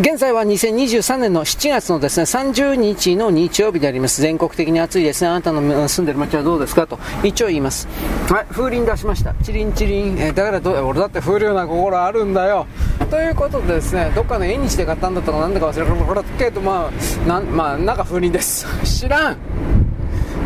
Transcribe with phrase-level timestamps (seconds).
[0.00, 4.20] 現在は2023年の7月のですね、30日の日曜日であります。
[4.20, 5.28] 全国的に暑いですね。
[5.28, 6.84] あなたの住んでる街はどうですか？
[6.88, 7.86] と一応言います。
[8.28, 9.32] はい、風鈴出しました。
[9.44, 10.18] チリンチリン。
[10.18, 12.66] えー、だからど俺だって風流な心あるんだよ。
[13.08, 18.66] ということでですね、どっかの縁日で買ったんだったかなんだか忘れたけど、まあ、なん、まあ、なんか風鈴です。
[18.82, 19.36] 知らん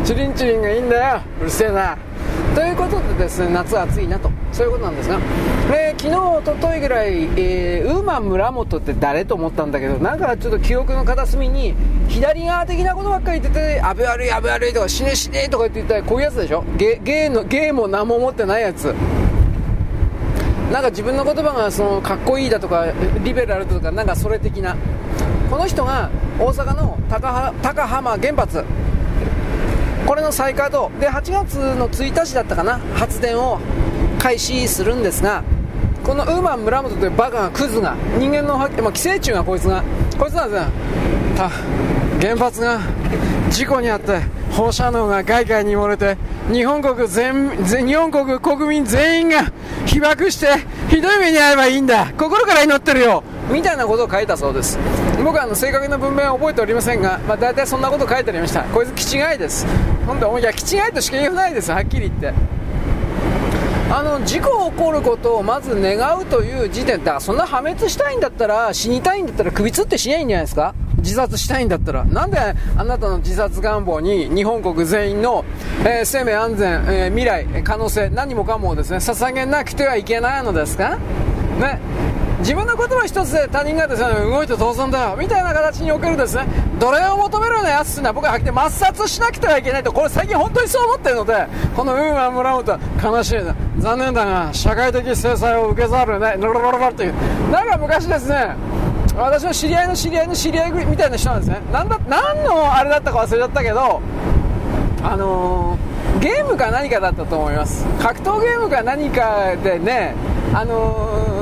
[0.05, 1.21] チリンチリンがいいんだよ。
[1.41, 1.97] うるせえな。
[2.55, 4.29] ということでですね、夏暑いなと。
[4.51, 5.19] そういうことなんですが、
[5.71, 11.75] えー、昨日、おとといぐらい、えー、ウーマン村本って誰と思ったんだけど、なんかちょっと記憶の片隅に、
[12.07, 16.63] 左側的なことばっかり言ってて、安倍悪い、安倍悪いとか、死ね死ねとか言って言ったら、こういうやつでしょ？
[16.77, 18.93] ゲゲのゲーも何も持ってないやつ。
[20.71, 22.85] なんか自分の言葉がそのかっこいいだとか、
[23.23, 24.75] リベラルとか、なんかそれ的な。
[25.49, 28.63] この人が大阪の高高浜原発、
[30.09, 30.99] これの再稼働。
[30.99, 32.79] で8月の1日だったかな。
[32.95, 33.59] 発電を
[34.17, 35.43] 開始するんですが
[36.03, 39.83] このウーマン村本というバカがクズが人間の、まあ、寄生虫がこいつが。
[40.17, 40.67] こいつなんですよ。
[42.19, 42.79] 原発が
[43.51, 46.17] 事故にあって放射能が外界に漏れて
[46.51, 47.55] 日本国全
[47.85, 49.51] 日本国国民全員が
[49.85, 50.47] 被爆して
[50.89, 52.11] ひどい目に遭えばいいんだ。
[52.17, 53.23] 心から祈ってるよ。
[53.51, 54.79] みたいなことを書いたそうです。
[55.23, 58.63] 僕はあの正確な文面は覚えておりませんが、まあ、大体そんなこと書いてありました。
[58.63, 59.67] こいつ気違いです。
[60.09, 62.33] 本当いや気違いとしか言えないですはっきり言って。
[63.91, 70.75] あの事故起こることをまず願うという時点だからそんな破滅したいんだったら死にたいんだったら首つって死にゃいんじゃないですか？
[70.97, 72.03] 自殺したいんだったら。
[72.05, 75.45] なんであなたの自殺願望に日本国全員の、
[75.81, 80.97] えー、生命安全、えー、未来可能性何もかもですね捧げなくてはいけないのですか？
[81.59, 81.79] ね。
[82.39, 86.45] 自分の言葉一つで他人がですね動いて当然だよみたいな形におけるですね
[86.79, 93.55] 奴隷を求めるようなやつっていうのは僕ははっきり抹殺しなくてはいけないとこれ最近本当にそう思ってるのでこのウーマン・村本悲しいな。
[93.79, 97.13] 残念だが社会的制裁を受けざるをねロロロロロっていう
[97.51, 98.55] なんか昔ですね
[99.15, 104.01] 私の知り合いの知り合いの知り合いみたいな人なんですねなんだ何のあれだったか忘れちゃったけど
[105.01, 110.13] あのー、ゲームか何かだったと思います格闘ゲームか何かでね
[110.53, 111.38] あのー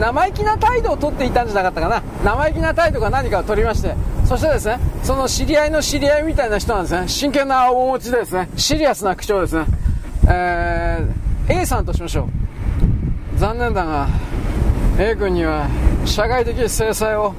[0.00, 2.02] 生意気な態度をとっていたんじゃなかったかな。
[2.24, 3.94] 生意気な態度か何かを取りまして
[4.24, 9.66] そしてですねその知り合いの知り合いみたいな人なんですね真剣な面持ちでですねシリアスな口調ですね。
[10.28, 12.28] えー、A さんとしましょ
[13.34, 13.38] う。
[13.38, 14.08] 残念だが
[14.98, 15.68] A 君には
[16.04, 17.34] 社会的制裁を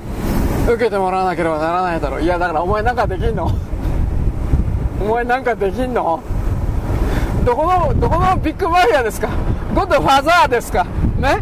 [0.67, 2.21] 受けてもらわなければならないだろう。
[2.21, 3.51] いやだからお前なんかできんの？
[5.01, 6.21] お前なんかできんの？
[7.45, 9.29] どこのどこのビッグマフィアですか？
[9.75, 10.85] ゴッドファザーですか？
[11.17, 11.41] ね？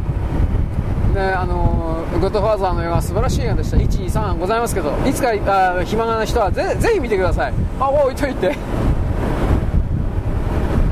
[1.11, 3.77] ね、あのゴッドファーザーの映画は素晴らしい映画でした。
[3.77, 4.93] 123ございますけど。
[5.05, 7.53] いつかあ暇な人はぜぜひ見てください。
[7.79, 8.55] あもう置いといて。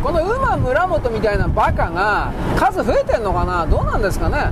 [0.04, 3.66] この馬村本みたいなバカが数増えてんのかな？
[3.66, 4.50] どうなんですかね？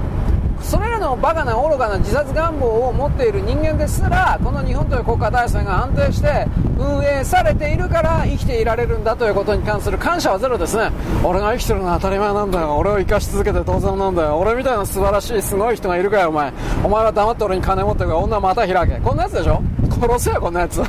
[0.62, 6.47] それらのバカな愚かな自殺願望を持っている人間ですらこの日本という国家体制が安定して
[6.78, 10.91] 運営されているから生きていられるんだということに関する感謝はゼロですね。
[11.23, 12.75] 俺が生きてるのは当たり前なんだよ。
[12.78, 14.38] 俺を生かし続けて当然なんだよ。
[14.38, 16.51] 俺みたいな素晴らしいすごい人がいるかよお前。
[16.84, 19.00] お前は黙って俺に金持ってるから女また開け。
[19.00, 19.62] こんなやつでしょ？
[19.89, 20.81] 殺せよこんなやつ。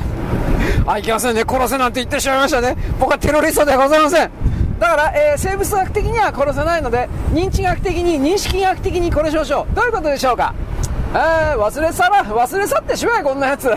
[0.85, 1.43] あいけませんね。
[1.47, 2.75] 殺せなんて言ってしまいましたね。
[2.99, 4.48] 僕はテロリストではございません。
[4.79, 10.53] だから、えー、生物学的には殺せないので認知学的に認識学的に殺しましょうどういうことでしょうか？
[11.11, 13.69] えー、忘れ去ら忘れ去ってしまえこんなやつ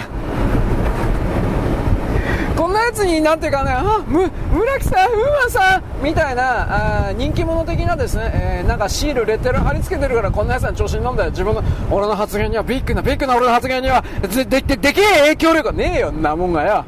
[2.56, 11.30] こんなやつになんていうかね、あむ村木さん、ウーマンさんみたいなあ人気者的なですね、えー、なんかシール、レッテル貼り付けてるからこんなやつに調子に乗んだよ。
[11.30, 16.84] 自分の、俺の発言にはビッグな、ビッグな俺の発言には、で、で、で、でけえ影響力ねえよ、んなもんがよ。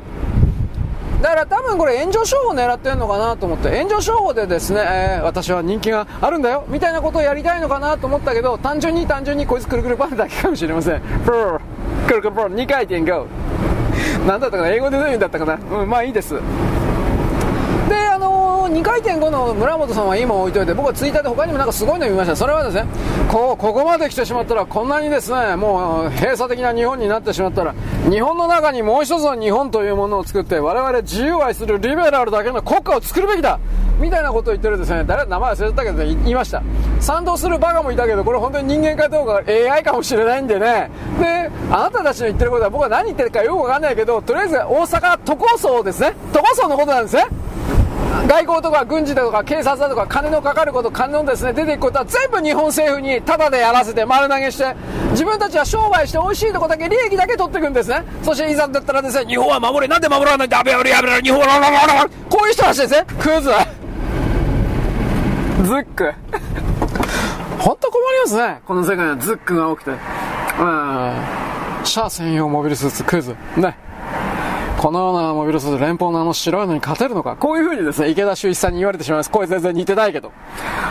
[1.25, 11.01] だから多分これ炎上商法狙ってるのかなと思って炎上商法でですね、えー、私は人気があるんだよみたいなことをやりたいのかなと思ったけど単純に単純にこいつくるくるパンだけかもしれません。
[11.01, 11.61] プー
[12.09, 13.27] くるくるパン2回転 GO
[14.27, 14.69] 何だったかな？
[14.69, 15.55] 英語でどういうんだったかな？
[15.55, 16.35] うんまあいいです。
[18.75, 22.35] 2回転5の村本さんは今置いといて僕はツイッターで他にもなんかすごいの見ました。
[22.35, 22.85] それはですね
[23.31, 27.73] こここまで来てしまったらこんなにですねもう閉鎖的な日本になってしまったら
[28.11, 33.61] 日本の中にもう一つの日本というものを作って我々自由愛するリベラルだけの国家を作るべきだ
[34.01, 35.05] みたいなことを言ってるですね。
[35.07, 36.61] 誰名前忘れちゃったけど、ね言いました。
[36.99, 40.91] 賛同するバカもいたけどこれ本当に人間かどうか AI かもしれないんでね。
[41.21, 46.17] であなたたちの言ってることは僕は何言ってるかよくわかんないけどとりあえず大阪都構想ですね。
[46.33, 47.27] 都構想のことなんですね。
[48.27, 54.75] 外交とか軍事だとか警察だとか金のかかること金のですね出ていくことは全部日本政府にタダでやらせて丸投げして
[55.11, 58.05] 自分たちは商売して美味しいとこだけ利益だけ取っていくんですね。
[58.23, 63.51] そしていざだったらですね日本は守れなんで守らないんだやべやべやべ日本はこういう人たちですねクズ
[65.65, 66.13] ズック。
[67.59, 68.61] 本当困りますね。
[68.67, 69.91] この世界はズックが多くて。
[69.91, 69.97] うん。
[71.85, 73.35] シャア専用モビルスーツクイズ。
[73.57, 73.77] ね。
[74.85, 77.37] このようなモビルスーツ、連邦のあの白いのに勝てるのか？
[77.37, 79.31] こういう風にですね、池田修一さんに言われてしまいます。
[79.31, 80.31] 声全然似てないけど。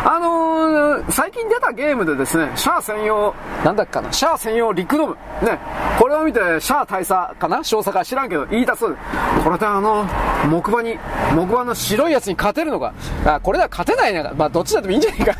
[0.03, 5.13] あのー、最近出たゲームでですね、シャア専用、なんだっけかな、シャア専用リクドム。
[5.43, 5.59] ね、
[5.99, 7.63] これを見て、シャア大佐かな？
[7.63, 8.97] 少佐か知らんけど、言いたそう
[9.43, 10.07] これであの、
[10.49, 10.97] 木馬に、
[11.35, 12.95] 木馬の白いやつに勝てるのか？
[13.27, 14.33] あ、これでは勝てないな。
[14.35, 15.35] まあ、どっちだってもいいんじゃないか。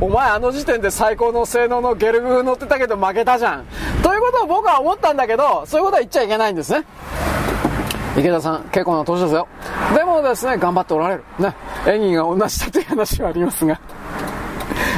[0.00, 3.64] お前あの時点で最高の性能のゲルグ乗ってたけど負けたじゃん。
[4.02, 6.84] ということを僕は思ったんだけど、そういうことは言っちゃいけないんですね。
[8.16, 9.48] 池田さん、結構な年ですよ。
[9.96, 11.24] でもですね、頑張っておられる。
[11.38, 11.54] ね。
[11.86, 13.80] 演技が同じだという話はありますが。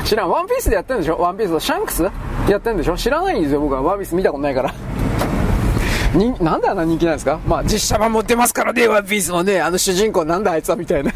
[0.04, 0.30] 知らん。
[0.30, 1.18] ワンピースでやってるんでしょ？
[1.18, 2.96] ワンピースシャンクスやってるんでしょ？
[2.96, 3.82] 知らないんですよ、僕は。
[3.82, 4.74] ワンピース見たことないから。
[6.14, 7.38] に、なんであんな人気なんですか？
[7.46, 9.60] まあ、実写版持ってますからね、ワンピースもね。
[9.60, 11.12] あの主人公なんだあいつはみたいな。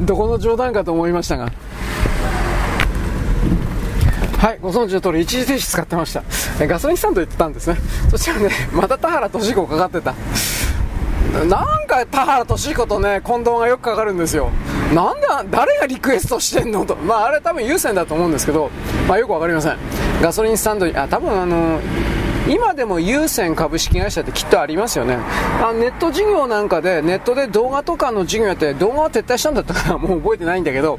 [0.00, 1.52] どこの冗談かと思いましたが。
[4.42, 6.24] はい、ご存知の通り一時停止使ってました。
[6.60, 7.76] えガソリンスタンド行ってたんですね。
[8.10, 10.14] そしたらね、また田原俊彦かかってた。
[11.44, 14.50] なんか田原俊彦とね、近藤がよくかかるんですよ。
[14.92, 16.96] なんで、誰がリクエストしてんのと。
[16.96, 18.68] まあ、あれ多分優先だと思うんですけど、
[19.08, 19.76] まあ、よくわかりません。
[20.20, 21.78] ガソリンスタンドに、あ、多分あの、
[22.48, 25.16] 今でも優先株式会社ってきっとありますよね
[25.62, 30.98] あネット事業なんかでネットで動画とかの事業やって動画は撤退したんだったかなもう覚えてないんだけど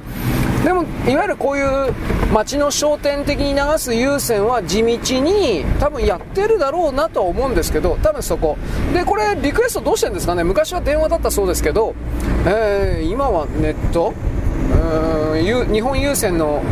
[0.63, 1.94] でもいわゆるこういう
[2.33, 8.57] 街の商店的に流す優先は地道に多分やってるだろうなとは思うんですけど多分そこ。
[8.94, 10.44] でこれリクエストどうしてるんですかね？
[10.44, 11.94] 昔は電話だったそうですけど、
[12.48, 14.13] えー、今はネット？
[15.71, 16.63] 日本郵船の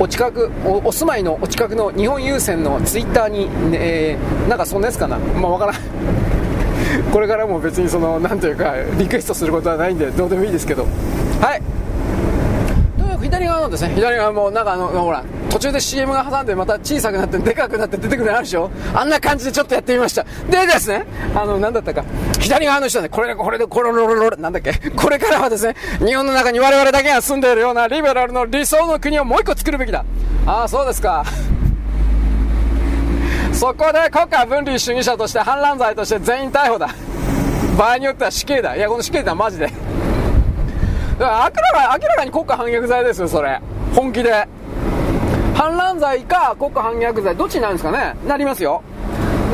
[0.00, 5.18] お近くお住まいのお近くの日本郵船のツイッターに、ね、えー、なんかそんなやつかな？
[5.18, 5.76] まあわからん。
[7.12, 10.86] これからも別にそのなんというかリクエストすることはないんでどうでもいいですけど。
[11.40, 11.62] はい。
[13.26, 18.70] 左側のですね、左側もなんかあの、ほら、途中で CM が挟んでまた小さくなってでかくなって出てくるのあるでしょ？
[18.94, 20.24] あんな感じでちょっとやってみました。
[20.50, 22.04] でですね、あの、なんだったか、
[22.38, 30.04] 左側の人はね、これがこれで、これロロロロ、なんだっけ、これからはですね、日本の中に我々だけが住んでいるようなリベラルの理想の国をもう一個作るべきだ。
[30.46, 31.24] ああ、そうですか。
[33.52, 36.90] そこで国家分離主義者として反乱罪として全員逮捕だ。
[37.78, 38.76] 場合によっては死刑だ。
[38.76, 39.70] いや、この死刑だ、マジで。
[41.18, 43.60] 明らか明らかに国家反逆罪ですよ、それ。
[43.94, 44.46] 本気で。
[45.54, 48.82] 反乱罪か国家反逆罪、どっちになるんですかねなりますよ。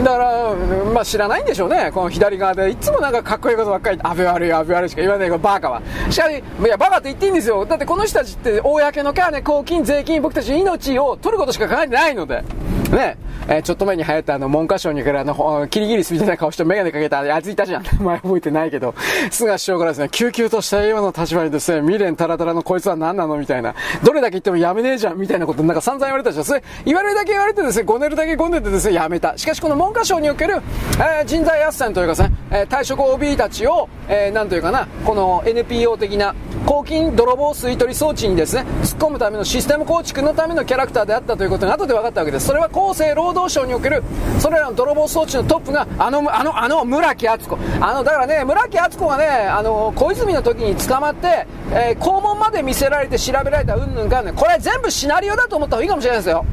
[0.03, 0.55] だから、
[0.93, 1.91] まあ知らないんでしょうね。
[1.93, 2.71] この左側で。
[2.71, 5.83] いつもなんかかっこいいことばっかり、安倍悪い、安倍悪いしか言わないけど、バカは。
[6.11, 7.65] しかし、いや、バカって言っていいんですよ。
[7.65, 12.43] だってこの人たちって、公の金、公金、税金、僕たちの命を取ることしか考えてないので。
[12.91, 13.17] ね。
[13.49, 17.85] えー、ちょっと前に流行ったあの、文科省にからあの、キリギリスみたいな顔してメガネかけたやついたじゃん。
[18.01, 18.95] 前覚えてないけど、
[19.31, 23.75] 菅首相からですね、救急とした今の立場にですね、未練タラタラのこいつは何なのみたいな。
[24.03, 26.45] どれだけ言ってもやめねえじゃんみたいなことなんか散々言われたでしょ。
[26.45, 29.37] それ、言われるだけ言われてですね、ごねるだけごねてですね、やめた。
[29.37, 30.63] しかしこの文科省における、
[30.99, 36.35] えー、人材斡旋というかですね、えー、退職 OB たちを、えー、なんというかな、この NPO 的な、
[36.67, 42.47] 公金泥棒吸い取り装置にですね、突っ込むためのシステム構築のためのキャラクターであったということが後で分かったわけです。
[42.47, 44.03] それは厚生労働省における、
[44.39, 47.59] それらの泥棒装置のトップが、あの、あの、あの、村木敦子。
[47.81, 56.45] あの、だからね、村木敦子がね、あの、小泉の時に捕まって、えー、肛門まで見せられて調べられたうんぬんかんねこれ全部シナリオだと思った方がいいかもしれないですよ。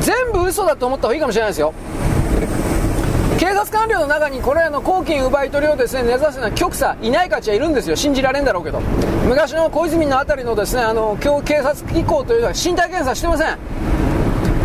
[0.00, 1.74] 全部嘘だと思った方がいいかもしれないですよ。
[3.38, 8.78] 警察官僚の中にこれらの公金奪い取りをですね根ざすような極左いないかちはいるんですよ信じられんだろうけど
[9.28, 13.58] 昔の小泉のあたりのですねあの警察機構というのは身体検査してません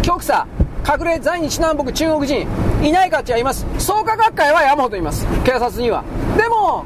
[0.04, 0.46] 極左
[0.88, 2.48] 隠れ在日南北中国人
[2.82, 3.65] いないかってはいます。
[3.77, 5.27] 創価学会は山ほどいます。
[5.44, 6.03] 警察には。
[6.38, 6.86] でも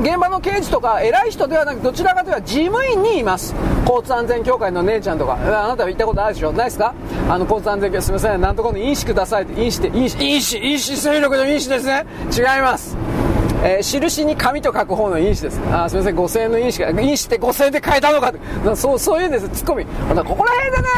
[0.00, 3.54] 現場の刑事とか偉い人ではなくどちらかというと事務員にいます。
[3.86, 5.34] 交通安全協会の姉ちゃんとか。
[5.34, 6.52] あなたは行ったことあるでしょ？
[6.52, 6.94] ないですか？
[7.28, 8.40] あの交通安全協会すみません。
[8.40, 12.96] なんとこの飲酒くださいって飲酒って飲酒飲酒飲酒勢力の飲酒ですね違います
[13.64, 15.60] えー、印に紙と書く方の印紙です。
[15.72, 18.32] あ、すみません、5000円の印紙が、印紙って5000円で買えたのか
[18.76, 19.84] そう、そういうんです、ツッコミ。
[19.84, 20.88] ここら辺でね、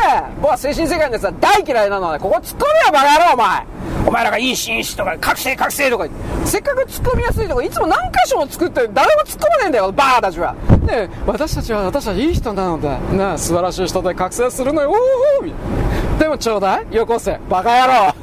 [0.40, 3.66] 僕は精神世界のやつは大嫌いなのはね、ここツッコミはバカ野郎、お前。
[4.06, 6.06] お前らがいい紳士とか、覚醒覚醒とか、
[6.44, 10.54] せっかく突っ込みやすいとこいつも何箇所も作って誰も突っ込まねえんだよ、バーたちは。
[10.87, 12.99] ね私たちは、私はいい人なのだ。
[13.12, 14.92] な素晴らしい人で覚醒するのよ、
[15.40, 18.14] おーでもちょうだいよこせ、バカ野郎。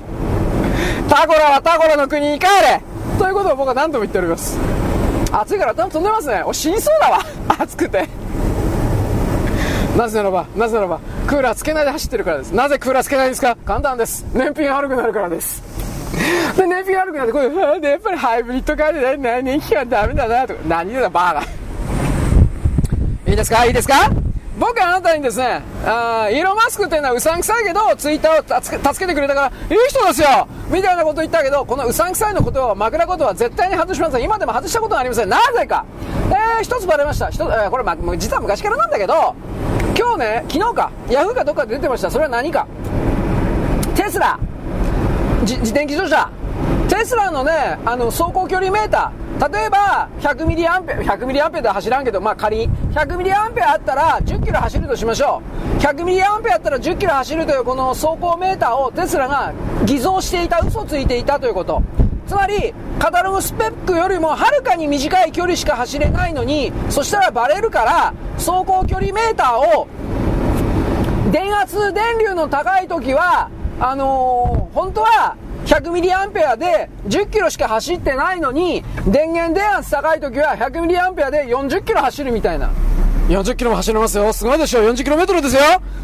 [1.10, 2.82] タコラはタコラの国に帰れ
[3.22, 4.58] ということを僕は何度も言っております。
[5.32, 6.42] 暑いから頭飛んでますね。
[6.44, 7.20] お死にそうだわ。
[7.60, 8.08] 暑くて。
[9.96, 12.52] なぜならば、なぜならば、クーラーつけないで走ってるからです。
[12.52, 13.56] なぜクーラーつけないんですか？
[13.64, 14.26] 簡単です。
[14.34, 15.62] 燃費が悪くなるからです。
[16.58, 21.42] で、燃費が悪くなって、これ、やっぱりハイブリッドカーで、燃費がダメだな、とか、何でだ、バーだ。
[23.28, 23.66] いいですか？
[23.66, 24.10] いいですか？
[24.62, 34.24] 僕はあなたにですね、あイーロン・マスクっていうのはうさんくさいけど、ツイッターを助けてくれたから、いい人ですよみたいなこと言ったけど、このうさんくさいのことは、枕言葉は絶対に外しません。
[34.24, 35.30] 今でも外したことはありません。
[35.30, 35.84] なぜか。
[36.30, 37.30] えー、一つバレました。
[37.30, 39.36] 一つ、えー、これ、ま、実は昔からなんだけど、
[39.98, 42.12] 今日ね、昨日か、ヤフーかどっかで出てました。
[42.12, 42.68] それは何か。
[43.96, 44.40] テスラ、
[45.42, 46.30] 自電気自動車、
[46.88, 55.42] テスラのね、あの、走行距離メーター、例えば、100ミリアンペア、100ミリアンペアで走らんけど、まあ仮に、100ミリアンペアあったら10キロ走るとしましょ
[55.78, 55.80] う。
[55.80, 59.52] 100ミリアンペアあったら10キロ走るというこの走行メーターをテスラが
[59.86, 61.82] 偽造していた、嘘ついていたということ。
[62.28, 69.88] つまり、カタログスペックよりもはるかに短い距離しか走れないのに、そしたらバレるから、走行距離メーターを、
[71.32, 82.72] 電圧、電流の高い時は、あのー、本当は、100ミリアンペアで10キロしか走ってないのに、電源電圧高い時は100ミリアンペアで40キロ走るみたいな。
[83.30, 84.34] 40キロも走れますよ。
[84.34, 84.82] すごいでしょ。
[84.82, 85.62] 40キロメートルですよ。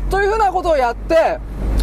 [0.10, 1.40] というふうなことをやって、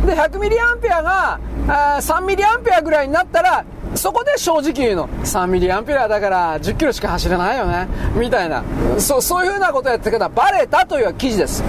[0.06, 1.38] で、100ミリアンペアが、
[1.68, 3.64] あ3ミリアンペアぐらいになったら、
[3.94, 5.08] そこで正直言うの。
[5.24, 7.88] 3ミリアンペアだから10キロしか走れないよね。
[8.14, 8.62] みたいな。
[8.98, 11.62] そう、そういうふうなことをやってたらバレたという記事です。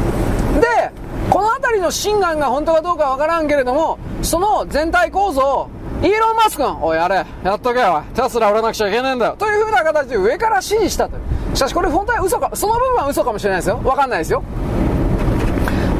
[0.61, 0.91] で、
[1.29, 5.69] この辺りの真眼が本当かどうかわからんけれども、その全体構造
[6.05, 9.35] イーロン・マスク、おい、やれ、やっとけよ、テスラ売らなくちゃいけねえんだよ。
[9.39, 11.17] というふうな形で上から指示したと。
[11.55, 13.81] しかしこれ本当は嘘か、その部分は嘘かもしれないですよ。
[13.83, 14.43] わかんないですよ。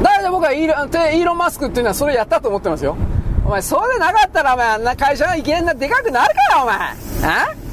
[0.04, 2.96] だけど僕はイーロン、イーロン・マスクっていうのはそれやったと思ってますよ。
[3.44, 6.76] お前、そうでなかったら、お前、あんな会社がいけんなでかくなるから、お前。
[6.76, 7.65] あ？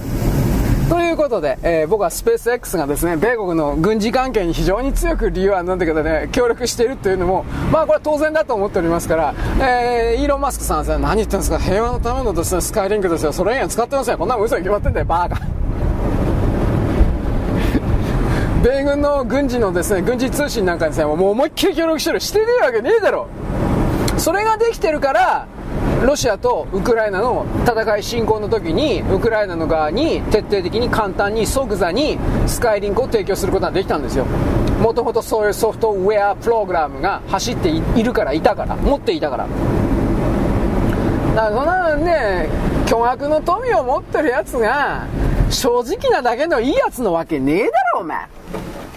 [0.90, 15.42] ということで、えー、僕はスペース X がですね、米国の軍事関係に非常に強く理由はなんだけどね、協力しているというのも、まあこれは当然だと思っておりますから、えー、イーロン・マスクさんはね、何言ってんですか、平和のためのですね、スカイリンクですよ、それ以外使ってませんよこんなの嘘に決まってんだよ、バーカ。
[18.64, 22.20] 米軍の軍事のですね、軍事通信なんかですね、もう思いっきり協力してる。
[22.20, 23.28] してねえわけねえだろ。
[24.18, 25.48] それができてるから、
[26.06, 34.26] ロシアとウクライナの戦い侵攻の時にウクライナの側に徹底的に簡単に即座にスカイリンクを提供することができたんですよ。
[34.82, 38.76] もともとそういうソフトウェアプログラムが走っているからいたから。
[38.76, 39.48] 持っていたから
[41.36, 42.50] だからそんなね
[42.86, 45.08] 巨額の富を持ってるやつが
[45.50, 48.28] 正直なだけのいいやつのわけねえだろお前。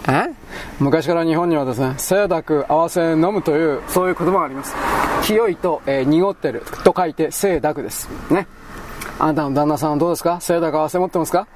[0.09, 0.33] え？
[0.79, 4.75] 昔から日本にはですね、清濁合わせ飲むという、そういう言葉があります。
[5.27, 8.07] 清いと、えー、濁ってると書いて清濁です。
[8.31, 8.47] ね。
[9.19, 10.39] あなたの旦那さんはどうですか？
[10.41, 11.47] 清濁合わせ持ってますか？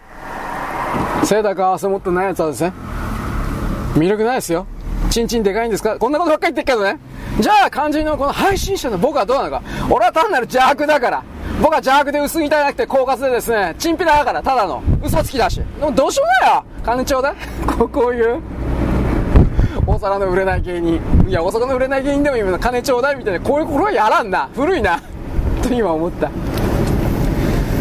[1.26, 2.74] 清濁合わせ持ってないやつはですね、
[3.96, 4.68] 魅力ないですよ。
[5.10, 5.98] チンチンでかいんですか？
[5.98, 7.00] こんなことばっかり言ってるけどね。
[7.40, 9.62] じゃあ肝心のこの配信者の僕はどうなのか。
[9.90, 11.24] 俺は単なる邪悪だから。
[11.62, 14.84] 僕は邪悪で薄汚なくて狡猾でですね、チンピラだから、ただの。
[15.02, 15.62] 嘘つきだし。
[15.80, 17.36] でもどうしようもないよ金ちょうだい
[17.78, 18.42] ここういう。
[19.86, 21.02] 大皿の売れない芸人。
[21.28, 24.50] いや、大阪の売れない芸人でも今の金ちょうだいみたいな、こういうことはやらんな。
[24.54, 25.02] 古いな。
[25.62, 26.30] と今思った。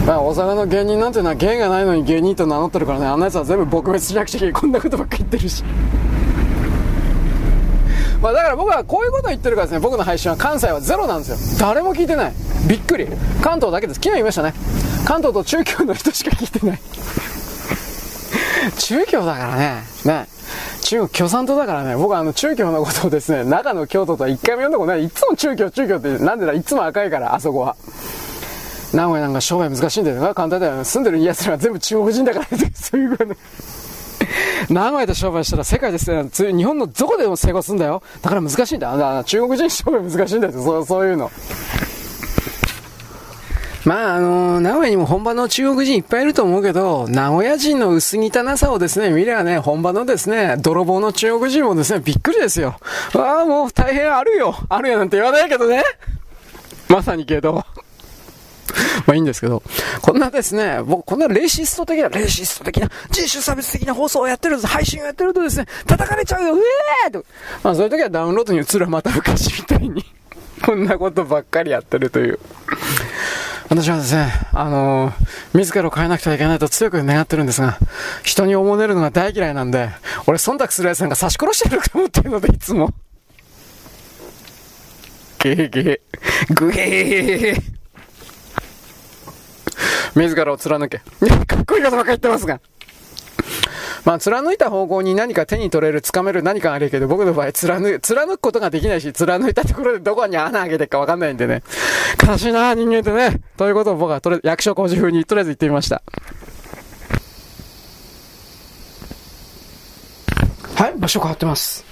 [0.06, 4.54] まあ、大阪の芸人なんていうのは芸がないのに芸人と名乗ってるからね、あんなやつは全部撲滅しなくちゃいけない。
[4.54, 5.62] こんなことばっか言ってるし。
[8.20, 11.66] まあだから僕はこういうことを言ってるからですね、僕の配信は関西はゼロなんですよ。
[11.66, 12.32] 誰も聞いてない。
[12.68, 13.06] びっくり。
[13.42, 13.96] 関東だけです。
[13.96, 14.52] 昨日言いましたね。
[15.06, 16.80] 関東と中京の人しか聞いてない。
[18.78, 19.82] 中京だからね。
[20.04, 20.26] ね。
[20.82, 25.04] 中国共産党だからね、僕はあの中京のことをですね、中の京都とは一回も読んだことない。
[25.04, 27.76] いつも中京、中京って、なんでだ、いつも赤いから、あそこは。
[28.92, 30.84] 名古屋なんか商売難しいんだよな、簡単だよ。
[30.84, 33.36] 住んでる奴らは全部中国人だから、ね そういうことね。
[34.68, 38.02] 名古屋で商売したら世界ですね、日本のどこでも成功するんだよ。
[38.20, 38.96] だから難しいんだ。
[38.96, 41.30] だ中国人商売難しいんだよ、そうそういうの。
[43.84, 52.78] まあ、あの、名古屋にも本場の中国人いっぱいいると思うけど、名古屋人の薄汚さをですね、見ればね、本場のですね、泥棒の中国人もですね、びっくりですよ。
[53.14, 54.54] ああ、もう大変あるよ。
[54.68, 55.82] あるよなんて言わないけどね。
[56.88, 57.64] まさにけど。
[59.06, 59.62] まあいいんですけど、
[60.02, 66.58] こんなですね、僕こんなレシスト的な、レシスト的な、人種差別的な放送をやってる、配信をやってるとですね、叩かれちゃうよ、う
[67.06, 67.24] えーと。
[67.62, 70.04] まあそういう時はダウンロードに移るはまた昔みたいに
[70.64, 72.38] こんなことばっかりやってるという。
[73.70, 77.78] 私はですね、あのー、自らを変えなくてはいけないと強く願ってるんですが、
[78.24, 79.90] 人におもねるのが大嫌いなんで、
[80.26, 82.92] 俺忖度する奴なんか刺し殺してると思ってるので、いつも。
[85.38, 87.62] ゲーゲー、グヘー。
[90.16, 90.98] 自らを貫け。
[91.46, 92.60] かっこいいことばっか言ってますが。
[94.04, 101.62] まあ、貫いた方向に何か手に取れる、掴める何かあるけど、僕の場合、貫、貫くことができないし、貫いたところでどこに穴開けてるかわかんないんでね。
[102.26, 103.40] 悲しいな人間ってね。
[103.56, 106.02] ということを僕は、とりあえず、役所工事風にとりあえず言ってみました。
[110.80, 111.84] はい、バ所変わってます。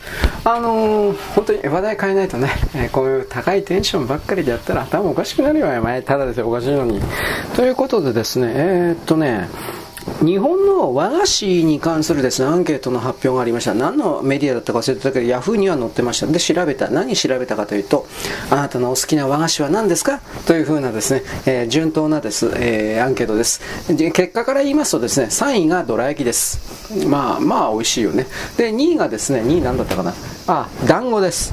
[0.44, 6.00] あのー、本当に話題変えないとね、えー、こういう高いテンションばっかりでやったら頭おかしくなるよ、前。
[6.00, 6.98] ただですよ、おかしいのに。
[7.54, 9.50] ということでですね、えー、っとね、
[10.24, 13.74] 日本の和菓子に関するですね、アンケートの発表がありました。
[13.74, 16.26] 何のメディアだったか忘れてたけど、ヤフーには載ってました。
[16.26, 16.88] で、調べた。
[16.88, 18.06] 何調べたかというと、
[18.50, 20.20] あなたのお好きな和菓子は何ですか？
[20.46, 23.60] というふうなですね、えー、順当なです、えー、アンケートです。
[23.96, 26.58] で結果から言いますとですね、3位がどら焼きです。
[27.06, 28.26] まあ、まあ、美味しいよね。
[28.56, 30.14] で、2位がですね、2位何だったかな？
[30.46, 31.52] あ、団子です。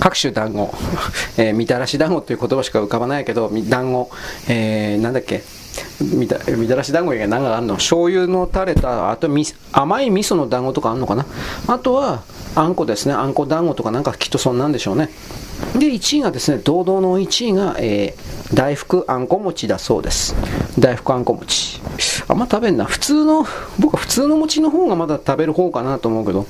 [0.00, 0.72] 各種団子、
[1.36, 4.10] えー、みたらし団子という言葉しか浮かばないけど、団子、
[4.48, 5.42] えー、なんだっけ、
[6.00, 7.74] みたみたらし団子以外何があるの？
[7.74, 11.26] 醤油の垂れたあとみ甘い味噌の団子とかあるのかな？
[11.66, 12.22] あとは
[12.54, 13.14] あんこですね。
[13.14, 15.10] あんこ団子とかなんかきっとそんなんでしょうね。
[15.74, 20.34] で1位がですね堂々の1位が、えー、大福あんこ餅だそうです。
[20.78, 21.80] 大福あんこ餅。
[22.28, 22.84] あんま食べんな。
[22.84, 23.44] 普通の
[23.78, 26.46] 僕は普通の餅の方がまだ食べる方かなと思うけど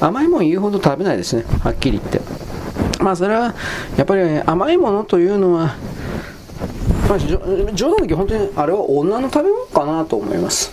[0.00, 1.44] 甘いもん言うほど食べないですね。
[1.60, 2.20] はっきり言って。
[3.02, 3.54] まあそれは
[3.96, 5.76] やっぱり、甘いものというのは
[7.08, 10.72] まあ、冗談だけ本当にあれは女の食べ物かなと思います。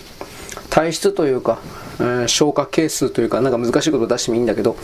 [0.69, 1.59] 体質というか、
[1.99, 4.77] えー、消化係数というかなんか難しいこと出してもいいんだけど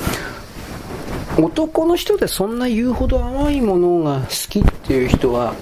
[1.37, 5.53] 男の人でそんな言うほど甘いものが好きっていう人は、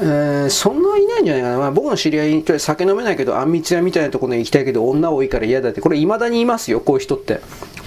[0.00, 7.40] えー、そんないないんじゃないかな、まあ、僕の知り合いに酒飲めないけどあんみつ屋みたいなところに行きたいけど女多いから嫌だってこれ未だにいますよこういう人って。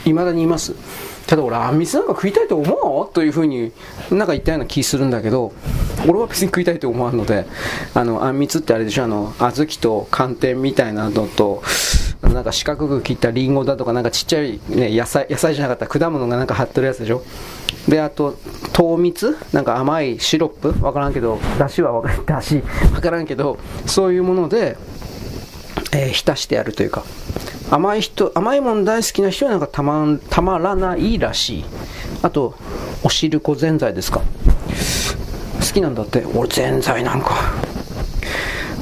[0.06, 0.74] 未だにいます。
[1.30, 3.14] ただ俺あんみつなんか食いたいと思う？
[3.14, 3.72] というふうに
[4.10, 5.54] なんか言ったような気するんだけど
[6.08, 7.46] 俺は別に食いたいと思わんので
[7.94, 9.04] あのあんみつってあれでしょ？
[9.04, 11.62] あの小豆と寒天みたいなのと
[12.24, 17.22] なんか四角く切ったりんごだとかなんかちっちゃい、ね、野菜野菜じゃなかった果物がなんか張ってるやつでしょ？
[17.88, 18.36] であと
[18.74, 19.38] 糖蜜？
[19.54, 20.84] なんか甘いシロップ？
[20.84, 24.78] わからんけどだしはわからんだしわからんけどそういうもので、
[25.92, 27.04] えー、浸してやるというか
[27.72, 31.66] 甘い人甘いもん大好きな人はなんかたまたまらないらしい。
[32.22, 32.56] あと
[33.04, 34.20] おしるこぜんざいですか？
[34.20, 36.26] 好きなんだって。
[36.36, 37.36] 俺ぜんざいなんか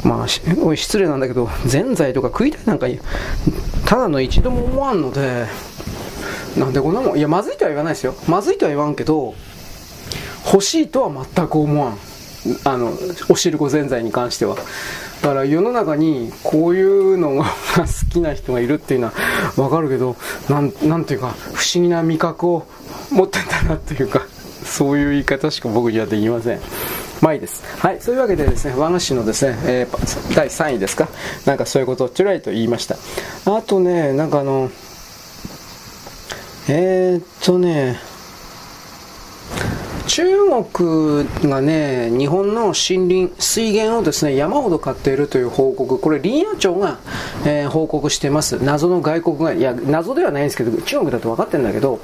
[0.03, 0.27] まあ
[0.63, 2.87] おい失礼なんだけどぜんざいとか食いたいなんか
[3.85, 5.45] ただの一度も思わんので
[6.57, 8.15] なんでこんなもんいやまずいとは言わないですよ。
[8.27, 9.35] まずいとは言わんけど
[10.45, 11.97] 欲しいとは全く思わん。
[12.63, 12.93] あの
[13.29, 14.55] おしるこぜんざいに関しては
[15.21, 19.13] だから世の中にこういうのが好きな人がいるっていうのは
[19.57, 20.15] わかるけど
[20.49, 22.67] なんなんていうか不思議な味覚を
[23.11, 24.25] 持ってんだなっていうか
[24.63, 26.59] そういう言い方しか僕にはできません。
[27.21, 27.63] まあいいです。
[27.79, 28.01] はい。
[28.01, 31.07] そういうわけでですね、和菓子のですね、えー、第3位ですか。
[31.45, 32.95] なんかそういうことをちらりと言いました。
[33.45, 34.69] あとね、なんかあの、
[36.67, 37.97] えー、っとね、
[40.07, 40.25] 中
[40.73, 46.97] 国がね、日本の森林、水源をですね、山ほど買っているという報告、これ林野庁が、
[47.45, 48.63] えー、報告してます。
[48.63, 51.99] 謎の外国が、いや、謎ではないんですけど、中国だと分かってるんだけど、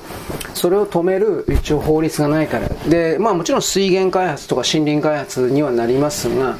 [0.54, 2.68] それを止める一応法律がないから。
[2.90, 6.58] で、まあもちろん水源開発とか森林開発にはなりますが、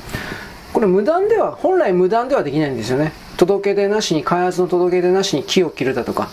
[0.72, 3.12] これ無断では、本来無断ではできないんですよね。
[3.36, 6.30] 届け出なしに、開発の届け出なしに木を切るだとか。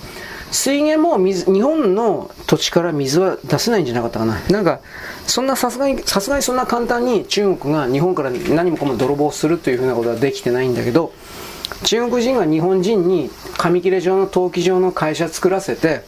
[0.51, 4.41] 水源も水日本の土地から水は出せないんじゃなかったかな。
[4.51, 4.81] なんか、
[5.27, 11.13] そんなさすがに、さすがにそんな簡単に中国が日本から何もかも泥棒するというふうなことはできてないんだけど、
[11.85, 16.03] 中国人が日本人に紙切れ状の陶器状の会社作らせて、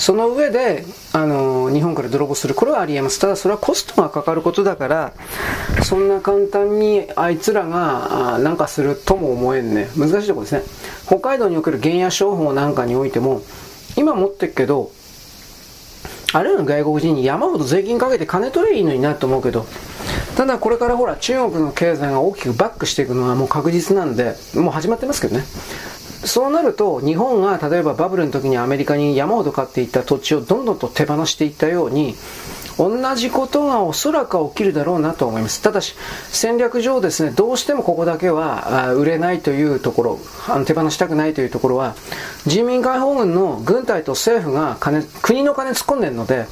[0.00, 2.54] その上で、あの日本から泥棒する。
[2.54, 3.20] これはありえます。
[3.20, 5.12] ただそれはコストがかかることだから、
[5.82, 9.90] そんな簡単にあいつらがなんかするとも思えんね。
[9.98, 10.62] 難しいところですね。
[11.06, 13.42] 北海道における原野商法なんかにおいても、
[13.94, 14.90] 今持ってるけど、
[16.32, 19.66] あるいは外国人に山ほど税金かけて金取れいいのになと思うけど、
[20.34, 25.44] ただこれからほら中国の経済が大きくバックしていくのはもう確実なんで、もう始まってますけどね。
[26.24, 32.14] そうなると、日本が例えばバブルの時にアメリカに山ほど買っていった土地をどんどんと手放していったように、
[32.78, 35.60] 同じことがおそらく起きるだろうなと思います。
[35.60, 35.94] ただし、
[36.30, 40.18] 戦略上ですね、どうしてもここだけは売れないというところ、
[40.64, 41.94] 手放したくないというところは、
[42.46, 46.46] 人民解放軍の軍隊と政府が金、国の金突っ込んでるので、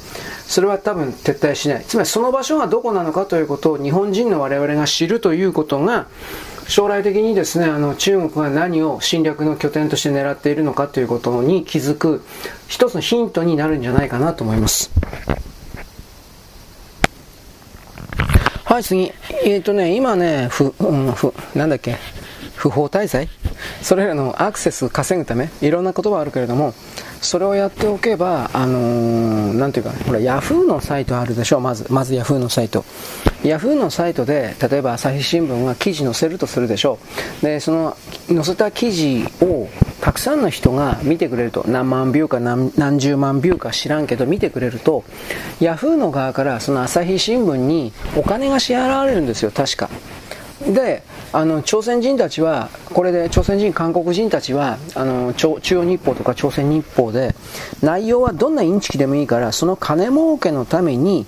[0.47, 1.85] それは多分撤退しない。
[1.87, 6.07] つまりその場所がどこなのかということを日本人の我々が知るということが、
[6.69, 12.23] 将来的にですね、あの中国が何を侵略の拠点として狙っているのかということに気づく
[12.67, 14.91] 一つのヒントになるんじゃないかなと思います。
[18.65, 19.11] はい、次。
[19.43, 21.97] えっ、ー、とね、今ね、ふ、うん、ふ、なんだっけ、
[22.59, 23.29] 不法滞在？
[23.81, 26.73] それらのアクセスを稼ぐため、いろんな言葉あるけれども、
[27.21, 32.83] それをやっておけば、あのー、なんていうか、ほら、ヤフーのサイトあるでしょ、まず、まずヤフーのサイト。
[33.43, 36.99] ヤフーのサイトで、例えば朝日新聞が記事載せるとするでしょ？
[37.41, 37.45] う。
[37.45, 37.95] で、その、
[38.27, 39.69] 載せた記事を、
[40.01, 45.05] たくさんの人が見てくれると、何万ビューか何何十万ビューか知らんけど、見てくれると、
[45.61, 49.89] ヤフーの側から、その朝日新聞にお金が支払われるんですよ、確か。
[50.61, 57.35] であの朝鮮人たちはこれで朝鮮人韓国人たちはあの中央日報とか朝鮮日報で
[57.81, 61.25] 内容はどんなインチキでもいいからその金儲けのために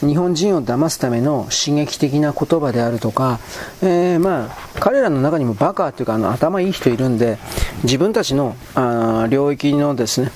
[0.00, 3.38] 日本人を騙すための刺激的な言葉であるとか、
[3.82, 7.38] えー、まあ彼らの中にもバカっていうかあの頭いい人いるんで
[7.82, 10.32] 自分たちのあ領域のですね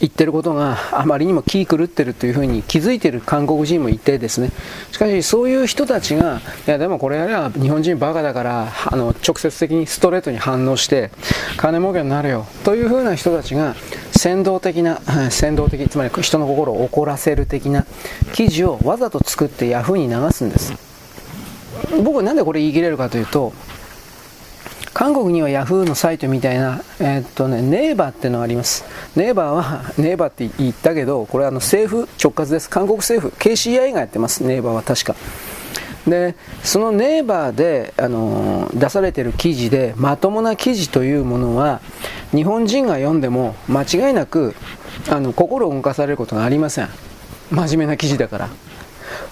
[0.00, 4.50] 言ってることがあまりにも気狂ってるというふうに気づいてる韓国人もいてですね。
[4.92, 11.10] しかしそういう人たちがいやでもこれやれば日本人バカだからあの直接的にストレートに反応して
[11.56, 13.74] 金儲けになるよというふうな人たちが
[14.12, 17.86] 先導的な先導的つまり人の心を怒らせる的な
[18.32, 20.72] 記事をわざと作ってヤフーに流すんです。
[22.02, 23.52] 僕はなんでこれ言い切れるかというと
[24.98, 28.84] 韓国にはヤフーのサイトみたいな、えー、っとね、ネイバーっていうのがあります。
[29.14, 32.68] ネイバーは、 ネイバーって言ったけど、これはあの政府直轄です。
[32.68, 35.14] 韓国政府、KCI がやってます、ネイバーは確か。
[36.04, 36.34] で、
[36.64, 41.80] そのネイバーで、あの出されている記事で、まともな記事というものは、
[42.34, 44.56] 日本人が読んでも間違いなく、
[45.08, 46.88] あの心を動かされることがありません。
[47.52, 48.48] 真面目な記事だから。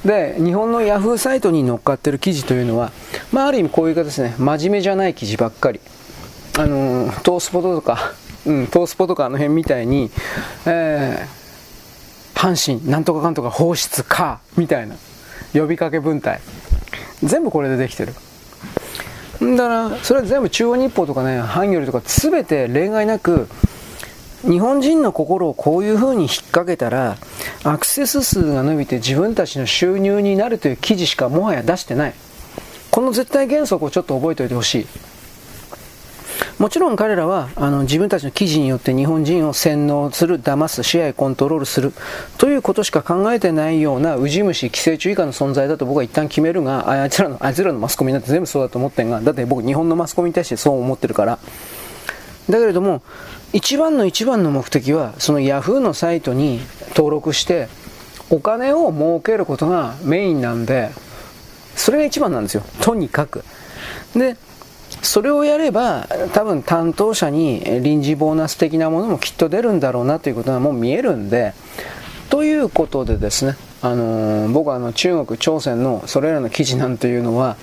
[0.04, 2.92] で、日本のヤフーサイトに乗っかってる記事というのは、
[3.32, 5.80] まあ、ある意味こういう形ですね、真面目じゃない記事ばっかり。
[6.58, 8.12] あのー、トースポとか、
[8.46, 10.10] うん、トースポとかあの辺みたいに、
[10.66, 14.94] えー、阪神、なんとかかんとか放出か、みたいな、
[15.52, 16.40] 呼びかけ文体。
[17.22, 18.14] 全部これでできてる。
[19.40, 23.48] だから、それは全部中央日報とかね、ハンギョルとか全て例外なく、
[24.48, 27.16] 日本人の心をこういう風に引っ掛けたら、
[27.64, 32.14] アクセス数が伸びて自分たちの収入になるという記事しかもはや出してない。
[32.90, 34.86] この絶対原則をちょっと覚えておいてほしい。
[36.58, 41.92] もちろん彼らはあの自分たちの記事によって日本人を洗脳する、騙す、支配、コントロールする
[42.38, 51.38] ということしか考えてないようなウジ虫、寄生虫以下の存在だと僕は一旦決めるが、あいつらのあいつらのマスコミなんて全部そうだと思ってんが、だって僕日本のマスコミに対してそう思ってるから。
[52.48, 53.02] だけれども、
[53.52, 57.68] 一番の一番の目的は、その Yahoo のサイトに登録して、
[58.30, 60.90] お金を儲けることがメインなんで、
[61.76, 62.62] それが一番なんですよ。
[62.80, 63.44] とにかく。
[64.14, 64.36] で、
[65.02, 71.54] それをやれば、多分担当者に臨時ボーナス的なものもきっと出るんだろうなということがもう見えるんで、
[72.30, 77.56] ということでですね、あのー、僕はあの中国、朝鮮のそれらの記事なんていうのは、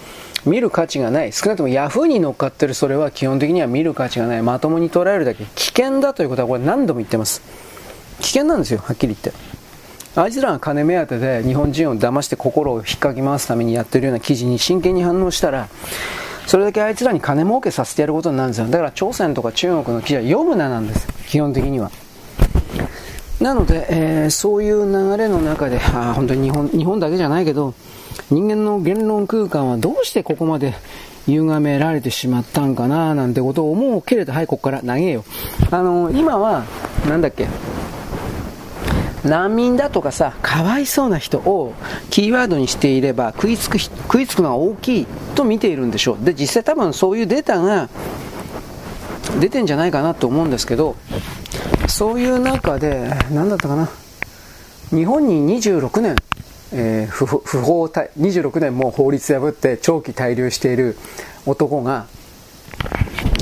[0.45, 1.31] 見る価値がない。
[1.31, 4.41] 少なくともヤフーに乗っかってるそれは基本的には見る価値がない。
[4.41, 7.41] まともに捉えるだけ危険だということはこれ何度も言ってます。
[8.19, 9.31] 危険なんですよ、はっきり言って。
[10.15, 15.69] あいつらが金目当てで日本人を騙して心を引っかき回すためにやってるような記事に真剣に反応したら、
[16.45, 18.67] それだけあいつらに金儲けさせてやることになるんですよ。
[18.67, 21.07] だから朝鮮とか中国の記事は読むななんです。
[21.27, 21.89] 基本的には。
[23.41, 27.73] なので、えー、そういう流れの中で、あ本当に日本日本だけじゃないけど、
[28.29, 30.73] 人間の言論空間はどうしてここまで
[31.27, 35.23] 歪められてしまったんかななんてことを思うけれど、はい、ここから投げよ。
[35.71, 36.65] あの、今は、
[37.07, 37.47] なんだっけ、
[39.23, 41.73] 難民だとかさ、かわいそうな人を
[42.09, 46.25] キーワードにしていれば食いつく、食いつくのが大きいと見ているんでしょう。
[46.25, 47.87] で、実際多分そういうデータが
[49.39, 50.97] 出てんじゃないかなと思うんですけど、
[51.87, 53.89] そういう中で、何だったかな？
[54.89, 56.15] 日本に26年
[56.73, 60.97] えー、不不法26年も法律破って長期滞留している
[61.45, 62.07] 男が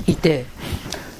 [0.05, 0.45] いて、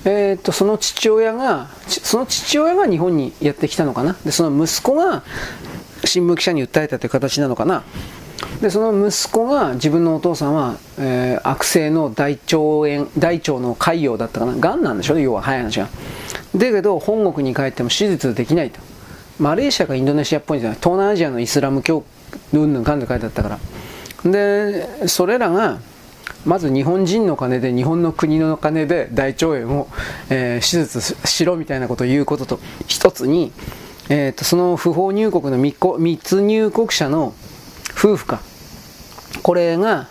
[0.04, 4.17] えー、とその父親がその父親が日本にやってきたのかな？
[4.26, 5.24] でその息子が
[6.04, 7.84] 新聞記者に訴えたという形なのかな？
[8.60, 14.56] でその息子が自分のお父さんは、えー、悪性の大腸炎大腸の潰瘍だったかな？
[14.56, 15.19] がんなんでしょ？
[15.19, 15.88] 要は早い話が。
[16.56, 18.82] だけど本国に帰っても手術できないと
[19.42, 20.78] マレーシアかインドネシアっぽいんじゃない？
[20.78, 22.04] 東南アジアのイスラム教
[22.54, 23.60] うんぬんかんで書いてあったか
[24.24, 24.32] ら。
[24.32, 25.80] でそれらが
[26.46, 29.88] まず日本人の金で日本の国の金で大腸炎を、
[30.30, 32.60] えー、手術しろみたいなことを言うことと。
[32.88, 33.52] 一つに、
[34.10, 37.34] えーと、その不法入国の密入国者の
[37.98, 38.42] 夫婦か。
[39.42, 40.08] これが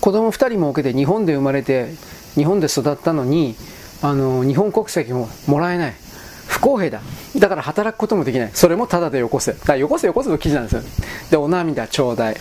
[0.00, 1.92] 子供2人も受けて日本で生まれて
[2.36, 3.56] 日本で育ったのに
[4.00, 5.94] あの日本国籍ももらえない。
[6.50, 7.00] 不公平だ。
[7.38, 8.50] だから働くこともできない。
[8.52, 9.52] それもただでよこせ。
[9.52, 10.82] だからよこせよこせの記事なんですよ。
[11.30, 12.36] で、お涙ちょうだい。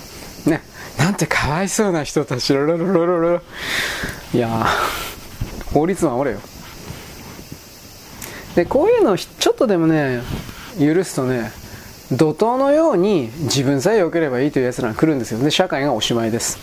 [0.46, 0.62] ね。
[0.98, 2.54] なんてかわいそうな人たち。
[2.54, 3.42] ロロロロロロ。
[4.34, 4.66] いや
[5.74, 6.42] 法律守れよ。
[8.56, 10.22] で、こういうのをちょっとでもね、
[10.80, 11.52] 許すとね、
[12.12, 15.40] 怒涛のように自分さえ良ければいいという奴らが来るんですよ。
[15.40, 16.58] で、社会がおしまいです。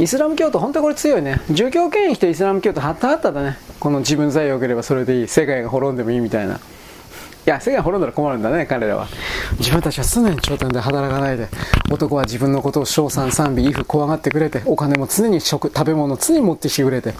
[0.00, 1.40] イスラム教徒、本当にこれ強いね。
[1.50, 3.56] 儒教権益とイスラム教徒、はったはっただね。
[3.82, 5.26] この自分さえ良ければそれでいい。
[5.26, 6.54] 世界が滅んでもいいみたいな。
[6.54, 6.58] い
[7.46, 9.08] や、世界が滅んだら困るんだね、彼らは。
[9.58, 11.48] 自分たちは常に頂点で働かないで、
[11.90, 17.14] 男は自分のことを称賛、賛美、イフ、怖がってくれて、お金も常に食、食べ物を常に持ってきてくれて、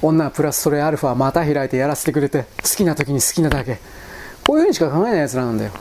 [0.00, 3.78] 女はプラスそれアルファまた開いてやらせてくれて、好きな時に好きなだけ。
[4.46, 5.72] こういうふうにしか考えない奴らなんだよ。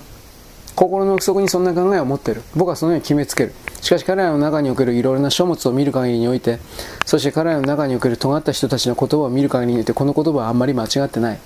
[0.75, 2.41] 心の奥底にそんな考えを持ってる。
[2.57, 3.53] 僕はそのように決めつける。
[3.85, 6.57] しかし彼らの中におけるいろいろな書物を見る限りにおいて、
[7.05, 11.39] そして彼らの中における尖った人たちの言葉を見る限りにおいて、この言葉はあんまり間違ってない。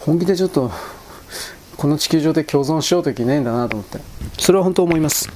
[0.00, 0.70] 本気でちょっと、
[1.78, 3.98] この地球上で共存しようといけないんだなと思って。
[4.38, 5.30] それは本当思います。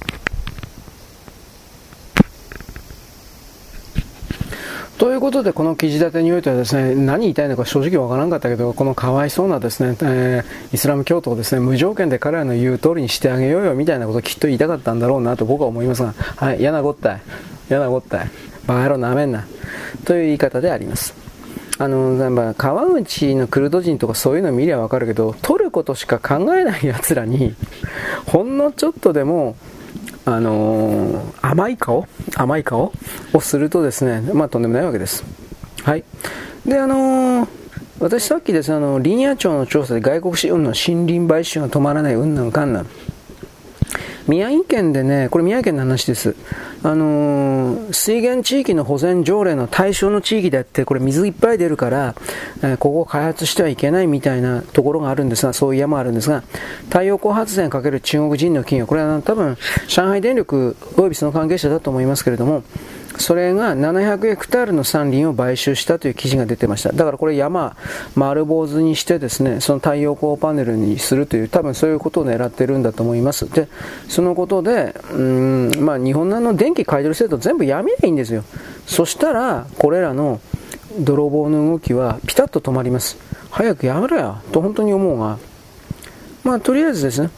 [4.97, 17.21] ということで、この記事立てにおいてはですね、何言いたいのか正直わからんかったけど、このかわいそうなですね、えー、イスラム教徒をですね、無条件で彼らの言う通りにしてあげようよみたいなことをきっと言いたかったんだろうなと僕は思いますが、はい、嫌なごったい。
[17.69, 18.31] 嫌なごったい。
[18.67, 19.45] バカ野郎なめんな。
[20.05, 21.13] という言い方であります。
[21.77, 27.53] あの、川口のクルド人とかそういうの見りゃわかるけど、取ることしか考えない奴らに、
[28.27, 29.57] ほんのちょっとでも、
[30.25, 32.07] あのー、甘い顔？
[32.35, 32.91] 甘い顔？
[33.33, 35.23] をするとですね、まあとんでもないわけです。
[35.83, 36.03] はい。
[36.65, 37.47] で、あのー、
[37.99, 42.87] 私さっきですね、あの、林野庁の調査で外国資本の森林買収が止まらない、うんなんかんなん。
[44.27, 46.35] 宮城県でね、これ宮城県の話です。
[46.81, 52.15] あのー、水源地域の保全条例の対象の地域であって、これ水いっぱい出るから、
[52.63, 56.43] えー、ここを開発してはいけないみたいなところがあるんですが、そういう山あるんですが、
[56.89, 59.57] 太陽光発電かける中国人の企業、これは多分、
[59.87, 62.63] 上海電力及びその関係者だと思いますけれども、
[63.17, 66.91] それが700ヘクタールの山林を買収したという記事が出てました。
[66.91, 67.75] だからこれ山、
[68.15, 73.49] 丸坊主にしてですね、その太陽光パネルにするという、多分そういうことを狙ってるんだと思います。
[73.49, 73.67] で、
[74.07, 78.43] そのことで、うん、まあ日本の電気買い取り制度全部やめりゃいいんですよ。
[78.85, 80.39] そしたら、これらの
[80.99, 83.17] 泥棒の動きはピタッと止まります。
[83.49, 85.37] 早くやめろよ、と本当に思うが、
[86.43, 87.29] まあとりあえずですね、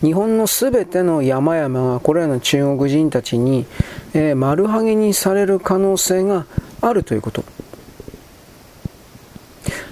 [0.00, 3.66] 日本のすべての山々がこれらの中国人たちに、
[4.14, 6.46] えー、丸はげにされる可能性が
[6.80, 7.44] あるということ。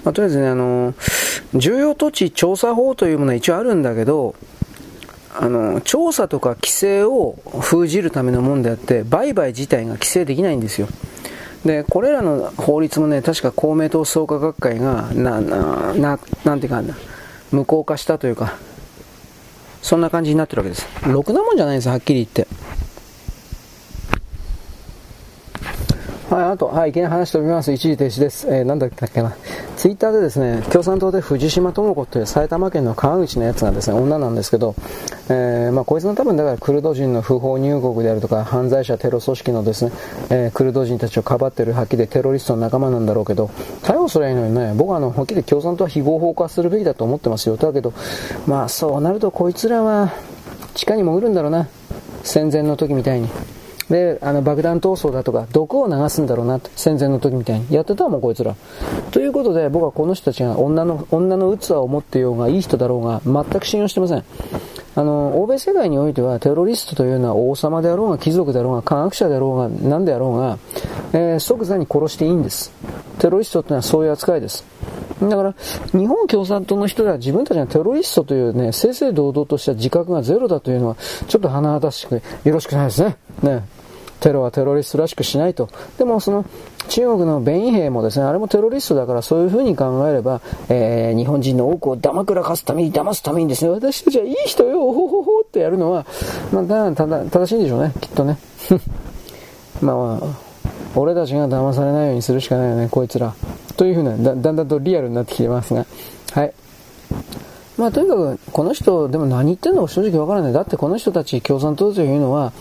[0.05, 0.95] まあ、とりあえずね、あの
[1.55, 4.35] 重要土地調査法というものは一応あるんだけど、
[5.39, 10.89] あの調査とか規制を封じるためのものであって、売買自体が規制できないんですよ。
[11.65, 16.97] で、これらの法律もね、確か公明党創価学会が、な、な、ななんていうかな、
[17.53, 18.57] 無効化したというか、
[19.89, 20.87] そんな感じになってるわけです。
[21.07, 22.47] ろくなもんじゃないんです、はっきり言って。
[26.31, 27.73] はい、あと、はい、いきなり話しておきます。
[27.73, 28.47] 一時停止です。
[28.49, 29.35] えー、なんだったっけな。
[29.79, 34.75] ツイッターでですね、共産党で藤島智子という埼玉県の川口のやつがですね、女なんですけど、
[35.31, 39.93] えー、まあ、こいつの多分だからクルド人の不法入国であるとか、犯罪者テロ組織のですね、
[40.29, 43.47] えー、クルド人たちをかばってるはっきりテロリストの仲間なんだろうけど、
[43.83, 47.57] 逮捕すりゃいいのにね、僕はあの、はっきり共産党は非合法化するべきだと思ってますよ。
[47.57, 47.95] だけど、
[48.47, 50.13] まあ、そうなるとこいつらは、
[50.75, 51.69] 地下に潜るんだろうな。
[52.23, 53.31] 戦前の時みたいに。
[53.91, 57.67] で、あの爆弾闘争だとか、毒を流すんだろうなと戦前の時みたいに。
[57.71, 58.55] やってたもん、こいつら。
[59.11, 64.25] ということで、僕はこの人たちが女の、女の器を持ってようが、いい人だろうが、全く信用してません。
[64.95, 70.59] あの、欧米世界においては、テロリストというのは王様であろうが、貴族であろうが、科学者であろうが、何であろうが、
[71.13, 72.73] えー、即座に殺していいんです。
[73.19, 74.65] テロリストってのはそういう扱いです。
[75.23, 75.55] だから、
[75.93, 80.97] 日本共産党の人では自分たちがテロリストというね、正々堂々とした自覚がゼロだというのは、
[81.27, 82.23] ちょっと華々しく、よ
[82.53, 83.17] ろしくないですね。
[83.43, 83.78] ね。
[84.21, 85.69] テロはテロリストらしくしないと。
[85.99, 86.45] でもその
[86.89, 96.07] 中国の弁兵もですね、あれもテロリストだからそういうふうに考えれば、えー、日本人の多くを黙くらかすために騙すためにですね、私たちはいい人よ、ほほほってやるのは、
[96.53, 98.39] まあ、ただ、正しいんでしょうね、きっとね。
[99.83, 100.49] まあ、まあ、
[100.97, 103.35] 俺たちが騙されないようにするしかないよね、こいつら。
[103.77, 105.87] というふうな、だだんだんとリアルになってきてますが、
[106.33, 106.53] はい。
[107.77, 110.53] まあとにかく、この人、でも何言ってんのか正直わからない。
[110.53, 112.53] だってこの人たち共産党というのは、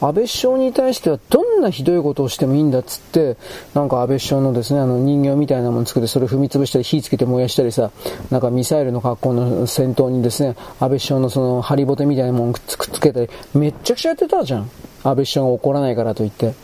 [0.00, 3.36] 安倍首相に対してはどんなひどいことをしてもいいんだっつって、
[3.74, 7.90] なんか安倍首相のですね、あの人形みたいなもの作ってそれを踏み潰したり火つけて燃やしたりさ、
[8.30, 14.62] なんかミサイルの格好の戦闘にですね、安倍首相のそのハリボテみたいなものくっつけたり、めっちゃくちゃやってたじゃん。
[14.62, 14.68] 安
[15.02, 16.54] 倍首相が怒らないからと言って。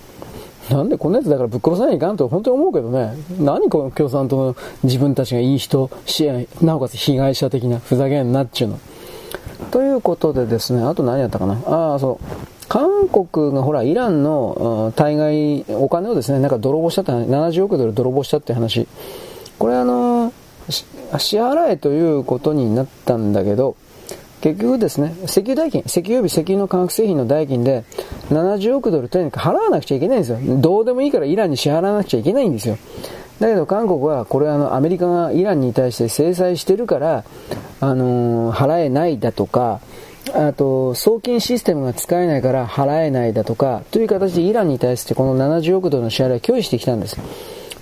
[0.70, 3.16] なんでこんなやつだからぶっ殺さないかんと本当に思うけどね。
[3.40, 8.78] 何この共産党の自分たちがいい人、支援なおかつ被害者的なふざけんなっちゅうの。
[9.70, 11.54] ということでですね、あと何やったかな。
[11.66, 12.51] ああ、そう。
[12.72, 18.88] 韓国がほら、イランの対外、お金をですね、なんか泥棒したって、70億ドル泥棒したって話。
[19.58, 20.32] これあの、
[20.70, 20.87] 支
[21.37, 23.76] 払えということになったんだけど、
[24.40, 27.85] 結局ですね、石油代金、石油及び石油の化学製品の代金で
[28.30, 30.38] 70億ドルとにかく払わなくちゃいけないんですよ。
[30.58, 32.78] どうでもいいからイランに支払わなくちゃいけないんですよ。
[33.38, 37.24] だけど韓国はこれあのアメリカがイランに対して制裁してるから、
[37.80, 39.80] あのー、払えないだとか、
[40.35, 47.18] あと、送金システムが使えないから払えないだとか、という形でイランに対してこの70億ドルの支払いを拒否してきたんです。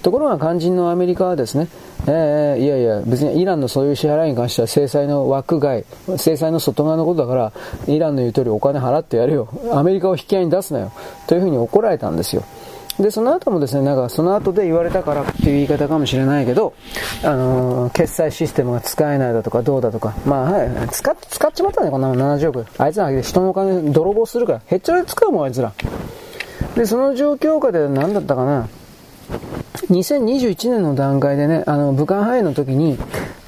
[0.02, 1.68] ところが肝心のアメリカはですね、
[2.06, 5.84] えー、いやいや、別にイランのそういう支払いに関しては制裁の枠外、
[6.16, 7.52] 制裁の外側のことだから、
[7.86, 9.48] イランの言う通りお金払ってやるよ。
[9.72, 10.92] アメリカを引き合いに出すなよ。
[11.26, 12.42] というふうに怒られたんですよ。
[13.00, 16.74] で、その後もですね、なんかその後で言われたからっていう言い方かもしれないけど、
[17.24, 22.66] あのー、決済システムが使えないだとかどうだとか、まあはい、使っ、使っちまったね、こんなもん70億。
[22.78, 25.72] あいつら人のお金泥棒するから、へっちゃらで使うもん、あいつら。
[26.76, 28.68] で、その状況下で何だったかな。
[29.90, 32.98] 2021年の段階でね、あの、武漢肺炎の時に、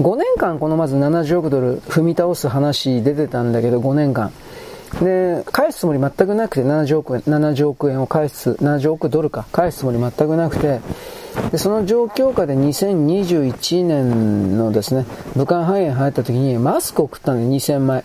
[0.00, 4.32] 5年間このまず70億ドル踏み倒す話出てたんだけど、5年間。
[5.00, 10.81] で、返すつもり全くなくて、70億円、70億円を返す、70億ドルか、返すつもり全くなくて、
[11.50, 18.05] で、その状況下で2021年のですね、武漢肺炎入った時にマスク送ったんで2000枚。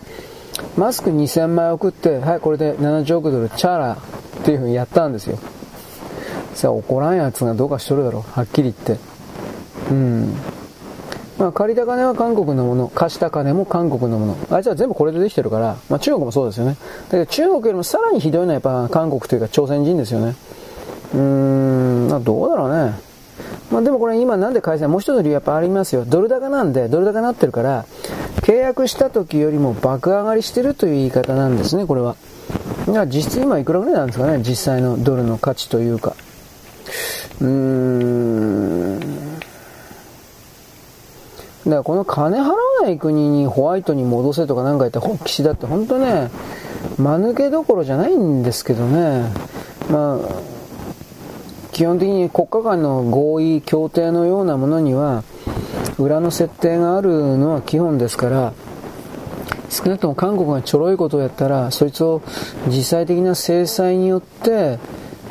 [0.76, 5.38] マスク2000枚送って、はい、これで70億ドルチャラっていう風にやったんですよ。
[6.54, 8.22] さあ怒らんやつがどうかしとるだろう。
[8.22, 8.98] はっきり言って。
[9.90, 10.34] うん。
[11.38, 14.36] まあ、借りた金は韓国のもの、貸した金も韓国のもの。
[14.50, 16.76] あいつは全部これでできてるから、まあ中国もそうですよね。
[17.10, 20.34] だけど中国よりもさらにひどいのはやっぱ韓国というか朝鮮人ですよね。
[21.14, 22.92] うーん、まあどうだろうね。
[23.70, 26.04] まあでもこれ今なんで開催もう一つの理由やっぱありますよ。
[26.04, 27.84] ドル高なんで、ドル高になってるから、
[28.42, 32.16] 契約した時よりも爆上がりしてるという言い方なんですね、これは。
[32.86, 36.16] だから実質今いくらぐらいなんですかね、実際のドルの価値というか。
[37.40, 39.27] うーん。
[41.68, 46.30] だからこの金払わない国にホワイトに戻せとかなんか言った岸田って本当ね、
[46.96, 49.30] 間抜けどころじゃないんですけどね。
[49.90, 50.18] まあ、
[51.72, 55.24] 基本的に国家間の合意、協定のようなものには、
[55.98, 58.52] 裏の設定があるのは基本ですから、
[59.68, 62.22] 少なくとも韓国がちょろいことをやったら、そいつを
[62.66, 64.78] 実際的な制裁によって、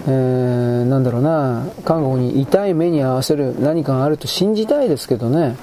[0.08, 5.56] えー、なんだろうな、韓国に痛い目に合わせる何かがあると信じたいですけどね。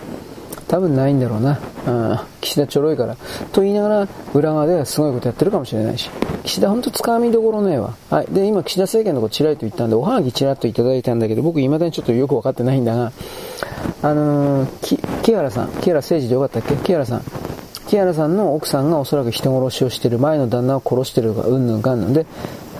[0.68, 1.58] 多分ないんだろうな。
[1.86, 3.16] うん、岸田ちょろいから。
[3.52, 6.10] と言いながら、裏側ではすごいことやってるかもしれないし。
[6.44, 7.94] 岸田ほんと掴みどころねえわ。
[8.10, 8.26] はい。
[8.26, 13.12] で、今、岸田政権のとことちらりと言ったんで、おはがきちらっといただいたんだけど、僕未だにちょっとよくわかってないんだが、
[14.02, 16.74] あのー、木原さん、木原誠二でよかったっけ？
[16.76, 17.22] 木原さん。
[17.86, 22.26] 木原さんの奥さんがおそらく人殺しをしてる、前の旦那を殺してるとか、うんぬんかんぬんで、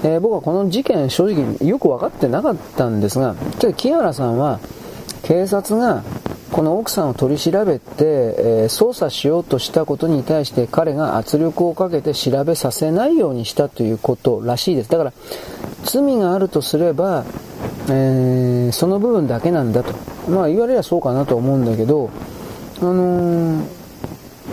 [0.02, 4.60] えー、僕はこの事件正直よく分かってなかったんですが、ちょっと木原さんは、
[5.22, 6.02] 警察が
[6.54, 14.90] この奥さんを取り調べて、えー、捜査しようとしたことに対して彼が圧力をかけて調べさせないようにしたということらしいです。
[14.90, 15.12] だから、
[15.82, 17.24] 罪があるとすれば、
[17.88, 19.94] えー、その部分だけなんだと。
[20.30, 22.08] まあ言われりゃそうかなと思うんだけど、
[22.80, 23.56] あのー、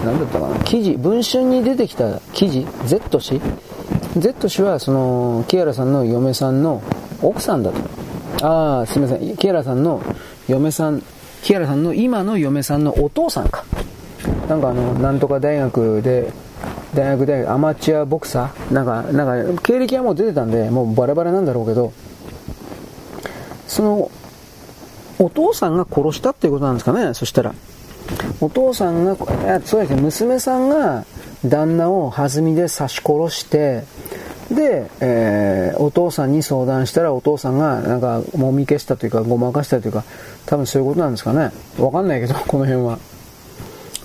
[0.04, 3.40] なんだったかな、記事、文春に出てきた記事、Z 氏
[4.18, 6.82] ?Z 氏はその、木原さんの嫁さんの
[7.22, 8.48] 奥さんだと。
[8.48, 9.38] ああ、すみません。
[9.38, 10.02] 木原さんの
[10.48, 11.04] 嫁さん
[11.44, 13.66] 木原さんの今の嫁さんのお父さんか。
[14.48, 16.32] なんかあの、なんとか大学で、
[16.94, 18.74] 大学でアマチュアボクサー？
[18.74, 21.94] なんか、なんか、経歴はもう出てたんで、もうバラバラなんだろうけど、
[23.68, 24.12] その、
[25.20, 27.54] お父さんが殺したっていうことなんですかね、そしたら。
[28.40, 29.16] お父さんが、
[29.64, 31.06] そうですね、娘さんが
[31.46, 33.84] 旦那を弾みで刺し殺して、
[34.56, 40.04] で、えー、お父さんに相談したらお父さんがなんかもみ消したというかごまかしたというか
[40.46, 41.52] 多分そういうことなんですかね。
[41.80, 43.00] わかんないけど この辺は。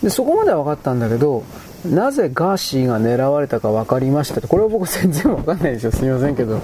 [0.03, 1.43] でそこまでは分かったんだけど
[1.85, 4.47] なぜガーシーが狙われたか分かりましたって。
[4.47, 5.93] これは僕全然分かんないですよ。
[5.93, 6.61] すみませんけど。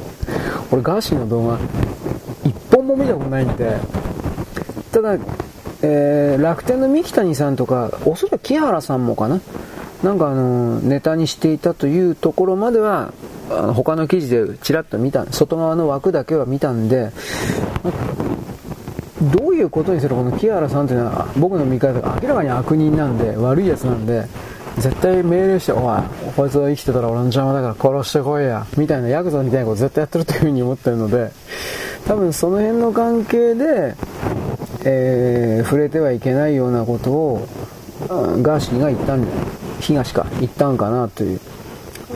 [0.71, 1.59] 俺ガーシーの動画
[2.45, 3.77] 一本も見たことないんで。
[4.92, 5.16] ただ、
[5.83, 9.40] えー、楽天の三木谷さんとかおそらく木原さんもかな。
[10.03, 13.12] なんかあのネタにしていたというところまでは
[13.74, 17.12] 他の記事でちらっと見た、外側の枠だけは見たんで、
[19.22, 24.26] どういうことにするこの木原さんというのは僕の見方が明らかに悪人なんで、悪いやつなんで、
[24.78, 26.03] 絶対命令して、おい、
[26.34, 31.30] こいつは生きてたら俺の邪魔だから殺してこいや、みたいなヤクザみたいなこと絶対やってるというふうに思ってるので、
[32.07, 33.94] 多分その辺の関係で、
[34.84, 37.48] えー、触れてはいけないようなことを、
[38.09, 39.26] ガーシーが言ったん
[39.80, 41.40] 東か、言ったんかなという。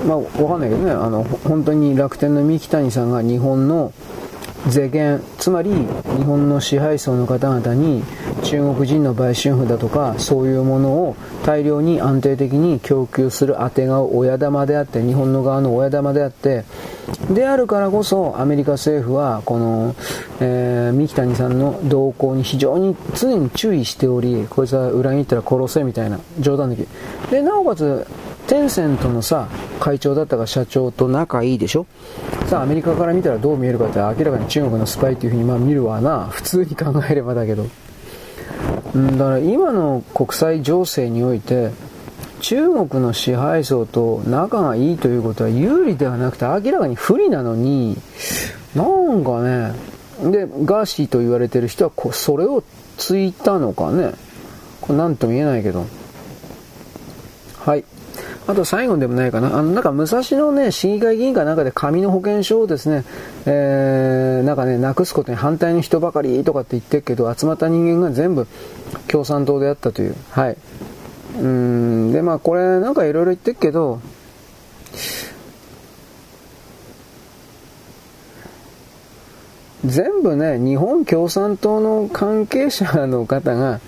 [0.05, 3.93] まあ、わかんないけどね、あの、本当に楽天の三木谷さんが日本の、
[4.69, 8.03] 税源つまり日本の支配層の方々に
[8.43, 16.65] 中国人の売春婦だとかそういうものを大量に安定的に供給する当てが親玉であって日本の側の親玉であって
[17.31, 19.95] であるからこそアメリカ政府はこの、
[20.41, 26.89] えー、三木谷さんの動向に非常に常に注意しておりこいつは裏切ったら殺せみたいな冗談的
[27.31, 28.05] でなおかつ
[28.47, 29.49] テンセントのさ
[29.81, 31.87] 会長だったか社長と仲いいでしょ？
[32.47, 36.27] さあアメリカから見たらどう見えるかって明らかに中国のスパイっていうふうにまあ見るわな。
[36.27, 37.67] 普通に考えればだけど。
[38.95, 41.71] うんだから今の国際情勢において
[42.41, 47.97] 中国の支配層と仲がいいということは有利ではなくて明らかに不利なのに
[48.75, 49.75] なんかね
[50.31, 52.63] でガーシーと言われてる人はこそれを
[52.97, 54.13] ついたのかね？
[54.81, 55.85] これ何とも言えないけど。
[57.59, 57.85] はい。
[58.47, 59.59] あと最後でもないかな。
[59.59, 63.05] あの、なんか武蔵野ね、市議会議員かなんかで紙の保険証をですね、
[63.45, 68.47] えー、なんかね、なくすことに反対の人ばかりとかって言ってるけど、集まった人間が全部
[69.09, 70.15] 共産党であったという。
[70.31, 70.57] はい。
[71.41, 74.01] うん、で、まあこれなんかいろいろ言ってるけど、
[79.85, 83.81] 全部ね、日本共産党の関係者の方が、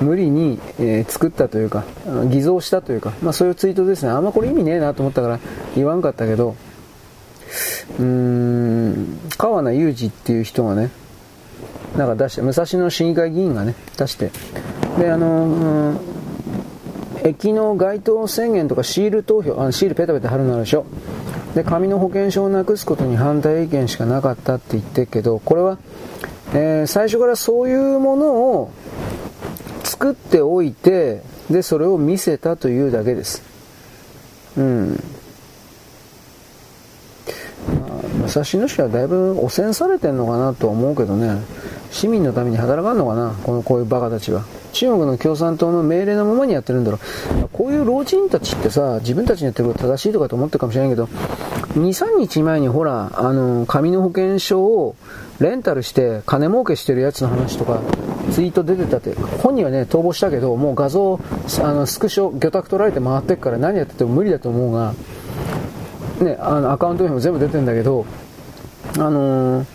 [0.00, 1.84] 無理に、えー、作ったというか、
[2.30, 4.10] 偽造したというか、まあそういうツイートですね。
[4.10, 5.40] あんまこれ意味ねえなと思ったから
[5.74, 6.54] 言わんかったけど、
[7.98, 10.90] うーん、川名裕二っていう人がね、
[11.96, 14.30] なんか出して、武蔵野市議会議員がね、出して、
[14.98, 15.98] で、あのー、
[17.24, 20.84] 駅の街頭宣言とかシール投票、あのシールペタペタ貼るのあるでしょ。
[21.54, 25.78] で、紙の保険証をなくすことに反対意見しかなかったって言ってるけど、これは、
[26.52, 28.70] えー、最初からそういうものを
[29.98, 33.42] 作っておいて、で、それを見せたというだけです。
[34.58, 34.90] うん。
[37.68, 41.40] まあ、武蔵野市はだいぶ汚染されてんのかなと思うけどね。
[41.90, 44.44] 市民のために働かんのかなこのこういうバカたちは。
[44.72, 47.48] 中国の共産党の命令のままにやってるんだろう。
[47.50, 51.08] こういう老人たちってさ、自分たちにやってること正しいとかと思ってるかもしれないけど、
[51.76, 54.96] 2、3日前にほら、あの、紙の保険証を
[55.40, 57.80] レンタルして金儲けしてるやつの話とか、
[58.32, 61.20] ツイート出てたって、本人はね、逃亡したけど、もう画像、
[61.62, 64.94] あの、スクショ、魚拓取られて回ってっから何やってても無理だと思うが、
[66.20, 68.06] ね、あの、アカウントにも全部出てんだけど、
[68.94, 69.66] あのー、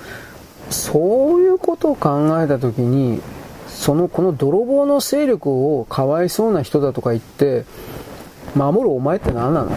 [0.71, 3.21] そういうことを考えたときに、
[3.67, 7.65] その、この泥棒の勢力をかわいそうな人だとか言って、
[8.55, 9.71] 守るお前って何なの？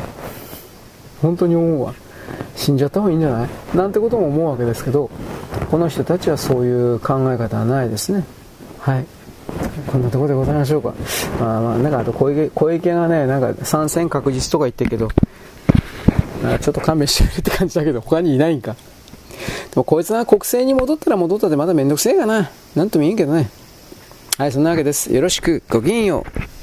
[1.21, 1.95] 本当に思うわ。
[2.57, 3.49] 死んじゃった方がいいんじゃない？
[3.75, 5.11] なんてことも思うわけですけど、
[5.71, 8.25] この人たちはそういう考え方はないですね。
[8.79, 9.07] はい。
[9.87, 10.95] こんなところでございましょうか。
[11.41, 18.75] まあまあ、なんかあと小池、小池がね、なんか参戦確実とか言ってるけど、ちょっと勘弁してくれって感じだけど、他にいないんか。
[18.75, 18.79] で
[19.77, 22.51] もこいつが国政に戻ったら戻ったでまだめんどくせえかな。
[22.75, 23.51] なんともいいけどね。
[24.39, 25.13] はい、そんなわけです。
[25.13, 26.54] よろしく、ごきげんよう。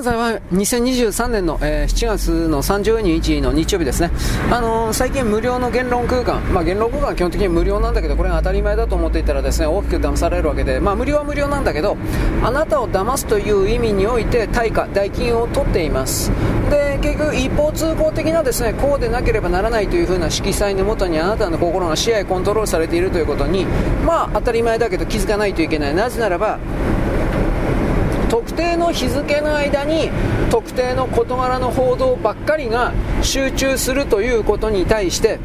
[0.00, 4.10] 現在は2023年の、えー、7月の30日の日曜日ですね。
[4.50, 11.98] あのー、最近無料の言論空間、まあ、言論空間は基本的に無料なんだけど、これが当たり前だと思っていたらですね、大きく騙されるわけで、まあ、無料は無料なんだけど、
[12.42, 16.32] あなたを騙すという意味において対価、代金を取っています。
[16.70, 23.66] で、結局一方通行的なですね、こうでなければならないというふうな色彩のもとにあなたの心が支配コントロールされているということに、
[24.06, 25.94] まあ当たり前だけど気づかないといけない。
[25.94, 26.58] なぜならば、
[28.30, 30.08] 特定の日付の間に
[30.50, 35.40] 特定の事柄の報道ばっかりが集中するということに対して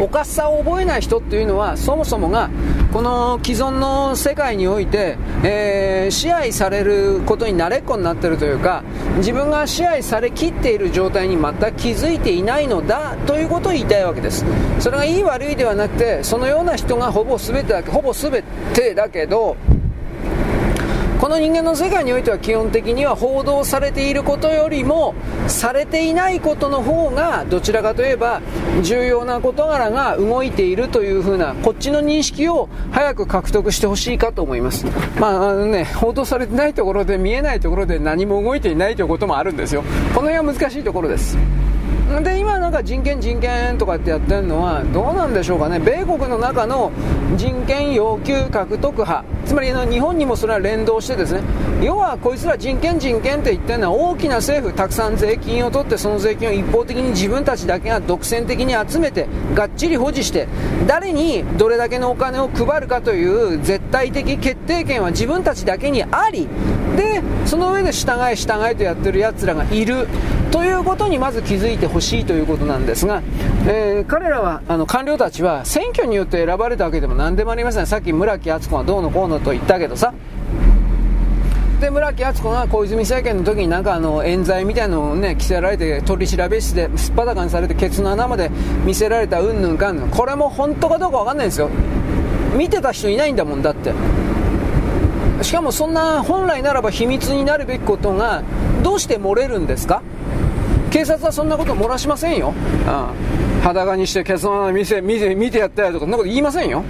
[0.00, 2.48] おかしさを覚えない人っていうのはそもそもが
[2.90, 8.82] この既存の世界において、えー、支配されることに慣れっこになってるというか
[9.18, 14.46] 自分が支配されきっている状態に全く気づいていないのだということを言いたいわけです。
[14.78, 18.42] それがいい悪いではなくてそのような人がほぼ全てだけほぼ全
[18.72, 19.56] てだけど
[21.20, 25.14] この人間の世界においては基本的には報道されていることよりも
[25.48, 28.40] されていないことの方がどちらかといえば
[28.82, 34.86] 重要な事柄が動いているというふうなこっちの認識を早く獲得してほしいかと思います。
[35.20, 39.82] まああのね報道されてないところで見えないところで何も動いていないということもあるんですよ。
[40.14, 41.36] この辺は難しいところです。
[42.18, 45.78] で今なんか人権人権とかってやってるのはどうなんでしょうかね。
[45.78, 46.90] 米国の中の
[47.36, 49.24] 人権要求獲得派。
[49.46, 51.42] つまり日本にもそれは連動してですね。
[51.80, 60.46] 要はこいつら人権人権って言ってるのは大きな政府たくさん税金を取ってその税金を一方的に自分たちだけが独占的に集めてがっちり保持して
[60.86, 66.48] 誰にどれだけのお金を配るかという絶対的決定権は自分たちだけにあり
[67.00, 70.06] でその上で従え従えとやってるやつらがいる
[70.50, 73.22] ということにまず気づいてほしいということなんですが、
[73.66, 77.86] えー、彼らはあの官僚たちは選挙によって選ばれたわけでも何でもありません。
[77.86, 80.12] さっき村木敦子がどうのこうのと言ったけどさ。
[81.80, 88.50] で村木敦子が小泉政権の時になんかあの冤罪みたいなのをね着せられて取り調べ室ですっぱだかにされてケツの穴まで
[88.84, 90.10] 見せられたうんぬんかんぬん。
[90.10, 91.70] これも本当かどうか分かんないんですよ。
[92.54, 93.94] 見てた人いないんだもんだって。
[95.42, 98.42] しかもそんな本来ならば秘密になるべきことが
[98.82, 100.02] どうして漏れるんですか？
[100.90, 106.82] 警察はそんなこと漏らしませんよ、うん、裸にしてケツの穴見せ見て見てやったよとかそんなこと言いませんよ。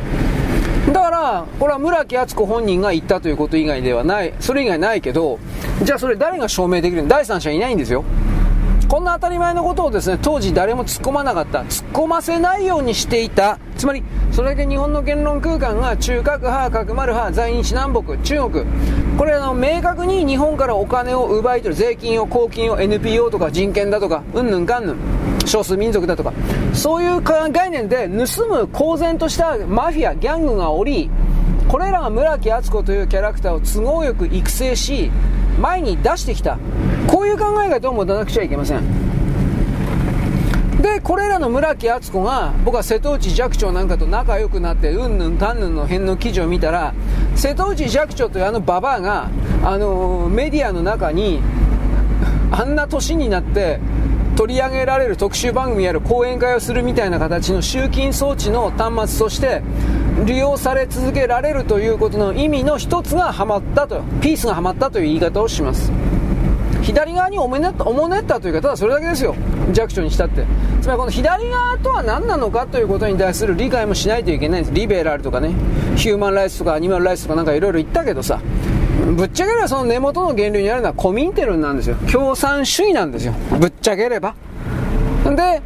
[0.93, 5.39] だから、これは村木敦子本人が言ったということ以外ではない、それ以外ないけど、
[5.83, 7.03] じゃあそれ誰が証明できる？
[7.03, 8.03] の第三者いないんですよ。
[8.91, 11.61] こんな当たり前のことをですね、当時誰も突っ込まなかった。
[11.61, 13.61] 突っ込ませないようにしていた。
[13.77, 18.67] つまり、それだけ日本の言論空間が中核派、核丸派、在日南北、中国。
[19.17, 21.81] これあの、明確に日本からお金を奪い取る。
[21.81, 24.97] 税金を、公金を、NPO とか人権だとか、うんぬんかんぬん。
[25.47, 26.33] 少数民族だとか。
[26.75, 31.09] そういう概念で盗む公然としたマフィア、ギャングがおり、
[31.69, 35.13] これらが村木敦子というキャラクターを都合よく育成し、
[35.61, 36.59] 前に出してきた。
[37.11, 39.11] こういう考え方を持たなくちゃいけません。
[40.81, 46.95] で、これらの村木敦子が、僕は瀬戸内寂聴なんかと仲良くなって、うんぬんかんぬんの辺の記事を見たら、
[47.35, 49.29] 瀬戸内寂聴というあのババアが、
[49.65, 51.41] あのー、メディアの中に、
[52.53, 53.81] あんな年になって、
[54.37, 59.61] 取り上げられる特集番組やる講演会をするみたいな形の集金装置の端末として
[60.25, 65.93] 利用され続けられるということの意味の一つがハマったとピースがはまったという言い方をします
[66.83, 69.35] 左側におもねったおもねったというかただそれだけですよ。
[69.73, 70.45] 弱者にしたって。
[70.81, 74.75] つまりこの左側とは何なのかということに対する理解もしないといけないんです。
[74.75, 75.53] リベラルとかね。
[75.97, 78.41] ヒューマンライスとかアニマルライスとかなんかいろいろ言ったけどさ。
[79.17, 81.97] ぶっちゃければその根元の源流にあるのはコミンテルンなんですよ。
[82.11, 83.35] 共産主義なんですよ。
[83.59, 84.35] ぶっちゃければ。
[85.25, 85.63] で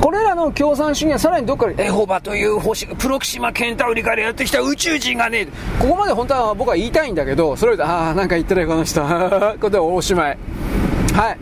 [0.00, 9.02] これらの共産主義はさらにどっかでエホバという星プロキシマケンタウリからやってきた宇宙人がねここまで本当は僕は言いたいんだけどそれをああなんか言ってないこの人。
[9.06, 10.38] ことでおしまい。
[11.14, 11.38] はい。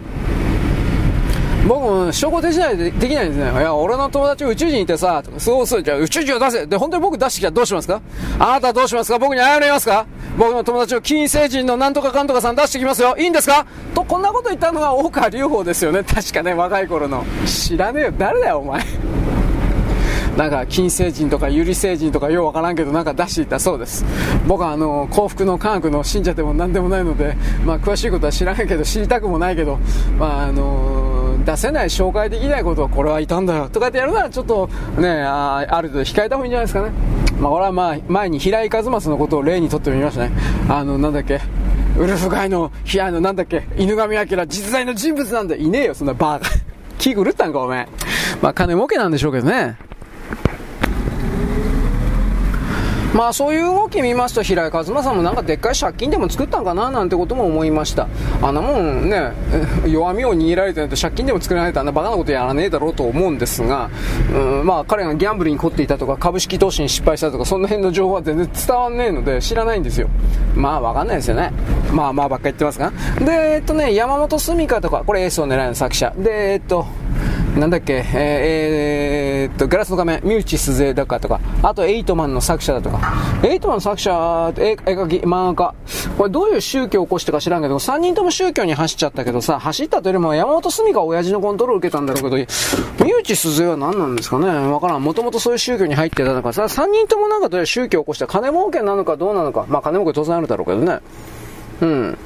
[1.66, 3.60] 僕も証拠できないでできないんですね。
[3.60, 6.66] いや、俺の友達宇宙人いてさ、そうそう、じゃあ宇宙人を出せ。
[6.66, 8.00] で、本当に僕出してきたらどうしますか？
[8.38, 9.18] あなたどうしますか？
[9.18, 10.06] 僕に謝りますか？
[10.36, 13.16] 僕の友達を金星人のなんとかかんとかさん出してきますよ。
[13.18, 13.66] いいんですか？
[13.94, 16.02] と、こんなこと言ったのが大川隆法ですよね。
[16.04, 17.24] 確かね、若い頃の。
[17.46, 18.12] 知らねえよ。
[18.18, 18.82] 誰だよ、お前。
[20.36, 24.04] なんか金星人とか有利星人とかようわからんけどなんか出していたそうです
[24.48, 29.78] 僕はあの幸福の科学の信者でも何でもないので、まあ、詳しいことは知らないけど知りたくもないけど、
[30.18, 31.13] まああの
[31.44, 34.68] 出せない紹介できないことはこれはいたんだよとかってやるならちょっと
[34.98, 36.90] ねあある程度控えた方がいいんじゃないですかね
[37.40, 40.32] まあ俺はまあ前に平井和正のことを例にとってみましたね
[40.68, 41.40] あのなんだっけ
[41.96, 46.50] ウルフガイの、ヒア、の、なんだっけ、犬神明、実在の人物なんだいねえよ、そんなバーカ。
[46.98, 47.86] 気狂ったんか、おめえ。
[48.42, 49.76] まあ、金儲けなんでしょうけどね。
[53.14, 58.08] まあそういう動き見ますと平井和馬さんもなんかでっかい借金でも作ったんかななんてことも思いました。
[58.42, 59.32] あんなもんね
[59.86, 63.88] 弱みを握られてないと借金でも作らないとあんなバカなことやらねえだろうと思うんですが
[64.34, 70.08] うんまあ彼がギャンブルに凝っていたとか株式投資に失敗したとかその辺の情報は全然伝わんねえので知らないんですよ。
[70.56, 71.52] まあわかんないですよね。
[71.92, 72.92] まあまあばっか言ってますが。
[73.20, 76.12] でえっとね山本澄香とかこれエースを狙いの作者。
[76.16, 76.86] でえっと
[77.56, 78.04] なんだっけ、えー、
[79.44, 83.00] えー、っと、ガラスの仮面、ミューチスゼだかとか、あとエイトマンの作者だとか、
[83.44, 85.74] エイトマンの作者、絵絵描き、漫画家、
[86.18, 94.48] これどういう宗教を起こしてか知らんけど、3人とも宗教に走っちゃったけどさ、走ったというよりも山本澄が親父のコントロール受けたんだろうけど、ミューチスゼは何なんですかね？
[94.48, 95.04] わからん。
[95.04, 98.26] もともとそういう宗教に入ってたのかさ、3人ともなんかどういう宗教を起こした？
[98.26, 100.98] 金儲けなのかどうなのか、まあ金儲け当然あるだろうけどね。
[101.82, 102.18] うん。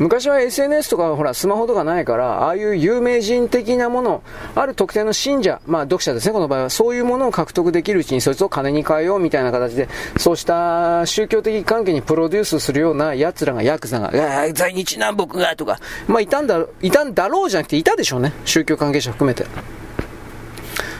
[0.00, 4.22] 昔は SNS とかほらスマホとかないから、ああいう有名人的なもの、
[4.54, 14.10] ある特定の信者、まあ読者ですね、この場合は、そういうものを獲得できるうちにそいつを金に変えようみたいな形で、そうした宗教的関係にプロデュースするような奴らが、ヤクザが、
[14.54, 15.78] 在日南北がとか、
[16.08, 19.44] まあいたんだ、いたんだろうじゃなくていたでしょうね、宗教関係者含めて。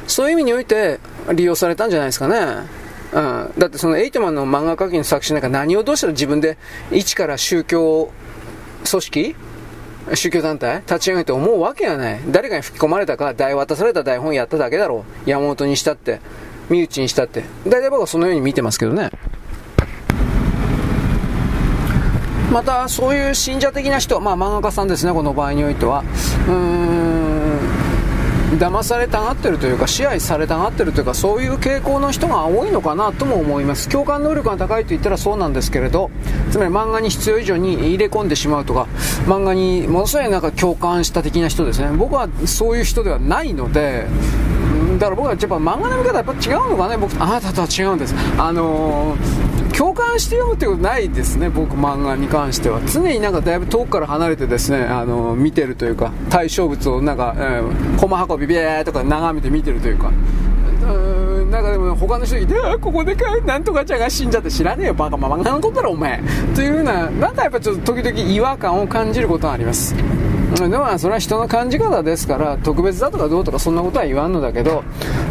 [0.06, 1.00] そういう意味において
[1.32, 2.66] 利用されたんじゃないですかね。
[3.12, 6.58] うん、だってそのエイトマンの漫画描きの作詞なんか何をどうしたら自分で
[6.92, 8.12] 一から宗教
[8.88, 9.36] 組織？
[10.14, 10.82] 宗教団体？
[10.86, 12.20] 立ち上げて思うわけがない。
[12.28, 15.30] 誰かに吹き込まれたか、台渡された台本やっただけだろう。
[15.30, 16.20] 山本にしたって、
[16.68, 17.44] 身内にしたって。
[17.66, 19.10] 大体僕はそのように見てますけどね。
[22.50, 26.02] また、そういう信者的な人、まあ漫画家さんですね、この場合においては。
[26.48, 26.54] うー
[27.46, 27.49] ん。
[28.58, 33.88] 騙されたがってるというか支配されたがってるというかそういう傾向の人が多いのかなとも思います。
[33.88, 36.10] 共感能力が高いと言ったらそうなんですけれど
[36.50, 38.86] つまり漫画に必要以上に入れ込んでしまうとか
[39.26, 41.90] 漫画にものすごいなんか共感した的な人ですね。
[41.96, 44.06] 僕はそういう人ではないので
[44.98, 48.14] だから僕はやっぱ漫画の見方やっぱ違うのかね僕あなたとは違うんです。
[48.38, 51.48] あのー、共感して読むってことないですね。
[51.48, 52.80] 僕漫画に関しては。
[52.86, 60.08] 常になんかだいぶ遠くから離れてですねあの、見てるというか対象物をなんか、えー、駒運びビエーとか眺めて見てるというか。
[60.08, 61.09] うん
[61.50, 62.46] なんかでも他の人に
[62.80, 66.20] 「ここでかなんとかちゃんが死んじゃって知らねえよバカ漫画のことだろお前」
[66.54, 69.94] というふうななんかやっぱちょっと時々違和感を感じることがあります。
[70.50, 74.82] でもそれは人の感じ方ですから特別だとかどうとかそんなことは言わんのだけど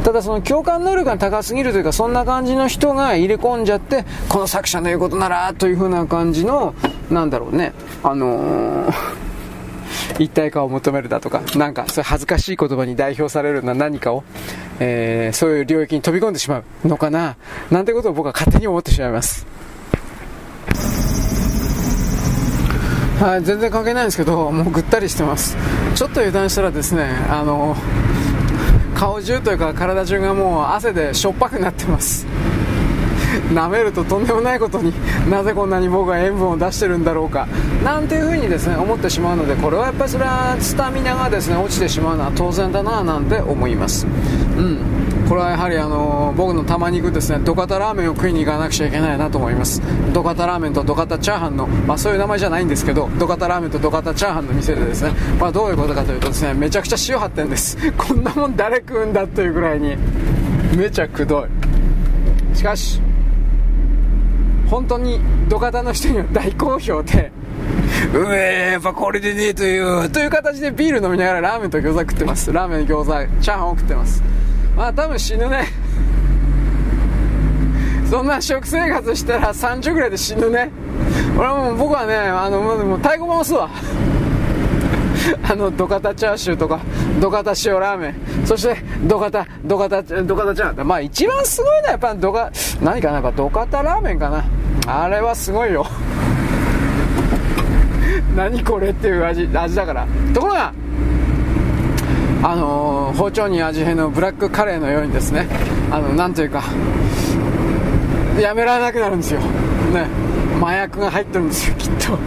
[0.05, 6.73] ただその共感能力が高すぎるというかそんな感じの人が入れ込んじゃってこの作者の言うことならというふうな感じの
[7.11, 7.73] なんだろうね。
[8.01, 9.28] あのー
[10.19, 14.23] 一体化を求めるだとか、なんか、そういう恥ずかしい言葉に代表されるような何かを、
[14.79, 17.37] えー、そういう領域に飛び込んでしまうのかな、
[17.71, 19.47] なんてことを僕は勝手に思ってしまいます。
[23.19, 25.57] はい、全然関係ないんですけど、もうぐったりしてます。
[25.95, 27.75] ちょっと油断したらですね、あの、
[28.95, 32.25] 顔中というか体中がもう汗でしょっぱくなってます。
[33.53, 34.93] 舐めるととんでもないことに
[35.29, 37.47] なぜこんなに僕は塩分を出してるんだろうか。
[37.83, 44.05] なんていうふうにですね思ってしまうのでこれはやっぱりそれはスタミナがですね落ちてしまうのは当然だななんて思います。
[44.57, 44.77] うん。
[45.27, 49.79] これはやはりあの僕のたまに行くですねドカタラーメンを食いに行かなくちゃいけないなと思います。
[50.11, 57.77] ドカタラーメンとドカタチャーハンの、まあ、そういう名前じゃないんですけどドカタラーメンとドカタチャーハンの店でですね、まあ、どういうことかというとですねめちゃくちゃ塩張ってんです。
[57.91, 59.95] こんなもん誰食うんだというぐらいに
[60.75, 62.57] めちゃくどい。
[62.57, 62.99] しかし
[64.69, 67.31] 本当に土方の人には大好評で
[68.13, 72.51] うえやっぱこれでねえというという形でビール飲みながらラーメンと餃子食ってます。
[72.53, 74.23] ラーメン餃子チャーハンを食ってます。
[74.75, 75.67] まあ多分死ぬね。
[78.09, 80.71] そんな食生活したら30ぐらいで死ぬね。
[81.37, 83.69] 俺はもう僕はねあのもう太鼓回すわ。
[85.49, 86.79] あの土方チャーシューとか
[87.19, 88.15] 土方塩ラーメン。
[88.45, 92.51] そして土方土方土方チャーハンまあ一番すごいのはやっぱ土方
[92.81, 94.43] 何かなやっぱ土方ラーメンかな。
[94.87, 95.85] あれはすごいよ。
[98.35, 100.07] 何これっていう味味だから。
[100.33, 100.73] ところが
[102.41, 105.47] あのー、包丁に味変のブラックカレーのようにですね。
[105.91, 106.63] あのなんというか
[108.39, 109.41] やめられなくなるんですよ。
[109.41, 110.07] ね。
[110.61, 112.17] 麻薬が入ってるんですよきっと。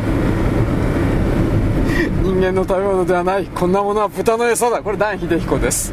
[2.09, 4.83] 人間の食べ物ではないこんなものは豚の餌だ。
[4.83, 5.93] これ段秀彦です。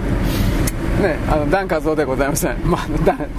[1.01, 2.81] ね、あのダンカゾでございません、まあ、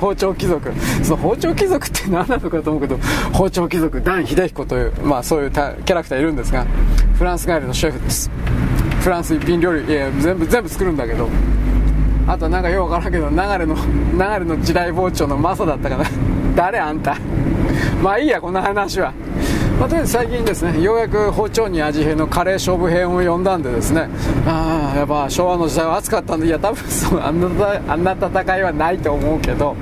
[0.01, 0.73] 包丁貴族。
[1.03, 2.99] その包丁貴族って何なのかと思うけど
[3.35, 6.65] 包丁貴族ダン秀彦という、まあ、そういうキャラクターいるんですが
[7.19, 8.31] フランス帰りのシェフです。
[9.03, 11.29] フランス一品料理いや全部全部作るんだけど。
[12.27, 16.05] あとなんかよくわからんけど流れの流れの地雷包丁のマサだったかな。
[16.55, 17.17] 誰あんた？
[18.03, 19.13] まあいいやこんな話は。
[19.81, 24.11] まあ、とりあえず最近ですねようやく包丁に味変のカレー勝負編を読んだんでですね
[24.47, 27.47] ああやっぱ昭和の時代は暑かったんでいや多分そうあんな
[27.89, 29.75] あんな戦いはないと思うけど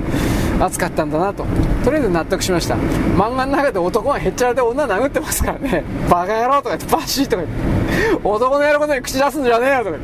[0.61, 1.45] 暑かったんだなと。
[1.85, 2.75] とりあえず納得しました。
[2.75, 5.85] 漫画の中で男はへっちゃらで女殴ってますからね。
[6.09, 9.97] バカ野郎とか言ってバシッとか言って男のやることに口出すんじゃねえよとか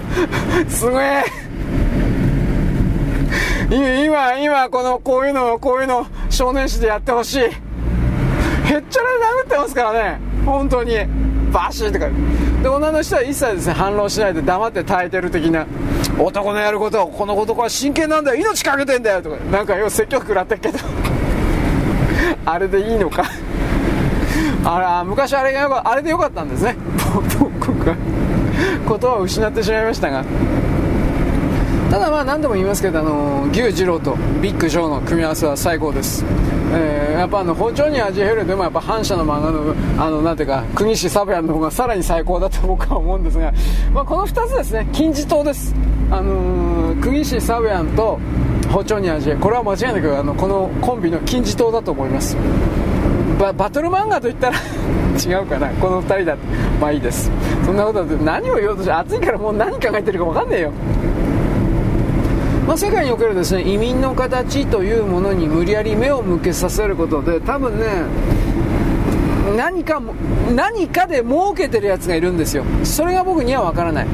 [0.70, 1.26] すごえ。
[3.70, 7.40] 今今このこういうのこういうの少年誌でやってほしい。
[8.66, 10.20] へっちゃらで殴ってますからね。
[10.46, 10.98] 本当に。
[11.52, 12.10] バシッとか
[12.62, 15.66] で女の人は一切ですね反論しないで黙って耐えてる的な。
[16.20, 18.42] 男のやることをこの男は真剣なんだよ。
[18.42, 19.38] 命かけてんだよとか。
[19.46, 20.80] なんかよう説教食らったけど。
[22.46, 23.24] あれでいいのか。
[24.66, 26.76] あら昔あれがよかあれでよかったんですね。
[27.40, 27.96] 僕が。
[28.88, 30.24] 言葉を失ってしまいましたが。
[31.92, 36.26] ただまあ何度も言いますけどあの牛二郎とビッグジョーの組み合わせは最高です、
[36.74, 43.54] えー、やっぱあの包丁に味減るでもやっぱ反射の漫画のあのなんていうか国士サブヤンの方がさらに最高だと僕は思うんですが、
[43.94, 44.88] まあ、この2つですね。
[44.92, 45.76] 金字塔です。
[46.10, 48.20] あのー、国士サブヤンと
[48.72, 52.36] 包丁に味これは間違いなくあのこのコンビの金字塔だと思います。
[53.40, 54.58] ババトル漫画といったら
[55.24, 55.68] 違うかな。
[55.70, 56.36] この2人だ
[56.82, 57.32] まあいいです。
[57.66, 60.72] そんなことで何を言おうとして暑いからもう何考えてるか分かんねえよ。
[62.68, 67.86] まあ、世界におけるですね移民の形というものに無理やり目を向けさせることで多分ね
[69.56, 70.02] 何か
[70.56, 72.66] 何かで儲けてるやつがいるんですよ。
[72.84, 74.08] それが僕には分からない。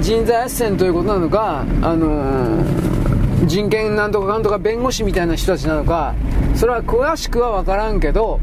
[0.00, 6.14] 人材斡旋ということなのか、あのー、人権なんとかかんとか弁護士みたいな人たちなのか
[6.54, 8.40] それは詳しくは分からんけど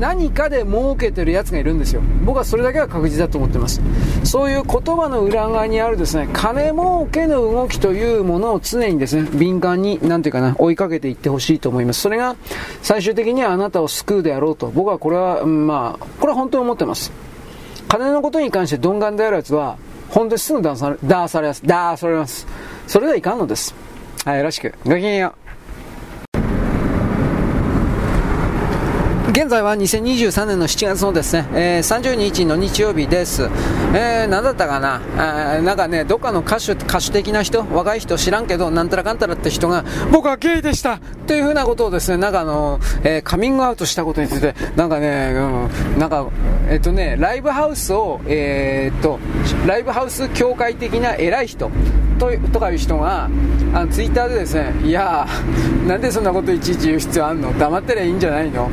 [0.00, 2.00] 何かで儲けてるやつがいるんですよ。
[2.24, 3.80] 僕はそれだけは確実だと思ってます。
[4.24, 12.00] そういう言葉の裏側にあるですね金儲けの動きというものを常にですね敏感に何ていうかな追いかけていってほしいと思います。
[12.00, 12.36] それが
[12.82, 14.70] 最終的にはあなたを救うであろうと。
[14.70, 17.12] 僕はこれは、うんまあこれは本当に思ってます。
[17.88, 19.76] 金のことに関して鈍感であるやつは
[20.08, 22.46] 本当にすぐダーされされますダーされます。
[22.86, 23.74] それではいかんのです。
[24.24, 24.74] はいよろしく。
[24.84, 25.49] ごきげんよう。
[29.30, 33.44] 現在は2023年の7月のですね、えー、30日の日曜日です。
[33.94, 35.00] えー、何だったかな、
[35.56, 38.16] え、なんかね、どっかの歌手、歌手的な人、若い人？
[38.18, 40.94] 知らんけど、なんたらかんたらって人が、僕はゲイでした。
[40.94, 46.26] っていうふうなことをですね、なんかあの、えー、カミングアウトしたことについて、なんかね、うん、なんか、
[46.68, 49.20] えっとね、ライブハウスを、えー、っと、
[49.64, 51.70] ライブハウス協会的な偉い人、
[52.18, 53.30] ととかいう人が
[53.72, 55.26] あのツイッターでですねいや
[55.88, 57.58] なんでそんなこといちいち言う必要あんの？
[57.58, 58.68] 黙ってりゃいいんじゃないの？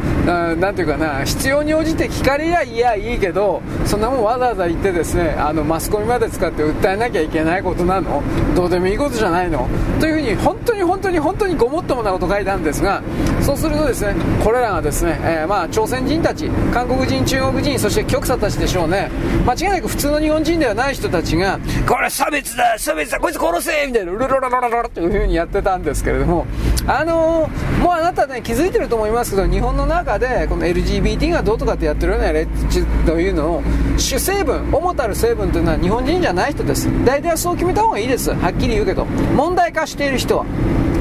[0.56, 8.24] なんていうかな必要に応じて聞かれりゃいやいいけどそんなもんわざわざ言ってですねあのマスコミまで使って訴えなきゃいけないことなの。
[8.56, 9.68] どうでもいいことじゃないの。
[10.00, 13.02] というふうに本当に本当に本当にごもっともなこと書いたんですが
[13.48, 19.10] そうするとですねこれらがですね、えー、まあ朝鮮人たち韓国人中国人そして極左たちでしょうね
[19.46, 26.46] 間違いなく普通の日本人ではない人たちがこれ差別だ差別だこいつ殺せみたいな、ルルルルルルルっていう風にやってたんですけれども、
[26.86, 33.64] あのー、もうあなたね、気づいてると思いますけど、日本の中で、この LGBT がどうとかってやってるようなレッチというのを、
[33.98, 36.90] 主成分、主たる成分というのは日本人じゃない人です。
[37.06, 38.32] 大体はそう決めた方がいいです。
[38.32, 39.06] はっきり言うけど。
[39.36, 40.46] 問題化している人は。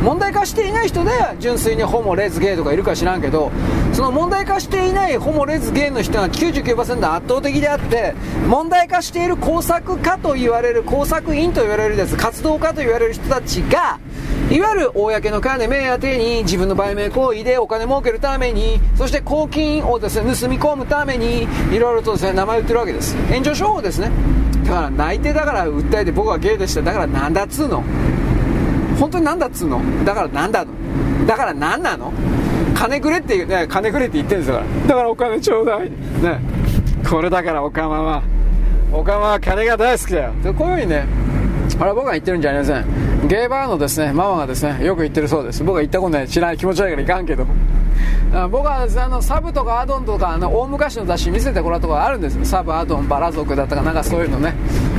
[0.07, 3.51] 問題化していない人で純粋にホモ、レズ、ゲイとかいるか知らんけど
[3.93, 8.15] その問題化していないホモ、レズ、ゲイの人が99%圧倒的であって
[8.47, 13.99] 問題化している工作家と言われる工作員と言われるです活動家と言われる人たちが
[14.49, 23.17] いわゆる公の金目当てに自分の売名行為でお金儲けるためにそして公金をですね盗み込むためにいろいろとですね名前を売ってるわけです。
[23.27, 24.13] 炎上商法ですね。
[24.67, 26.83] だから内定だから訴えて僕はゲイでした。
[26.83, 27.83] だからなんだっつうの。
[28.99, 29.81] 本当になんだっつうの？
[30.05, 30.73] だからなんだの？
[31.27, 32.13] だから何なの？
[32.75, 35.91] 金くれって言うね金くれって言ってるんですからだからお金ちょうだい。
[35.91, 36.41] ね。
[37.09, 38.23] これだからおかまは。
[38.93, 40.33] おかまは金が大好きだよ。
[40.43, 41.07] でこういうふうにね
[41.79, 43.29] あれ僕が言ってるんじゃありません。
[43.29, 45.65] ゲーバーのですねママがですねよく言ってるそうです。
[45.65, 46.29] 僕は行ったことない。
[46.29, 47.47] 知らない気持ち悪いからいかんけど。
[48.51, 54.53] 僕はあのサブとかアドンとかあの大昔の雑誌見せてもらったことがあるんですサブアドンバラ族だったかなんかそういうのね、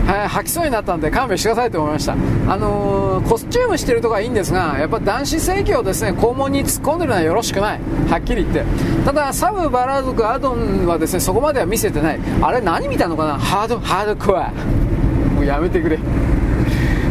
[0.07, 2.13] はい、吐きそうになったんで勘弁してくださいと思いました。
[2.13, 2.15] あ
[2.55, 6.13] のー、コスチュームしてるとかいいんですがやっぱ男子正規をですね。
[6.13, 7.79] 肛門に突っ込んでるのはよろしくない。
[8.09, 8.63] はっきり言って。
[9.03, 12.19] ただサブバラ族アドンはですねそこまでは見せてない。
[12.41, 13.37] あれ何見たのかな？
[13.37, 14.49] ハードハードコア。
[15.35, 15.99] もうやめてくれ。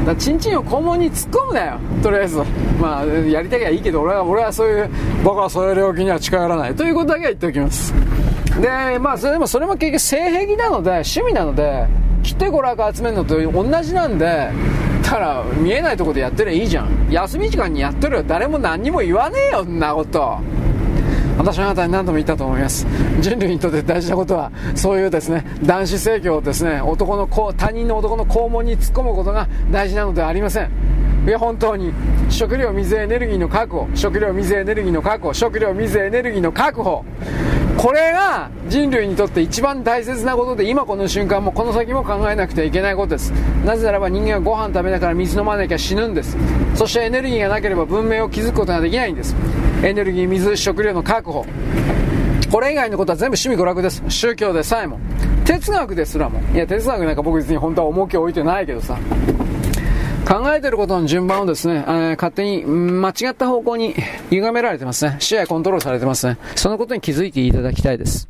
[0.07, 1.79] だチンチンを肛門に突っ込むなよ。
[2.03, 2.43] とりあえず。
[2.81, 4.89] まあやりたきゃいいけど俺は俺はそういう
[5.23, 6.75] 僕はそういう領域には近寄らない。
[6.75, 7.93] ということだけは言っておきます。
[8.61, 11.87] でまあそれでもそれも結局性癖なので趣味なので
[12.27, 14.51] 切って娯楽集めるのと同じなんで
[15.05, 17.07] だから見えないとこでやってりゃいいじゃん。
[17.09, 18.25] 休み時間にやってるよ。
[18.25, 20.41] 誰も何にも言わねえよんなこと。
[21.39, 22.85] 私はあなたに何度も言ったと思います。
[23.21, 25.47] 人類にとって大事なことはそういうですね。
[25.63, 30.71] 男子性教をですね男の他人の男の肛門に突っ込むことが大事なのではありません。
[31.29, 31.93] いや本当に。
[32.29, 33.89] 食料水エネルギーの確保。
[33.95, 35.33] 食料水エネルギーの確保。
[35.33, 37.05] 食料水エネルギーの確保。
[37.77, 43.31] これが人類にとって一番大切なことで今この瞬間もこの先も考えなくてはいけないことです。
[43.65, 46.37] なぜならば人間はご飯食べながら水飲まなきゃ死ぬんです。
[46.75, 49.37] そしてエネルギーがなければ文明を築くことができないんです。
[49.85, 51.45] エネルギー水食料の確保。
[52.51, 54.03] これ以外のことは全部趣味娯楽です。
[54.09, 54.99] 宗教でさえも。
[55.45, 56.41] 哲学ですらも。
[56.55, 58.99] いや哲学なんか僕別に本当は重きを置いてないけどさ。
[60.27, 63.95] 考えてることの順番をですね、えー、勝手に間違った方向に
[64.31, 65.17] 歪められてますね。
[65.21, 66.37] 視野コントロールされてますね。
[66.57, 68.29] そのことに気づいていただきたいです。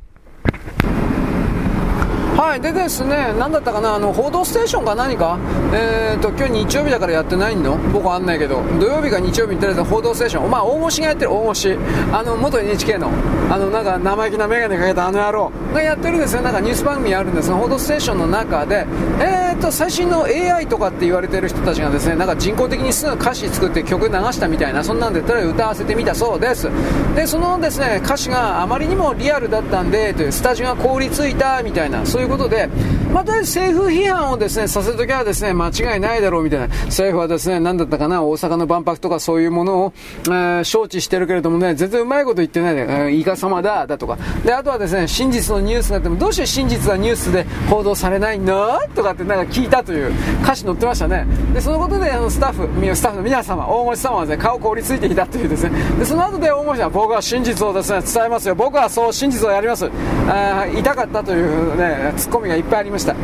[2.36, 5.38] はい、でですね、何だったかな、あの、報道ステーションか何か、
[5.72, 7.78] えーと、今日日曜日だからやってないの？
[7.94, 11.78] 僕はあんないけど、土曜日か日曜日にテレビ報道ステーション、まあ、大越がやってる、大越。
[12.12, 13.10] あの、元 NHK の、
[13.50, 18.86] あの、なんか、生意気な眼鏡かけたあの野郎がやってるんですね、なんかニュース番組あるんですが、報道ステーションの中で、
[19.18, 26.68] えーと、最新の AI とかって言われてる人たちがですね、なんか人工的にすぐ歌詞作って曲流したみたいな、そんなんで、とりあえず歌わせてみたそうです。
[27.14, 32.68] で、そのですね、歌詞があまりにもリアルだったんで、という、スタジオが凍りついたみたいな、そういうことで、
[33.12, 36.68] また政府批判をですね、させるときゃですね、間違いないだろうみたいな。
[36.86, 39.92] 政府はですね、何だったかな、大阪の万博とかそういうものを、
[40.26, 44.18] えー、承知してるけれどもね、全然うまいこと言ってないで、えー、イカ様だ、だとか。
[44.44, 48.78] で、あとはですね、真実のニュースがあっても、どうして真実はニュースで報道されないの？
[48.94, 51.26] とかってなんか聞いたという歌詞載ってましたね。
[51.52, 55.70] でそのことであのスタッフスタッフの皆様大越様は、ね、顔凍りついていたというですね。
[55.98, 58.54] でその後で大越さん僕は真実をですね伝えますよ。
[58.54, 59.90] 僕はそう真実をやります。
[60.28, 63.14] あ痛かったというねツッコミがいっぱいありました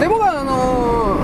[0.00, 1.16] で僕はあの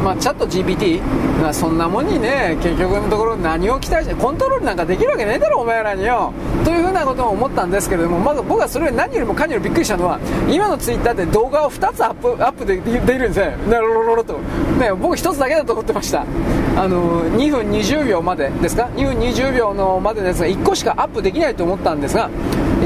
[0.00, 1.00] ー、まあ、チャット GPT、
[1.40, 6.32] まあ、そんなもんにね結局のところ何を期待してコントロールなんかできるわけねえだろお前らによ。
[6.64, 10.18] というふうなことを思ったんですけれどもまず僕はそれより何よりもかによりびっくりしたのは
[10.50, 14.38] 今のツイッターで動画を2つアップアップでできるんですねなるほどと、
[14.78, 16.24] ね、僕1つだけだと思ってました。
[16.76, 22.30] あの、2分20秒までですか？2分20秒のまでですが1個しかアップできないと思ったんですが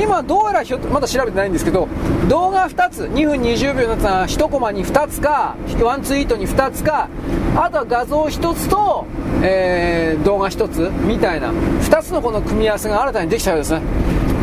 [0.01, 1.89] 今どうやらひょまだ調べてないんですけど
[2.29, 7.09] 動画2つ2分20秒のやつは1コマに2つかワンツイートに2つか
[7.57, 9.07] あとは画像1つと、
[9.43, 13.83] えー、動画1つみたいな2つのこの組み合わせが新たにできたようですね。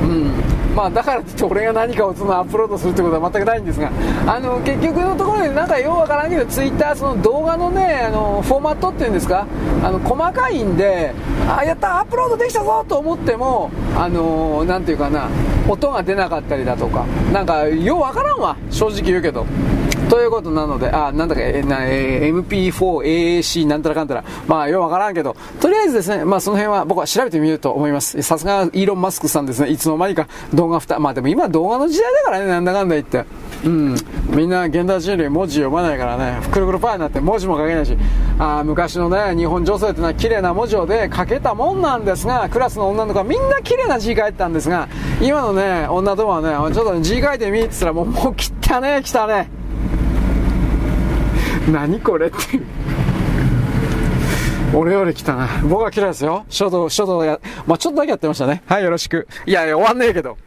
[0.03, 0.48] うん。
[0.79, 3.91] まあ、だからって俺が何かをそのアップロードするってことは全くないんですが
[4.25, 9.45] あの結局のところでなんかようわからんけどツイッターその動画のねあのフォーマットっていうんですか
[9.83, 11.13] あの細かいんで
[11.49, 15.27] あやったアップロードできたぞと思ってもあのなんていうかな
[15.67, 19.45] 音が出なかったりだとかなんかようわからんわ正直言うけど。
[20.09, 28.19] ということなので、あ、なんだか、えなえ MP4、AAC、なんたらかんたら、まあ、ようわからんけど、とりあえずですね、まあ、その辺は僕は調べてみると思います。
[28.23, 33.25] さすが、イーロン・マスクさんですね、いつの間にか動画2、まあでも今動画の時代だからね、なんだかんだ言って。
[33.63, 33.95] うん、
[34.29, 37.95] みんな現代人類文字読まないからね、ふくるくるパーになって文字も書けないし、
[38.39, 44.87] あ昔のね、日本女性ってのは綺麗な文字をで書けたもんなんですが、クラスの女の子はみんな綺麗な字書いてたんですが、
[45.21, 49.49] 今のね、女どもはね、ちょっと字書いてみって言ったらもう、もう汚ね汚ね
[51.71, 52.37] 何これって
[54.73, 55.47] 俺より来たな。
[55.63, 56.45] 僕は嫌いですよ。
[56.49, 58.61] 書道、書道や、まあ、ちょっとだけやってましたね。
[58.67, 59.27] はい、よろしく。
[59.45, 60.37] いやいや、終わんねえけど。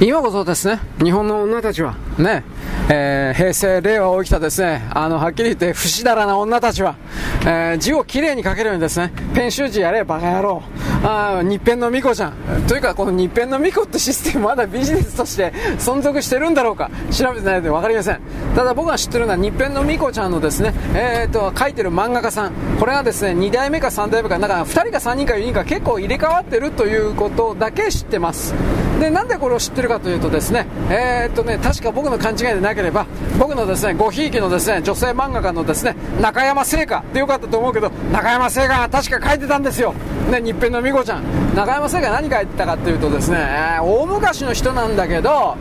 [0.00, 2.44] 今こそですね、日本の女たちは、ね、
[2.88, 6.96] えー、平成、令和起きたですね、あの、はっきり言って、不死だらな女たちは、
[7.42, 10.62] えー、字をきれいに書けるようにですね、編集字やれ、バカ野郎。
[11.06, 12.34] あ日編の巫女じゃん。
[12.66, 18.20] というか、この日編の巫女ってシステムまだビジネスとして 存続してるんだろうか、調べてないので分かりません。
[18.56, 28.54] ただ僕が知ってるのは、日編の巫女ちゃんのですね、えーと、書いてる漫画家さん、これがですね、2代目か3代目か、なんか2人か3人か4人か結構入れ替わってるということだけ知ってます。
[28.98, 33.06] で、なんでこれを知ってるかというとですね、えー、っとね、確か僕の勘違いでなければ、
[33.38, 39.94] 僕のですね、ごひいきのですね、女性漫画家のですね、中山聖華でよかったと思うけど、中山聖華が確か書いてたんですよ。
[40.30, 41.54] ね、日編の美子ちゃん。
[41.54, 43.38] 中山聖華何書いてたかっていうとですね、
[43.80, 45.56] 大昔の人なんだけど、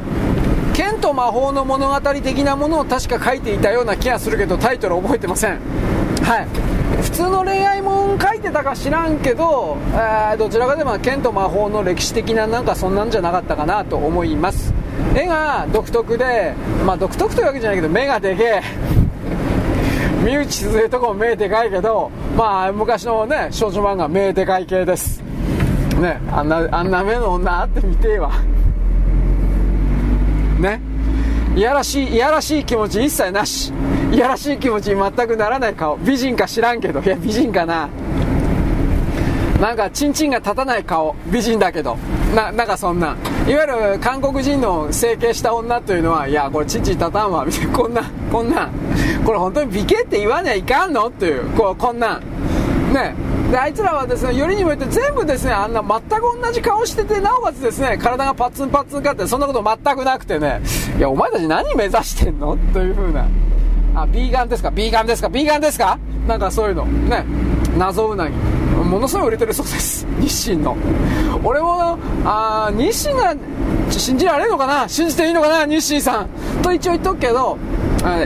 [0.74, 5.60] 剣と魔法の物語的なものを確か書いていたような気がするけど、タイトル覚えてません。
[6.24, 6.48] はい。
[7.02, 14.74] 普通の恋愛もん書いてたか知らんけど、えー、どちらかでも剣と魔法の歴史的ななんかそんなんじゃなかったかなと思います
[15.16, 16.54] 絵が独特で、
[16.86, 18.62] まあ、独特というわけじゃないけど目がでけえ。
[20.24, 25.22] 三内鈴江とかも目でかいけど、まあ、昔のね少女漫画目でかい系です。
[26.00, 28.32] ねあんなあんな目の女会ってみてえわ。
[30.60, 30.82] ね。
[31.56, 33.72] いやらしいいやらしい気持ち一切なし。
[34.12, 35.98] いやらしい気持ちに全くならない顔。
[35.98, 37.02] 美人か知らんけど。
[37.02, 37.90] いや美人かな。
[39.60, 41.16] なんかチンチンが立たない顔。
[41.28, 41.98] 美人だけど。
[42.36, 43.16] ななんかそんな。
[43.48, 47.74] いわゆる韓国人の整形した女というのはいやこれチンチン立たんわみたいな。
[47.78, 48.70] こんなこんな。
[49.26, 51.08] これ本当に美形って言わにゃいかんの？
[51.08, 51.46] っていう。
[51.52, 52.18] こうこんな。
[52.18, 53.16] んね。
[53.52, 60.62] であいつらはですねよりにもよって全部ですねあんな全く同じ顔しててなおかつですね体がパッツンパッツンかってそんなこと全くなくてね。
[60.98, 62.58] いやお前たち何目指してんの？
[62.74, 63.28] という風な。
[63.96, 64.72] あビーガンですか？
[64.72, 65.30] ビーガンですか？
[65.30, 66.00] ビーガンですか？
[66.28, 66.86] なんかそういうの。
[66.86, 67.24] ね。
[67.78, 68.34] 謎うなぎ。
[68.94, 70.06] ものすごい売れてるそうです。
[70.22, 70.78] 日清の。
[71.44, 73.34] 俺もあ日清が
[73.90, 74.88] 信じられるのかな？
[74.88, 75.66] 信じていいのかな？
[75.66, 76.28] 日清さん。
[76.62, 77.58] と一応言っとくけど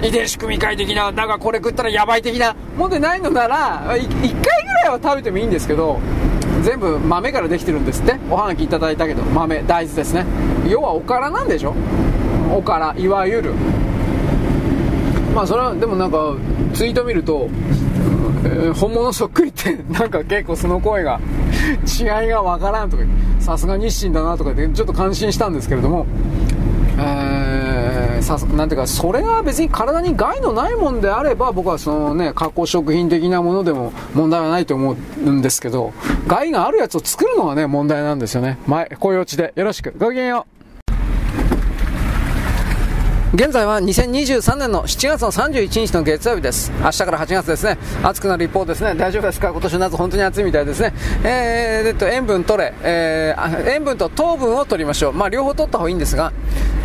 [0.04, 4.08] 遺伝子組み換え的ななんかこれ食ったらやばい的なもんでないのなら1回ぐ
[4.84, 6.00] らいは食べてもいいんですけど
[6.64, 8.18] 全部豆からできてるんですって。
[8.30, 10.26] おはがきいただいたけど豆大豆ですね。
[10.68, 11.74] 要はおからなんでしょ？
[12.54, 13.54] おからいわゆる。
[15.34, 16.34] まあそれはでもなんか
[16.74, 17.48] ツイート見ると、
[18.74, 21.20] 本物そっくりってなんか結構その声が
[22.00, 23.04] 違いがわからんとか
[23.40, 26.06] さすが日清だなとかってちょっと感心したんですけれども
[27.00, 35.94] えー、さなんていうか、それが別に体に害のないもんであれば、僕はそのね、加工食品的なものでも問題はないと思うんですけど、
[36.26, 38.58] 害があるやつを作るのがね、問題なんですよね。
[38.66, 39.54] 前、雇用地で。
[39.56, 39.94] よろしく。
[39.98, 40.57] ごきげんよう。
[43.34, 46.72] 現在は2023年の7月の31日の月曜日です。
[46.82, 47.78] 明日から8月ですね。
[48.02, 48.96] 暑くなる一方ですね。
[48.96, 49.50] 大丈夫ですか？
[49.50, 50.94] 今年の夏本当に暑いみたいですね。
[51.26, 55.14] えー、えっと、塩分取れ、えー、塩分と糖分を取りましょう。
[55.14, 56.32] まあ、両方取った方がいいんですが、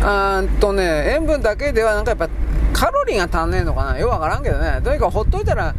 [0.01, 2.27] あーとね、塩分だけではなんかやっぱ
[2.73, 4.81] カロリーが足んねえのかなよくわからんけどね。
[4.83, 5.73] とにかくほっといたら、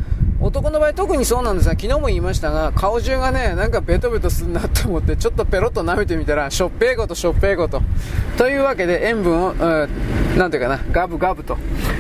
[0.45, 7.81] 男の場合特にそうなんですが、昨日も言いましたが、顔中がね、なんかベトベトすんなと思って、ちょっとペロッと舐めてみたら、しょっぺーことしょっぺーこと。
[8.37, 9.59] というわけで、塩分を、うん、
[10.37, 11.57] なんていうかな、ガブガブと。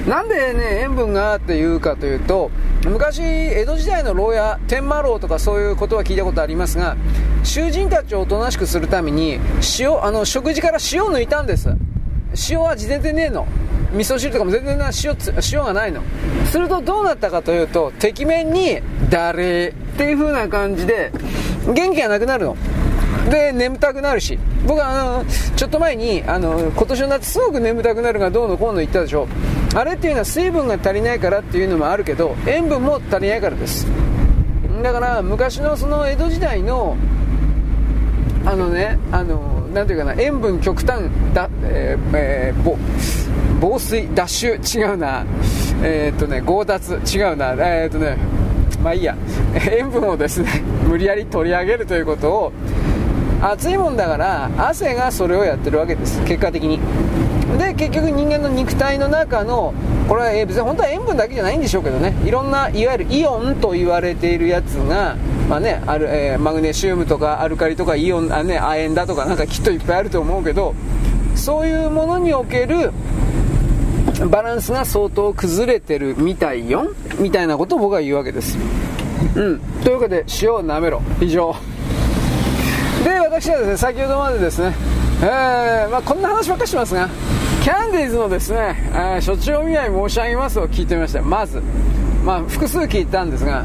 [0.06, 2.50] なんでね、塩分がっていうかというと、
[2.84, 6.98] 昔、江戸時代の牢屋、天満楼とかそういうことは聞いたことありますが、
[7.44, 9.40] 囚人たちをおとなしくするために、
[9.78, 11.70] 塩、あの、食事から塩を抜いたんです。
[12.50, 13.46] 塩味全然ねえの。
[13.92, 15.16] 味噌汁とかも全然な塩
[15.52, 16.02] 塩がないの。
[16.50, 21.12] するとどうなったかというとてきめんに誰っていう風な感じで
[21.72, 22.56] 元気がなくなるの。
[23.30, 24.38] で眠たくなるし。
[24.66, 25.24] 僕はあの
[25.56, 29.28] ちょっと前にあの今年の夏すごく眠たくなるがどうのこうの言ったでしょ。
[29.74, 33.86] あれっていうのは水分が足りないからっていうのもあるけど塩分も足りないからです。
[34.82, 36.96] だから昔のその江戸時代の
[38.46, 42.76] あのねあのなんていうかな塩分極端だ、えーえー、
[43.60, 45.26] 防水ダッシュ違うな。
[45.82, 47.52] えー、っとね強奪違うな。
[47.52, 48.16] えー、っとね
[48.82, 49.16] まあいいや。
[49.70, 52.52] 塩分をですね無理やり取り上げるということを
[53.42, 56.22] 暑いもんだから汗がそれをやってるわけです。
[56.24, 56.78] 結果的に。
[57.58, 59.74] で結局人間の肉体の中の
[60.08, 62.14] これは別に本当は塩分だけじゃないんでしょうけどね。
[62.24, 65.16] いろんないわゆるイオンと言われているやつが
[65.48, 70.74] まあね、あるえー、マグネシウムとかアルカリとかイオンあ、ね、亜鉛だとかなんかきっといっぱいあると思うけど
[71.34, 72.92] そういうものにおける
[74.30, 76.86] バランスが相当崩れてるみたいよ
[77.18, 78.56] みたいなことを僕は言うわけです。
[79.34, 79.60] うん。
[79.82, 81.02] というわけで塩を舐めろ。
[81.20, 81.54] 以上。
[83.04, 84.74] で私はですね先ほどまでですね
[85.22, 87.08] えー、まあ、こんな話ばっかしますが
[87.62, 91.22] キャンディーズのですね、えー、所長見合い申し上げますを聞いてみました。
[91.22, 91.62] まず
[92.24, 93.64] まあ複数聞いたんですが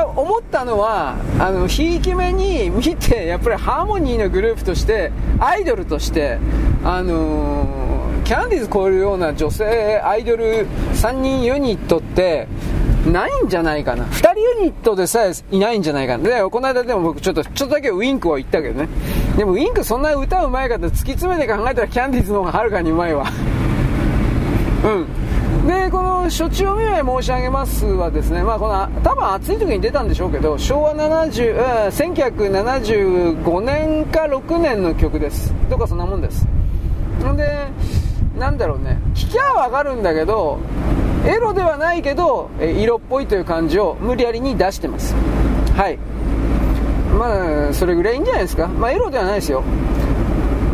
[0.00, 6.38] で思ったのはあのひいき目に見てやっぱりハーモニーのグループとしてアイドルとして
[6.82, 12.48] あのー、キャンディーズ超えるような女性アイドル3人ユニットって
[13.06, 14.04] ないんじゃないかな。
[14.04, 16.24] 2人ユニットでさえいないんじゃないかな。
[16.24, 18.88] でこの間でも僕ちょっとちょっとだけウインクを言ったけどね。
[19.36, 23.24] でもウインクそんな歌うまいかって突き詰めて考えたらキャンディーズの方がはるかにうまいわ。
[24.84, 25.29] うん。
[25.66, 35.52] でこの処置を見合い申し上げますはですね、まあ、この多分暑い時に出たんでしょうけど昭和70、うん、1975年か6年の曲です。
[35.68, 36.46] どっかそんなもんです。
[37.24, 37.68] んで
[38.38, 38.98] なんだろうね。
[39.14, 40.58] 聞きゃわかるんだけど
[41.26, 45.14] エロではないけど色っぽいという感じを無理やりに出してます。
[45.76, 45.98] はい。
[47.18, 48.66] まあそれぐらいいいんじゃないですか。
[48.66, 49.62] まあエロではないですよ。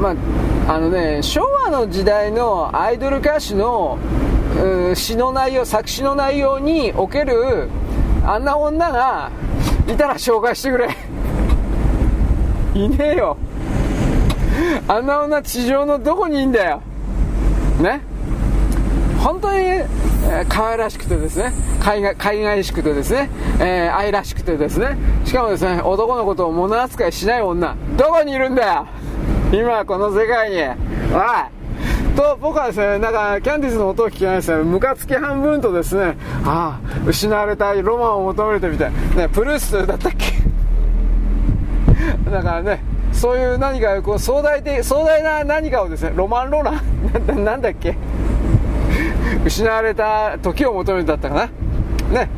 [0.00, 0.14] ま
[0.66, 3.98] ああのね昭和の時代のアイドル歌手の
[4.94, 7.68] 詩の内容作詞の内容における
[8.24, 9.30] あんな女が
[9.88, 10.88] いたら紹介してくれ。
[12.74, 13.36] いねえよ。
[14.88, 16.82] あんな女地上のどこにいんだよ。
[17.80, 18.00] ね。
[19.22, 21.52] 本当に、えー、可愛らしくてですね。
[21.80, 23.30] 海外海外しくてですね、
[23.60, 24.96] えー、愛らしくてですね。
[25.24, 27.76] しかもですね男のことを物扱いしない女。
[27.96, 28.86] どこにいるんだよ。
[29.52, 30.56] 今この世界に。
[30.58, 31.55] おい。
[32.16, 40.36] と僕はですねなんかキャンディーズの音を聞きながらですねムカつき半分とですねああ失われたロマンを求めてみたいねプルースだったっけ？
[42.30, 46.62] だからねそういう何かこう壮大で壮大な何かをですねロマンロー
[47.28, 47.96] ラン なんだっけ？
[49.44, 51.34] 失われた時を求めてだったか
[52.10, 52.18] な？
[52.20, 52.28] ね。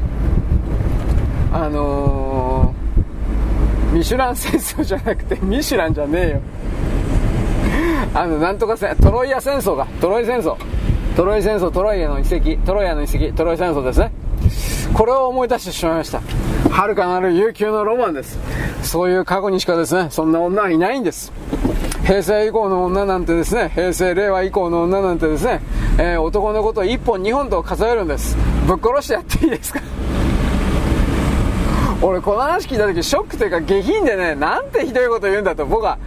[1.53, 6.41] あのー、ミシュラン戦争じゃなくてミシュランじゃねえよ。
[8.15, 10.57] あの、なんとか戦、トロイア戦争が、トロイ戦争。
[11.17, 14.13] トロイ戦争、トロイアの遺跡、トロイアの遺跡、トロイ戦争ですね。
[14.95, 16.21] これを思い出してしまいました。
[16.71, 18.39] 遥かなる悠久のロマンです。
[18.83, 21.33] そういう過去にしかですね、そんな女はいないんです。
[22.07, 25.61] 平成以降の女なんてですね、平成令和以降の女なんてですね、
[25.99, 28.37] えー、男のことを1本2本と数えるんです。
[28.67, 29.81] ぶっ殺してやっていいですか？
[32.01, 35.99] 俺この話聞いた時ショックというか下品でねなんてひどいこと言うんだと僕は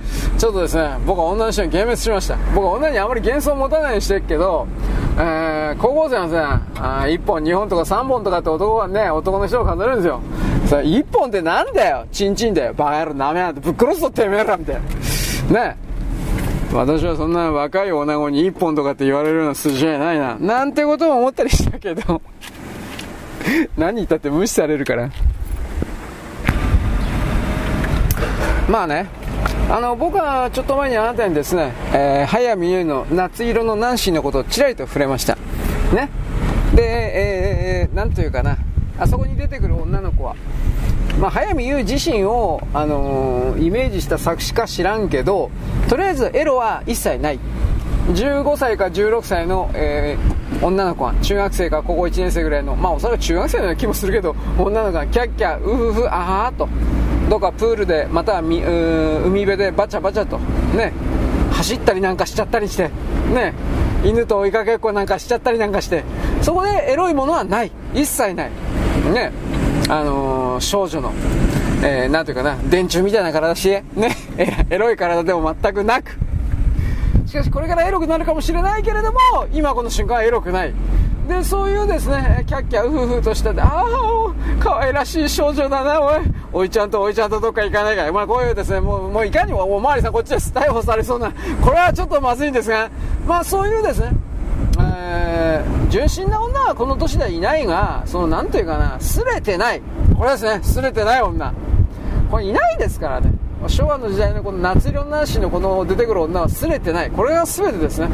[0.41, 2.35] ちょっとですね僕は女の人に幻滅しました。
[2.55, 4.67] 僕は女にあまり幻想を持たないようにしてるけど
[5.15, 10.19] えー、高校生はさ、あ1本2本とか3本とかって男はね男の人を数えるんですよ。
[10.67, 12.07] それ1本ってなんだよ。
[12.11, 12.73] チンチンだよ。
[12.73, 14.81] バカ野郎なめやんてぶっ殺すぞてめえらみたい
[15.51, 15.67] な。
[15.67, 15.77] ね。
[16.73, 20.37] 私はそんな若い女子に1本とかって言われるような筋合いないな。
[20.39, 22.19] なんてことも思ったりしたけど。
[23.77, 25.11] 何言ったって無視されるから。
[28.67, 29.05] まあね、
[29.71, 35.37] あの僕はちょっと前にあなたにですね、えー、早見優の夏色のナンシーのことをちらりと触れました。
[35.95, 36.09] ね。
[36.75, 36.83] で、
[37.85, 38.57] えー、なんというかな。
[38.99, 40.35] あそこに出てくる女の子は。
[41.21, 45.51] まあ、早見優自身を、あのー、イメージした作詞か知らんけど
[45.87, 47.39] とりあえずエロは一切ない。
[48.09, 52.75] 15歳か16歳の、えー、女の子が中学生か高校1年生ぐらいの。
[52.75, 56.67] まあおそらく中学生のような気もするけど女の子がキャッキャウフフあはーと。
[57.31, 60.37] どかプールでまたは海辺でバチャバチャと
[60.75, 60.91] ね
[61.53, 62.89] 走ったりなんかしちゃったりして
[63.33, 63.53] ね
[64.03, 66.03] 犬と追いかけっこなんかしちゃったりなんかして
[66.41, 67.71] そこでエロいものはない。
[67.93, 68.51] 一切ない。
[69.13, 69.31] ね
[69.87, 71.13] あのー、少女の、
[71.83, 74.13] えー、ていうかな電柱みたいな体してね
[74.69, 76.17] エロい体でも全くなく。
[77.27, 79.19] しかしこれからエロくなるかもしれないけれども
[79.53, 80.73] 今この瞬間はエロくない。
[81.27, 86.21] でそういうですねキャッキャウフフとしたでああ可愛らしい少女だなおい
[86.53, 91.31] おいちゃんとおいちゃんとどっか行かないかまあこういうですねもうもういかにもおまわりさんこっちです逮捕されそうな
[91.63, 92.89] これはちょっとまずいんですが
[93.27, 94.11] まあそういうですね
[94.79, 99.81] えー、純真な女はこの年ではいないが、そのなんていうかな、すれてない。
[100.17, 101.53] これですね、すれてない女。
[102.29, 103.31] これいないですからね。
[103.67, 107.11] 昭和の時代のこの夏色男子のこの出てくる女はすれてない。
[107.11, 108.09] これが全てですね。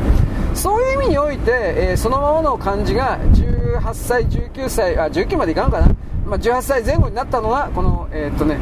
[0.53, 5.87] そういう意味において、えー、そのままの感じが18歳、19歳、あ、19までいかんかな。
[6.25, 8.57] まあ、18歳前後になったのは、この、えー、っとね、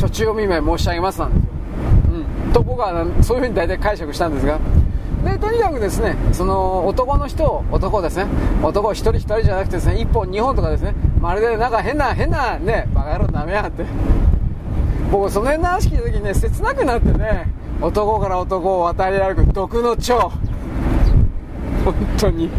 [0.00, 1.50] 処置を見舞い申し上げますなんですよ。
[2.46, 2.52] うん。
[2.52, 4.58] と僕はそういうふうに大体解釈したんですが、
[5.26, 8.26] でとにかくですねその男の人男ですね
[8.62, 13.84] 男1人1人じゃなくてですね1本2本とかですねまるでなんか変な変なねバカ野郎ダメやって
[15.10, 17.46] 僕その辺の話聞いた時にね切なくなってね
[17.80, 20.32] 男から男を渡り歩く毒の蝶。
[21.84, 22.50] 本当に。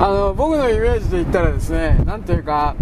[0.00, 2.74] あの僕のイメージで言ったらですね何ていうか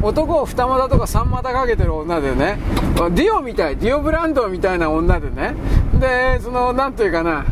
[0.00, 2.58] 男を二股とか三股かけてる女でね
[3.14, 5.54] ディオみたいディオブランドみたいな女でね。
[6.00, 7.44] でその何ていうかな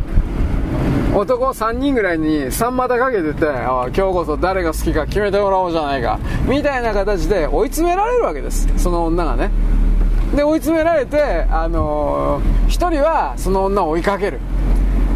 [1.15, 8.69] 男3人ぐらいに3股かけてて今日こそ誰が好きか決めてもらおうじゃないかみたいな形で追い詰められるわけです。
[8.77, 9.51] その女がね。
[10.35, 14.39] で追い詰められて、あのー、1人はその女を追いかける。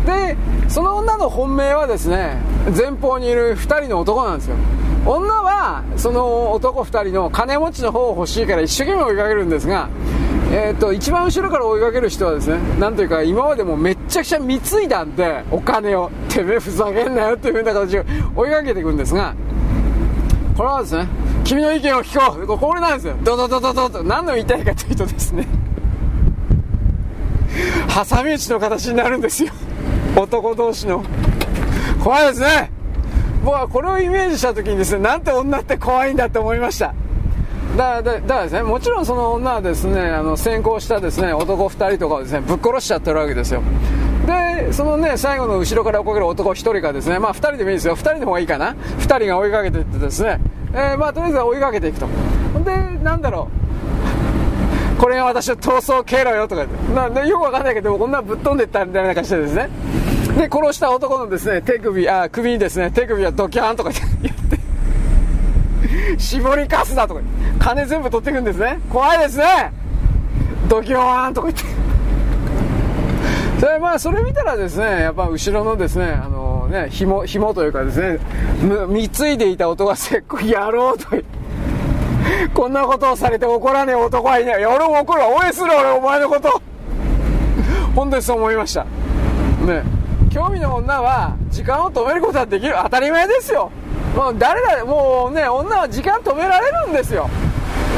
[0.07, 0.37] で
[0.69, 2.39] その女の本命はですね
[2.77, 4.57] 前方にいる2人の男なんですよ。
[5.05, 9.89] 女はその男2人の金持ちの方を欲しいから一生懸命追いかけるんですが
[10.55, 18.05] えーと、一番後ろから追いかける人はですねなんというか今までもめっちゃくちゃ貢いだんでお金をてめえふざけんなよっていう風な形で
[18.37, 19.35] 追いかけていくんですが
[20.55, 21.09] これはですね
[21.45, 22.59] 君の意見を聞こう。
[22.59, 23.17] これなんですよ。
[23.23, 25.47] ドドドドドと何の言いたいかというとですね
[27.89, 29.53] 挟み撃ちの形になるんですよ。
[30.17, 31.03] 男同士の。
[32.03, 32.71] 怖いですね。
[33.45, 36.95] 僕はこれをイメージした時にですねなんて女って怖いんだって思いました。
[37.77, 43.63] だだだですね、もちろんその女はですね、あの先行したですね、男2人とかをですね、ぶっ殺しちゃってるわけですよ。
[44.27, 50.39] で、そのね、最後の後ろから追いかける男1人がですね、まあ2人でもいいですよ、2人の方がいいかな、2人が追いかけていってですね、
[50.75, 52.09] えー、まあとりあえず追いかけていくと。
[52.63, 53.49] で、なんだろ
[54.99, 59.71] う、これが私の逃走経路よとか言って、なよくわかんないけど、こんなぶっ飛んでったみたいな感じでですね、
[60.37, 64.59] で、殺した男のですね、手首、あ、首にですね、手首はドキャーンとか言って、
[66.19, 67.21] 絞りかすだとか
[67.63, 68.81] 金全部取っていくんですね。
[68.91, 69.73] 怖いですね。
[70.69, 71.65] ドキョーンとか言って。
[73.61, 78.19] それまあそれ見たらですねやっぱ後ろのですねあのね紐紐というかですね
[78.89, 81.07] 貢いでいた男がせっこいやろうと
[82.53, 86.61] こんなことをされて怒らねえ男はいないいや俺も怒るわ応援する俺お前のこと。
[87.95, 88.83] 本当にそう思いました。
[88.83, 89.85] ね。
[90.33, 92.75] 興味の女は時間を止めることはできる。
[92.83, 93.71] 当たり前ですよ。
[94.17, 97.31] もう誰だもうね女は時間止められるんですよ、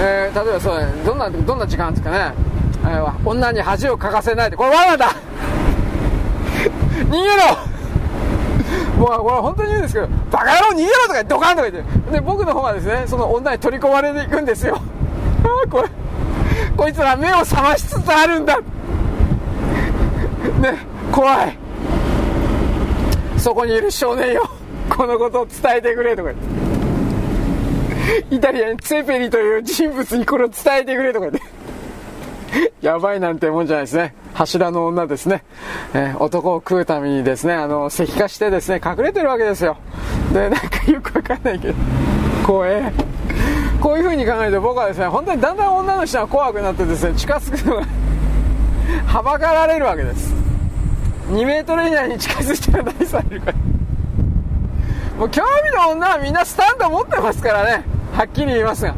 [0.00, 2.34] えー、例えばそうどんなどんな時間ですかね、
[2.82, 4.56] えー、女に恥をかかせないで。
[4.56, 5.14] これ罠だ。
[7.08, 7.74] 逃げろ。
[8.98, 12.10] もうこれ本当に言うんですけどバカ野郎逃げろとかドカンとか言って。
[12.12, 14.80] で僕の方はですねその女に取り込まれていくんですよ。
[15.70, 15.88] これ
[16.76, 18.58] こいつら目を覚ましつつあるんだ。
[18.58, 18.64] ね
[21.12, 21.58] 怖い。
[23.38, 24.48] そこにいる少年よ。
[24.88, 26.63] このことを伝えてくれとか言って。
[28.30, 31.64] イタリアにツェペリという人物にこれを伝えてくれとか言って。
[32.82, 34.14] やばいなんてもんじゃないですね。
[34.32, 35.42] 柱の女ですね。
[35.94, 39.76] えー、男を食うためにですね、あの、石化してですね、隠れてるわけですよ。
[40.32, 41.74] で、なんかよくわかんないけど、
[42.46, 42.92] 怖え。
[43.80, 47.82] こういう風に考えると僕はですね、本当にだんだん女の人が怖くなってですね、近づくのが
[49.06, 50.32] はばかられるわけです。
[51.30, 53.52] 2メートル以内に近づいたら何されるか。
[55.18, 58.94] もう興味の女はみんなスタンド持ってますからねはっきり言いますが。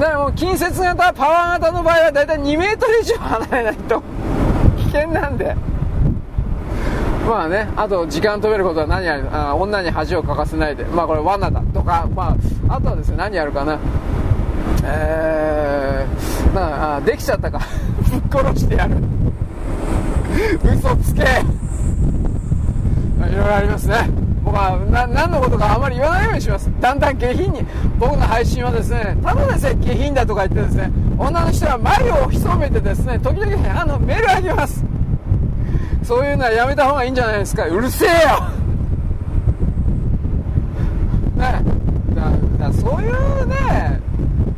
[0.00, 4.02] だからもう近接型パワー型の場合はだいたい2メートル以上離れないと
[4.78, 5.54] 危険なんで。
[7.28, 10.84] まあねあと時間止めることは何やるあ女に恥をかかせないで。
[10.84, 12.34] まあこれ罠だとかま
[12.68, 13.78] ああとはですね何やるかな。
[14.84, 17.60] えー、まあできちゃったか。
[18.10, 18.96] ぶ っ殺してやる。
[20.64, 21.22] 嘘つけ。
[21.22, 21.24] い
[23.34, 24.29] ろいろありますね。
[24.44, 26.70] 僕はな何のことかあまり言わないようにします。
[26.80, 27.64] だんだん下品に。
[27.98, 34.84] 僕の配信はですねただでさえ下品だとか言ってですね女の人は眉を潜めてですね時々あのメールあげます。
[36.02, 37.66] そういうのはやめた方がいいんじゃないですか。
[37.66, 38.14] うるせえよ。
[41.36, 41.62] ね
[42.58, 44.00] だだそういうね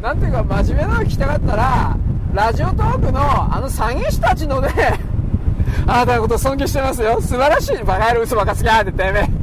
[0.01, 1.97] なんていうか真面目なの聞きたかったら
[2.33, 3.21] ラジオトークの
[3.55, 4.71] あの詐欺師たちのね
[5.87, 7.21] あなたのこと尊敬してますよ。
[7.21, 7.85] 素晴らしい。
[7.85, 9.42] バカ野郎嘘ばかつきやっててめえ。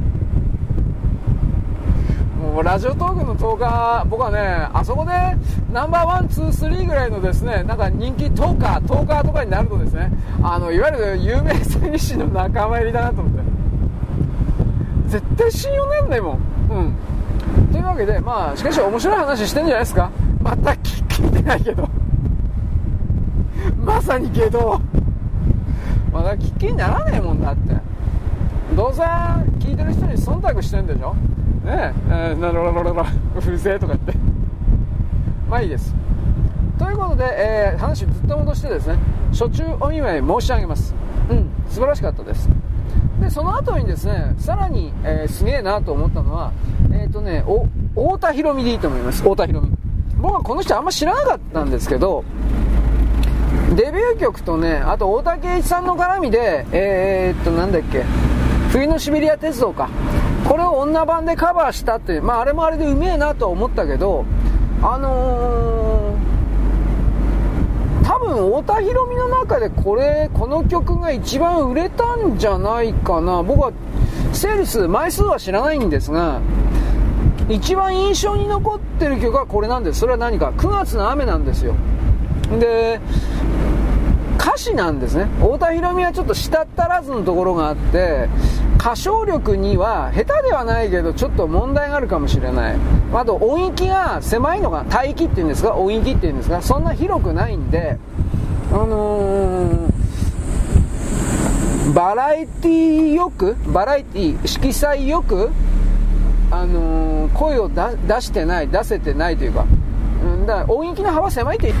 [2.50, 5.12] もうラジオトークの10日僕はねあそこで
[5.72, 10.10] number one two three ぐらいのですねなんか人気 talker talker とかになるとですね。
[10.42, 13.40] あのいわゆる有名詐欺師の仲間入りだなと思って。
[15.10, 16.38] 絶対信用なんないもん
[16.70, 17.72] うん。
[17.72, 20.10] というわけでまあしかし面白い話してんじゃないですか。
[20.42, 21.88] また聞いてないけど。
[23.84, 24.80] まさにけど
[26.12, 27.74] まだ聞きにならねえもんだって。
[28.74, 31.14] どうせ聞いてる人に忖度してんでしょ。
[31.64, 32.90] ねえ、なるほど
[33.36, 34.14] うるせえとか言って。
[35.48, 35.94] まあいいです。
[36.78, 38.96] ということで、えー、話ずっと戻してですね
[39.32, 40.94] 初中お見舞い申し上げます。
[41.28, 42.48] うん素晴らしかったです。
[43.20, 46.52] でその後にですねさらに、えー、すげえなと思ったのは
[46.92, 47.44] えっ、ー、とね
[47.94, 49.22] 太田博美でいいと思います。
[49.22, 49.68] 太田博美。
[50.18, 52.24] 僕はこの人あんま知らなかったんですけど
[53.74, 58.04] デビュー曲とねあと大竹一さんの絡みでえー、っとなんだっけ
[58.70, 59.88] 冬のシベリア鉄道か。
[60.50, 64.24] これを女版でカバーしたって、まあ、あれもあれでうめえなとは思ったけど、
[64.82, 73.44] あのー、多分太田裕美の中でこれ、この曲が一番売れたんじゃないかな。
[73.44, 73.70] 僕は、
[74.32, 76.40] セールス、枚数は知らないんですが、
[77.48, 80.00] 一番印象に残ってる曲はこれなんです。
[80.00, 81.76] それは何か ?9 月の雨なんですよ。
[82.58, 83.00] で、
[84.40, 85.26] 歌詞なんですね。
[85.38, 88.26] 太田裕美はちょっと舌足らずのところがあって、
[88.78, 92.76] 歌唱力には下手ではないけどちょっと問題があるかもしれない。
[93.12, 95.74] あと音域が狭いのが帯域っていうんですか？
[95.74, 96.62] 音域っていうんですか？
[96.62, 97.98] そんな広くないんで
[98.72, 99.92] あのー、
[101.92, 105.50] バラエティよくバラエティ色彩よく
[106.50, 107.82] あのー、声を出
[108.22, 109.66] してない出せてないというか、
[110.24, 111.74] うん、だから音域の幅狭いって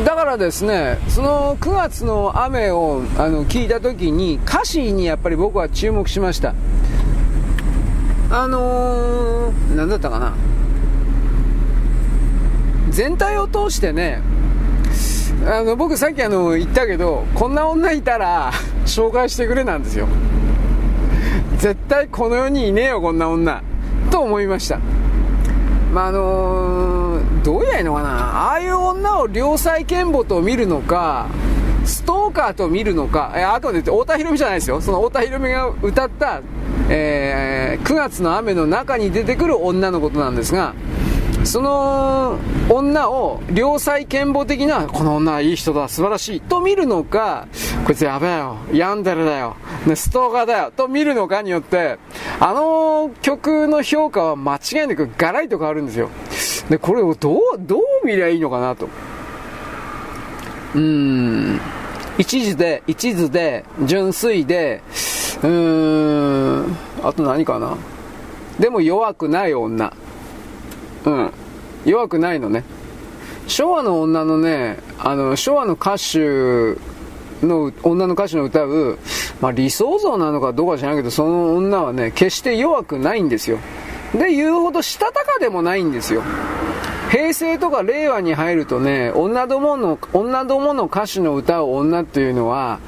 [0.00, 6.54] だからですね、その9月の雨をあの聞いた時に歌詞にやっぱり僕は注目しました。
[8.30, 10.32] あのー、何だったかな。
[12.88, 14.22] 全体を通してね、
[15.46, 18.50] あの僕さっきあの言ったけど、こんな女いたら
[18.86, 20.08] 紹介してくれなんですよ。
[21.58, 23.62] 絶対この世にいねえよ、こんな女。
[24.10, 24.78] と思いました。
[25.92, 27.01] まあ、あのー、
[27.42, 28.08] どうやいのかな
[28.48, 31.28] ああいう女を良妻賢母と見るのか、
[31.84, 34.80] ストーカーと見るのか、えあくまで言って太田博美じゃないですよ。
[34.80, 36.40] その太田博美が歌った、
[36.88, 40.74] えー、9月の雨の中に出てくる女のことなんですが、
[41.44, 42.38] その
[42.68, 47.48] 女を良妻賢母的な、この女はいい人だ、素晴らしい、と見るのか、
[47.84, 49.56] こいつやべえよ、ヤンデルだよ、
[49.86, 51.98] ね、ストーカーだよ、と見るのかによって、
[52.38, 56.10] あの曲の評価は間違いなくガラリと変わるんですよ。
[56.68, 58.88] で、これをどう、どう見りゃいいのかなと。
[60.74, 61.60] うん。
[62.18, 64.82] 一途で、一途で、純粋で、
[65.42, 67.76] うーん、あと何かな。
[68.58, 69.92] でも弱くない女。
[71.04, 71.30] うん。
[71.84, 72.64] 弱くないのね。
[73.48, 76.76] 昭和の女のね、あの、昭和の歌手
[77.44, 78.98] の、女の歌手の歌う、
[79.40, 83.58] まあ、理想像なのかどうか知らないけど、その女はね、決して弱くないんですよ。
[84.14, 86.22] で、言うほどしたたかでもないんですよ。
[87.10, 92.80] 平成とか令和に入るとね、女どもの、女どもの歌手の歌う女っていうのは、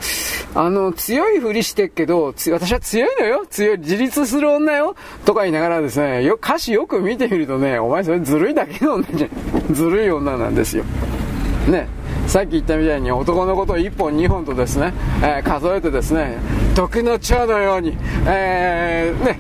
[0.55, 4.95] あの、強いふりしてっけど、私は強いのよ強い、自立する女よ
[5.25, 9.31] とか言いながらですね、よ、歌詞よく見てみるとね、お前それずるいだけの女じゃん。
[9.75, 10.85] ずるい女なんですよ。
[11.69, 11.89] ね。
[12.27, 16.39] さっき言ったみたいに男のことを1本2本とですね、えー、数えてですね、
[16.75, 17.97] 毒の蝶のように、
[18.27, 19.39] えー、ね、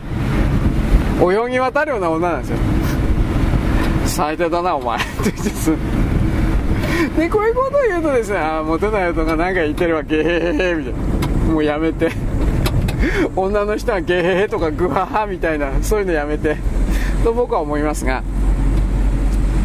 [1.32, 2.58] 泳ぎ渡るような女なんですよ。
[4.06, 4.98] 最低だな、お前。
[4.98, 11.52] って言ってで、こういうことを言うとですね、ああ、モテない男が何か言ってるわ、ゲヘヘヘ、みたいな。
[11.52, 12.10] もうやめて。
[13.36, 16.56] 女の人はゲヘヘとかグハハみたいな、そういうのやめて。
[17.22, 18.22] と僕は思いますが。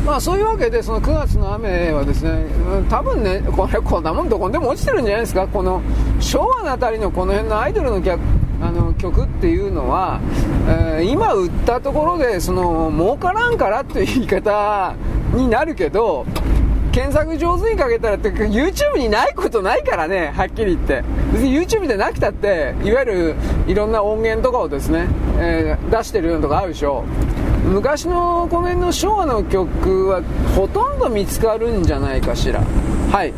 [0.06, 2.45] まあそういうわけでその9月の雨はですね
[2.90, 5.84] 多分ねこれこんなもんどこでも落ちてるんじゃないですかこの
[6.19, 8.19] 昭和のあたりのこの辺のアイドルの曲
[8.61, 10.19] あの曲っていうのは、
[10.68, 14.95] えー、今売ったところでその儲からんからっていう言い方
[15.34, 16.26] になるけど
[16.91, 21.03] 検索上手にかけたらってか YouTube にないことないからねはっきり言って。
[21.31, 23.36] 別に YouTube でなくたっていわゆる
[23.68, 25.07] いろんな音源とかをですね、
[25.38, 27.06] えー、出してるのとかあるでしょ。
[27.65, 30.23] 昔のこの辺の昭和の曲は
[30.56, 32.61] ほとんど見つかるんじゃないかしら。
[33.11, 33.34] はい。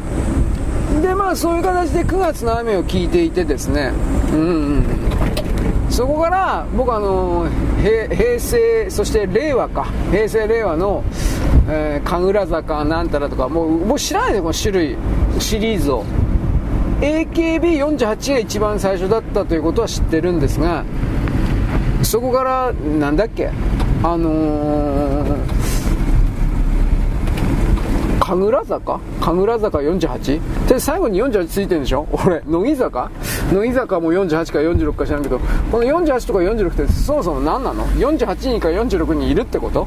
[1.02, 3.92] でまあそういう形で9月の雨を聞いていてですね。
[4.32, 4.84] うん
[5.90, 7.48] そこから僕あの
[7.82, 9.88] 平成そして令和か。
[10.12, 11.04] 平成令和の、
[11.68, 14.98] えー、神楽坂なんたらとかもうもう知らないでこの種類
[15.40, 16.06] シリーズを。
[17.02, 20.86] AKB48 が一番最初だったということは知ってるんですが
[22.04, 23.50] そこからなんだっけ
[24.04, 25.61] あのー
[28.32, 29.02] 神楽坂？
[29.20, 30.68] 神楽坂 48?
[30.70, 32.08] で、最後に48ついてるんでしょ？
[32.14, 33.12] 俺、乃木坂？
[33.52, 35.40] 乃木坂も48か46か知らんけど、
[35.70, 39.86] この48とか46ってそもそも何なの ?48 人か46人いるってこと？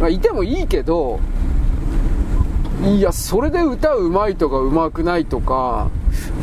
[0.00, 1.20] まあ、いてもいいけど、
[2.82, 5.90] いや、それで歌うまいとかうまくないとか、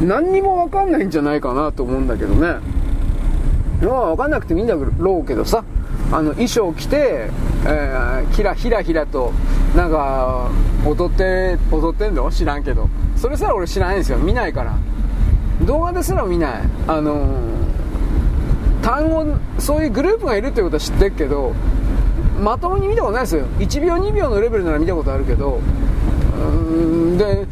[0.04, 2.60] 何にもわかんないんじゃないかなと思うんだけどね。
[3.82, 5.64] まあ、わかんなくてもいいんだろうけどさ。
[6.12, 7.30] あの衣装着て、
[7.66, 9.32] えー、ひらひらひらと
[9.76, 10.50] なんか
[10.86, 12.32] 踊って踊ってんの？
[12.32, 12.90] 知らんけど。
[13.16, 14.18] それすら俺知らないんですよ。
[14.18, 14.78] 見ないから。
[15.66, 16.62] 動画ですら見ない。
[16.88, 17.30] あのー、
[18.82, 19.26] 単語
[19.60, 21.54] そういうグループがいるってことは知ってるけど
[22.42, 23.46] まともに見たことないですよ。
[23.60, 25.60] 1秒2秒のレベルなら見たことあるけど。
[26.40, 26.42] う
[27.16, 27.46] んで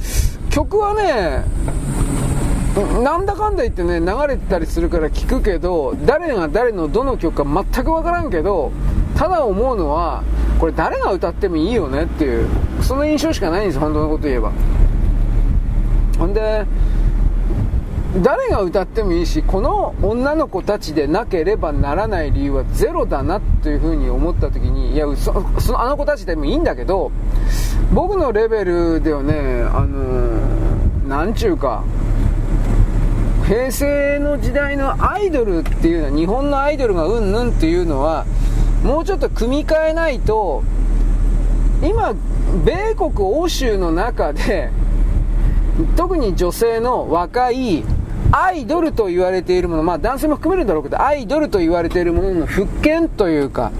[0.50, 1.44] 曲はね
[2.86, 8.72] なんだかんだ言ってね、流れてたりするから聞くけど、誰が誰のどの曲か全くわからんけど、
[9.16, 10.24] ただ思うのは、
[10.60, 12.48] これ誰が歌ってもいいよねっていう、
[12.82, 14.52] その印象しかないんです、本当のこと言えば。
[16.20, 16.66] ほんで、
[18.22, 27.12] 誰が歌ってもいいし、この女の子たちでなければならない理由はゼロだなというふうに思った時に、いや、そそのあの子たちでもいいんだけど、
[27.92, 29.34] 僕のレベルではね、
[29.74, 31.84] あのー、なんちゅうか、
[33.48, 38.26] 平成の時代のアイドルっていうのは日本のアイドルがうんぬんっていうのは
[38.84, 40.64] もうちょっと組み替えないと
[41.82, 42.14] 今
[42.66, 44.70] 米国欧州の中で
[45.96, 47.86] 特に女性の若い
[48.32, 53.72] アイドルと言われているもの、まあ男性も含めるんだろうけど、アイドルと言われているものの復権というか、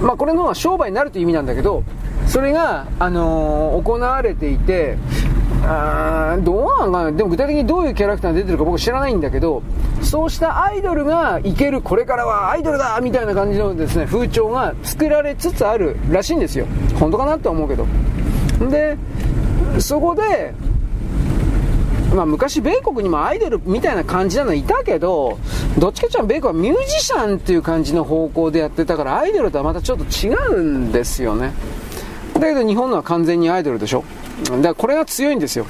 [0.00, 1.82] まあこれの方が商売になるという意味なんだけど、
[2.26, 4.98] それが、あのー、行われていて、
[5.68, 9.62] あどうなんかなでも具体的にどういうキャラクターが出てるか僕知らないんだけど、
[10.00, 16.66] そうしたアイドルがいける、これからはアイドルだみたいな感じのですね、風潮が作られつつあるらしいんですよ。
[17.00, 17.86] 本当かなとは思うけど。
[18.70, 18.96] で、
[19.80, 20.54] そこで、
[22.14, 25.38] まあ、昔米国にもアイドルみたいな感じなのいたけど、
[25.78, 31.52] どっちかっていうと米国はミュージシャンっていう感じの方向でやってたから、アイドルとはまたちょっと違うんですよね。
[32.34, 34.04] だけど日本のは完全にアイドルでしょ。
[34.44, 35.66] だからこれが強いんですよ。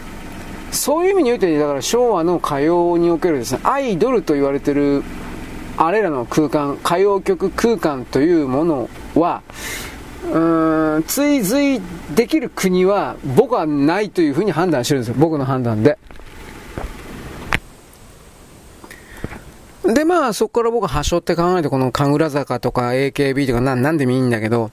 [0.72, 5.02] そういう意味において、だから昭和の歌謡におけるですね、アイドルと言われてる、
[5.76, 9.43] あれらの空間、歌謡曲空間というものは、
[10.24, 11.80] うーん、追随
[12.14, 15.14] できる国は僕はないというふうに判断してるんですよ。
[15.18, 15.98] 僕の判断で。
[19.95, 24.71] で、まあ、そこから僕は端折って考えて、この神楽坂とか AKB とかななんでもいいんだけど、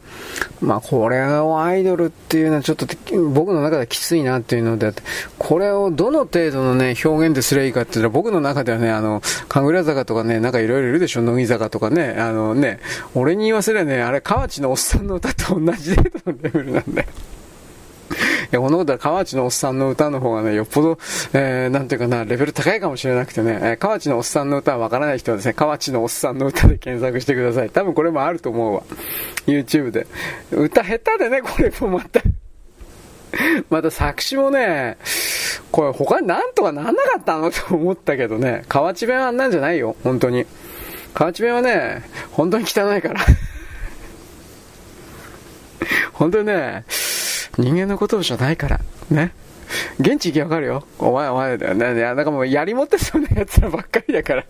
[0.62, 2.88] まあ、これをアイドルっていうのはちょっと
[3.30, 4.94] 僕の中ではきついなっていうので、
[5.38, 12.80] これをどの程度のね、表現ですればいいかっていうのは、僕の中ではね、あの、神楽坂とかね、なんかいろいろいるでしょ、乃木坂とかね、あのね、
[13.14, 17.08] 俺に言わせればね、あれ、河内のおっさんの歌と同じ程度のレベルなんだよ。
[18.52, 20.98] や、このことは河内のおっさんの歌の方がね、よっぽど、
[21.34, 27.70] えー、なんていうかな、レベル高いかもしれなくてね、えー、河内のおっさんの歌はわからない人はですね、河内のおっさんの歌で検索してください。
[27.70, 28.84] 多分これもあると思うわ。
[29.48, 30.08] YouTube で。
[30.52, 32.22] 歌下手でね、これもまた
[33.70, 34.98] また作詞もね、
[35.72, 40.46] これ他になんとかなんなかったのと思ったけどね、河内弁はあんなんじゃないよ、本当に。
[41.14, 43.22] 河内弁はね、本当に汚いから
[46.14, 46.86] 本当にね、
[47.58, 48.80] 人間のことじゃないから。
[49.10, 49.34] ね。
[50.00, 50.86] 現地行きわかるよ。
[51.00, 51.94] お前お前だよね。
[51.94, 54.46] なんかもうやりもってそうな奴らばっかりだから。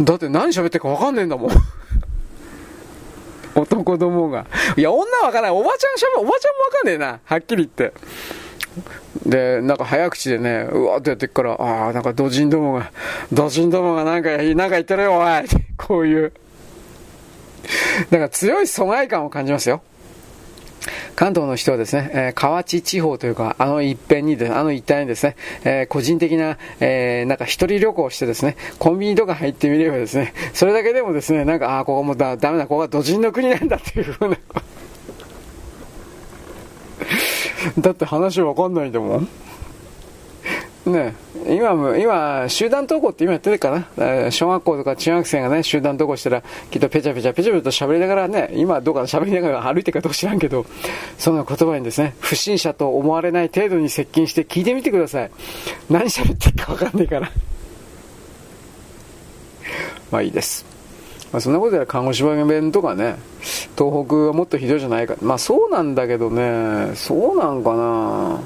[0.00, 1.50] だって何喋ってるかわかんねえんだもん。
[3.54, 4.46] 男どもが。
[4.76, 5.50] いや、女わかんない。
[5.50, 7.18] おばちゃんしゃべ、おばちゃんもわかんねえな。
[7.24, 7.92] はっきり言って。
[9.26, 12.92] で、なんか早口でね、うわってやってっから、ああ、なんかドジンどもが、
[13.32, 15.26] ドジンどもがなんか、なんか言ってるよ、おい。
[15.76, 16.32] こういう。
[18.10, 19.82] なんか強い疎外感を感じますよ。
[21.16, 34.38] 関東の人はですね、えー、河内地方というか、あの一辺にで、あの一帯にですね、えー、個人的な、えー、なんか一人旅行してですね、コンビニとか入ってみればですね、それだけでもですね、なんか、ああ、ここもだ、ダメだ、ここは土人の国なんだっていうふうな。
[37.78, 39.28] だって話わかんないんだもん。
[40.88, 41.14] ね
[41.46, 44.30] 今も、今、集団登校って今やってるかな？
[44.30, 50.66] 小学校とか中学生がね、集団登校したら、きっとペチャペチャペチャペチャと喋りながらね、今どうか喋りながら歩いてるかどうか知らんけど、
[51.16, 55.30] その言葉にですね、不審者と思われない程度に接近して聞いてみてください。
[55.88, 57.30] 何喋ってるかわかんないから。
[60.10, 60.66] まあいいです。
[61.32, 63.16] まあ、そんなことやら鹿児島弁とかね、
[63.76, 65.14] 東北はもっとひどいじゃないか。
[65.20, 68.40] まあそうなんだけどね、そうなんかな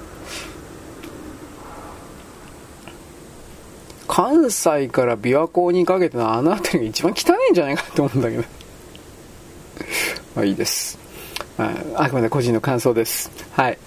[4.15, 8.43] 関西から琵琶湖にかけてのあの辺りが一番汚いんじゃないかと思うんだけど。
[10.37, 10.99] まあいいです、
[11.57, 13.31] まあ、あくまで個人の感想です。
[13.53, 13.79] はい。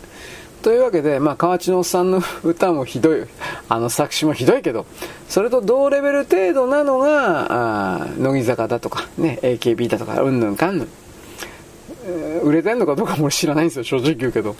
[0.63, 3.23] というわけで、まあ、河内のおっさんの歌もひどい、
[3.69, 4.87] あの作詞もひどいけど、
[5.29, 10.87] それと同レベル程度なのが、乃木坂だとか、ね、AKB だとか、うんぬんかんぬん。
[12.41, 14.55] 売れてんのかどうかも知らないんですよ、正直言うけど。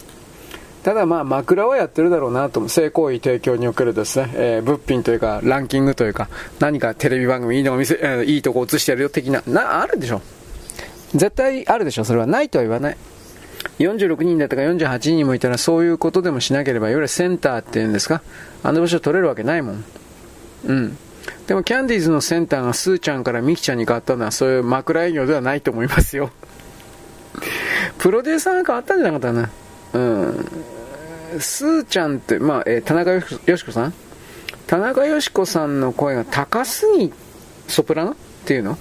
[0.86, 6.30] ただまあ枕はやってるだろうなと性行為提供におけるですね、えー、物品というかランキングというか
[6.60, 10.22] 何かテレビ番組いいのを見せ、えー、いいとこ映してやるよ的ななあるでしょ。
[11.16, 12.06] 絶対あるでしょ。
[12.06, 12.28] それは。
[12.28, 12.98] ないとは言わない。
[13.80, 18.22] 46人だったか48人もいたらそういうことでもしなければいわゆるセンターっていうんですか。
[18.62, 19.84] あの場所取れるわけないもん。
[20.68, 20.98] うん。
[21.48, 26.30] でもキャンディーズのセンターがスーちゃんからミキちゃんに変わったのはそういう枕営業ではないと思いますよ。
[27.98, 29.50] プロデューサーが変わったんじゃなかったな。
[29.94, 30.75] うん。
[31.40, 33.22] スーちゃんって、まあ、えー、田中よ
[33.58, 33.94] しこさん？
[34.68, 37.14] 田中よしこさんの声が高すぎ、
[37.68, 38.12] ソプラノ？
[38.12, 38.78] っていうの？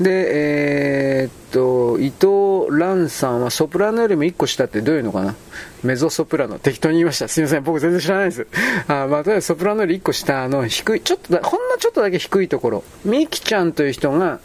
[0.00, 5.34] で、えー、っと、伊藤蘭さんはソプラノよりも1個下ってどういうのかな？
[5.82, 6.58] メゾソプラノ。
[6.58, 7.26] 適当に言いました。
[7.26, 7.64] すいません。
[7.64, 8.46] 僕全然知らないです。
[8.86, 12.84] あまあ、とりあえずソプラノより1個下の低い、ちょっとだ、ほんのちょっとだけ低いところ。
[13.04, 14.38] ミキちゃんという人が、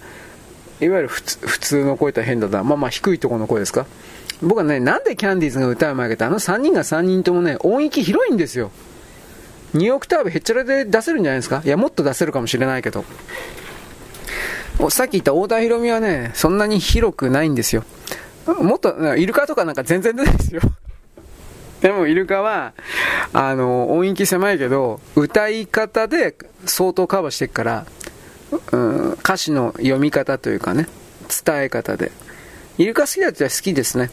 [0.82, 2.64] いわゆる普通の声とは変だな。
[2.64, 3.86] まあまあ低いところの声ですか？
[4.42, 8.72] 僕はね、なんでキャンディーズが歌うまいかって、あの？3人が3人ともね、音域広いんですよ。
[9.76, 11.62] 2オクターブへっちゃらで出せるんじゃないですか？
[11.64, 13.06] いや、もっと出せるかもしれないけど。
[14.90, 17.84] さっき言った太田博美はね、そんなに広くないんですよ。
[18.48, 20.62] もっと、イルカとかなんか全然出ないですよ。
[21.82, 22.74] でも、イルカは、
[23.34, 26.36] あの、音域狭いけど、歌い方で
[26.66, 27.86] 相当カバーしていくから、
[28.72, 30.88] うん、歌詞の読み方というかね、
[31.46, 32.12] 伝え方で。
[32.78, 34.10] イルカ好きだったら好きですね。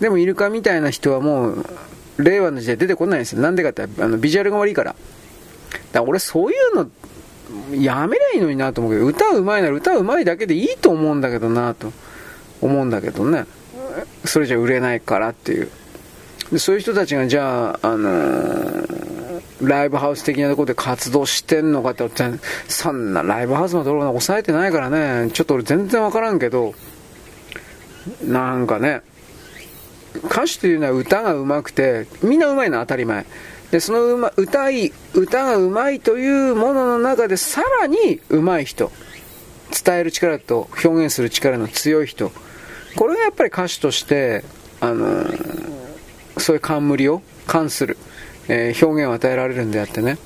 [0.00, 1.64] でもイルカみたいな人はもう、
[2.18, 3.42] 令和の時代出てこないんですよ。
[3.42, 4.92] なんでかってあのビジュアルが悪いから。
[4.92, 5.00] だか
[5.92, 6.90] ら俺そういうの、
[7.74, 11.92] やめりゃいいのになと思うけど、歌うまいなら歌うまいだけでいいと思うんだけどなと
[12.60, 13.46] 思うんだけどね。
[14.24, 15.68] それじゃ売れないからっていう。
[16.50, 22.08] でそういう人たちがじゃあ、あのー、ライブハウス的なところで活動してんのかって
[22.68, 26.74] そんなライブハウスのところが抑えてないからね、ちょっと俺全然わからんけど、
[28.24, 29.02] なんかね、
[30.24, 33.26] 歌手というのは歌が上手くて、みんな上手いのは当たり前。
[33.70, 38.92] で、そのうま、歌い、歌が上手いというものの中でさらに上手い人。
[39.72, 42.30] 伝える力と表現する力の強い人。
[42.96, 44.44] これがやっぱり歌手として、
[44.80, 45.24] あの、
[46.36, 47.96] そういう冠を冠する、
[48.48, 50.18] えー、表現を与えられるんであってね。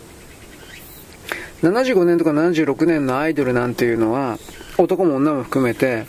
[1.63, 4.39] 75年とか76年のアイドルなんていうのは、
[4.79, 6.07] 男も女も含めて、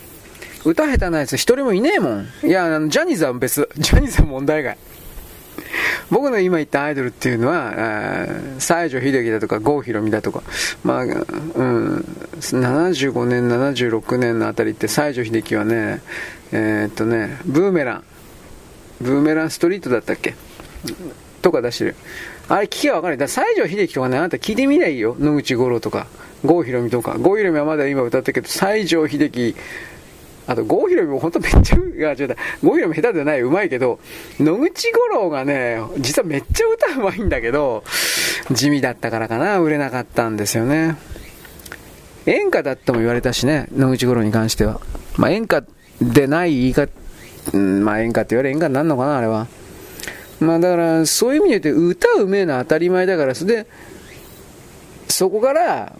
[0.64, 2.26] 歌下手なやつ一人もいねえもん。
[2.42, 3.68] いや、あの、ジャニーズは別。
[3.78, 4.76] ジャニーズは問題外。
[6.10, 8.26] 僕の今言ったアイドルっていうのは、
[8.58, 10.42] 西城秀樹だとか、郷ひろみだとか、
[10.82, 12.04] まあ、うん、
[12.38, 16.00] 75年、76年のあたりって西城秀樹はね、
[16.52, 18.04] えー、っとね、ブーメラン、
[19.00, 20.34] ブーメランストリートだったっけ？
[21.42, 21.94] とか出してる。
[22.48, 23.18] あれ聞けばわかる。
[23.18, 25.16] だ西城秀樹とかね、あなた聞いてみないいよ。
[25.18, 26.06] 野口五郎とか、
[26.44, 27.16] 郷ひろみとか。
[27.18, 29.54] 郷ひろみはまだ今歌ってけど、西城秀樹、
[30.48, 34.00] あと、郷ひろみも本当めっちゃ、あ、違う、郷ひろみ下手じゃない、うまいけど、
[34.40, 37.84] 野口五郎がね、実はめっちゃ歌うまいんだけど、
[38.50, 40.96] 地味だったからかな、売れなかったんですよね。
[42.24, 44.80] 演歌だとも言われたしね、野口五郎に関しては。
[45.18, 45.64] まあ、演歌
[46.00, 46.90] でない言い方、
[47.52, 49.48] うん、まあ演歌って言われ演歌になるのかな、あれは。
[50.40, 53.66] まあだから、そういう意味で言うと、歌うめえのは当たり前だから、それで、
[55.08, 55.94] そこから、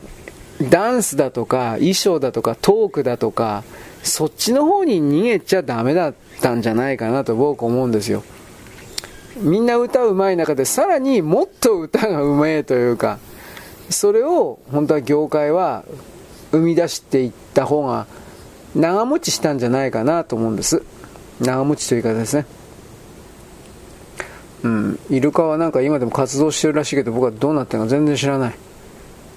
[0.63, 3.65] ダンスだとか、衣装だとか、トークだとか、
[4.03, 8.23] そっちの方に逃げちゃダメだったんじゃないかなと僕思うんですよ。
[9.37, 13.19] みんな歌うまい中でさらにもっと歌がうまいというか、
[13.91, 15.85] それを本当は業界は
[16.51, 18.07] 生み出していった方が
[18.75, 20.83] 長持ちしたんじゃないかなと思うんです。
[21.41, 22.47] 長持ちというかですね。
[24.65, 28.55] うん、イルカはなんか今でも活動してるらしいけど僕はどうなってるか全然知らない、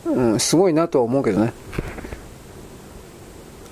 [0.05, 1.53] うん、すごいなとは思うけどね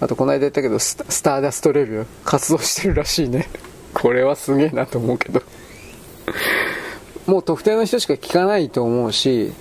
[0.02, 3.50] あとこの間言ったけどスターダストレビュー活動してるらしいね。
[3.94, 5.42] これはすげえなと思うけど。
[7.26, 9.54] もう特定の人しか聞かないと思うし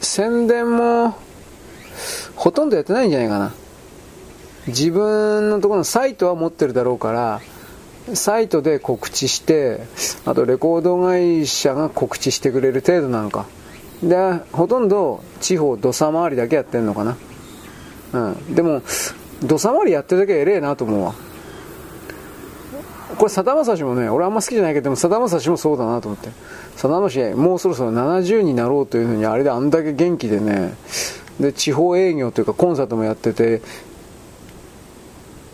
[0.00, 1.14] 宣伝も
[2.34, 3.52] ほとんどやってないんじゃないかな。
[4.66, 7.40] 自分のところのサイトは持ってるだろうから
[8.14, 9.80] サイトで告知して
[10.24, 13.46] あとレコード会社が告知してくれる程度なのか。
[14.02, 14.16] で
[14.52, 17.16] ほとんど地方土佐回りだけやってんのかな。
[18.14, 18.54] うん。
[18.54, 18.82] でも
[19.42, 21.14] 土佐回りやってるだけ偉えなと思うわ。
[23.16, 26.30] これさだまさしもね俺あんま好きじゃないけどさだまさしもそうだなと思って。
[26.76, 30.74] さだましもうそろそろ70になろうというふうにあれであんだけ元気でね。
[31.38, 33.62] で地方営業というかコンサートもやってて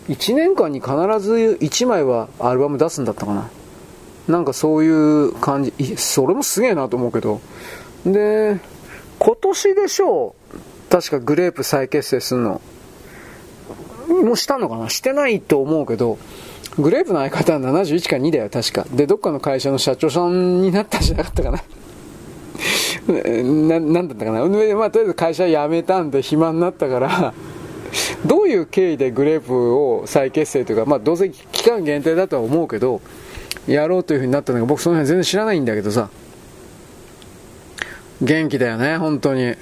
[0.09, 3.49] 1年間に必ず1枚はアルバム出すんだったかな。
[4.27, 5.97] なんかそういう感じ。
[5.97, 7.41] それもすげえなと思うけど。
[8.05, 8.59] で
[9.19, 10.57] 今年でしょう。
[10.89, 12.61] 確かグレープ再結成するの。
[14.07, 14.89] もしたのかな？
[14.89, 16.17] してないと思うけど
[16.77, 21.63] グレープの相方は71か2だよ確かでどっかの会社の社長さんになったんじゃなかったかな？
[23.13, 24.43] ななんだったかな、
[24.75, 27.33] まあ、とりあえず会社辞めたんで暇になったから
[28.25, 33.01] どういう経緯でグレープを再結成というか、まあ、どうせ期間限定だとは思うけど、
[33.67, 36.09] やろうというふうになったのが、僕その辺全然知らないんだけどさ、
[38.21, 39.55] 元気だよね、本当に。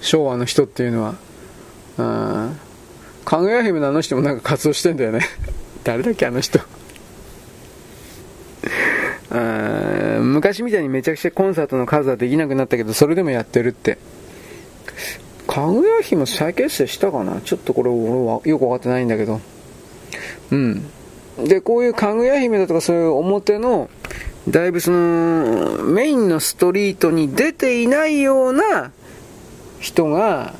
[0.00, 1.14] 昭和の人っていうのは。
[1.98, 2.58] うん。
[3.24, 5.20] かぐや姫のあの人もなんか活動してんだよね。
[5.84, 6.60] 誰だっけ、あの人。
[10.20, 13.98] 昔みたいにめちゃくちゃコンサートの数はできなくなったけど、それでもやってるって。
[15.46, 17.40] かぐや姫再結成したかな？
[17.40, 19.40] ちょっとこれ俺はよくわかってないんだけど。
[20.50, 20.82] うん。
[21.44, 23.88] で、こういうかぐや姫だとかそういう表の、
[24.48, 28.92] だいぶその、メインのストリートに出ていないような
[29.80, 30.54] 人が、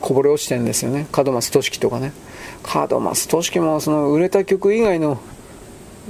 [0.00, 1.06] こぼれ落ちてるんですよね。
[1.16, 2.12] 門松俊樹とかね。
[2.90, 5.20] 門松俊樹もその売れた曲以外の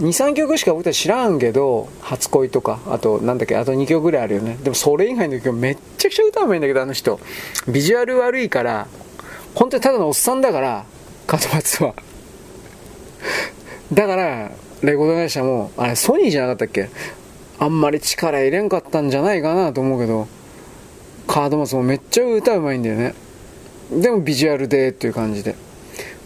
[0.00, 4.56] 23曲しか僕たち知らんけど「初恋」とかあとなんだっけあと2曲ぐらいあるよね。
[4.62, 7.18] でもそれ以外の曲めっちゃくちゃ歌うまいんだけどあの人。
[7.66, 8.86] ビジュアル悪いから
[9.54, 10.84] 本当にただのおっさんだから
[11.30, 11.94] 門松は。
[13.92, 14.50] だから
[14.82, 16.88] レコード会社もあれソニーじゃなかったっけ？
[17.58, 20.28] あんまり力入れんかったんじゃないかなと思うけど。
[21.28, 23.14] カードマスもめっちゃ歌うまいんだよね
[23.92, 25.54] でもビジュアルでっていう感じで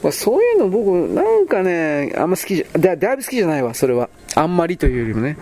[0.02, 4.08] まあ、そういうの僕、なんかね、あんま好きじゃ、だだいぶ好きじゃないわ、それは。
[4.34, 5.36] あんまりというよりもね。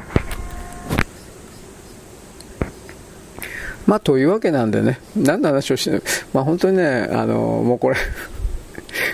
[3.87, 6.03] まあ、というわけなんでね、何の話をしてる
[6.35, 7.97] まあ、本当にね、あの、もうこれ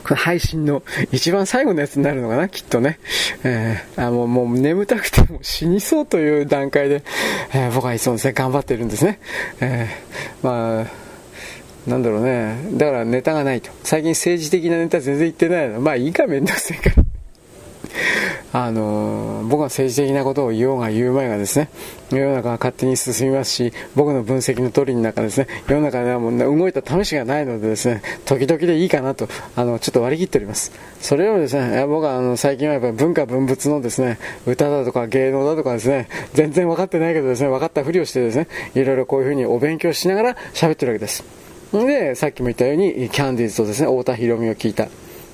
[0.04, 0.82] この配信の
[1.12, 2.98] 一番最後のやつになるのかな、きっとね。
[3.44, 7.02] えー、あもうもう眠たくても死にそうという段階で、
[7.52, 9.18] えー、僕はいつもですね、頑張ってるんですね。
[9.60, 10.86] えー、まあ、
[11.88, 12.56] なんだろうね。
[12.72, 13.70] だからネタがないと。
[13.84, 15.80] 最近政治的なネタ全然言ってないの。
[15.80, 17.04] まあいいか、めんどくせえから。
[18.52, 21.68] あのー、僕が政治的なことを言おうが言う前がですね、
[22.10, 30.72] 世の中が勝手に進みますし、僕の分析の通りの中ですね、世の中ではもう動いた試しがないのでですね、時々でいいかなと、あの、ちょっと割り切っております。
[31.00, 41.24] それをですね、僕はあの最近はやっぱり文化文物のですね、歌だとか芸能だとかですね、全然分かってないけどですね、分かったふりをしてですね、いろいろこういうふうにお勉強しながら喋ってるわけです。
[41.72, 44.88] で、さっきも言ったように、キャンディーズとですね、太田博美を聞いた。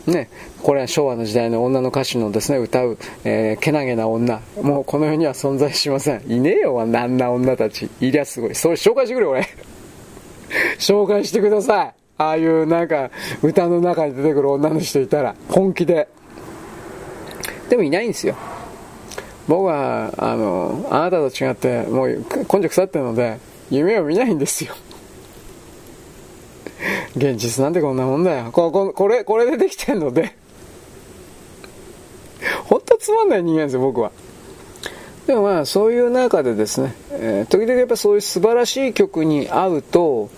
[0.06, 0.28] ね、
[0.62, 4.40] これは昭和の時代の女の歌手のですね、歌う、えー、けなげな女。
[4.60, 6.22] もうこの世には存在しません。
[6.30, 7.88] いねえよ、あんな女たち。
[8.00, 8.54] いりゃすごい。
[8.54, 9.48] それ紹介してくれ、俺。
[10.78, 11.94] 紹介してください。
[12.18, 13.10] ああいうなんか、
[13.42, 16.08] 歌の中に出てくる女の人いたら、本気で。
[17.68, 18.34] でもいないんですよ。
[19.46, 23.38] 僕は、あの、あなたと違って、もう根性腐ってるので、
[23.70, 24.74] 夢を見ないんですよ。
[27.16, 28.50] 現実なんてこんなもんだよ。
[28.52, 30.34] こここれ、これでできてんので
[32.64, 34.10] ほんとつまんない人間ですよ、僕は。
[35.26, 40.30] でもまあ、そういう中でですね、えー、時々やっぱそういう素晴らしい曲に合うと、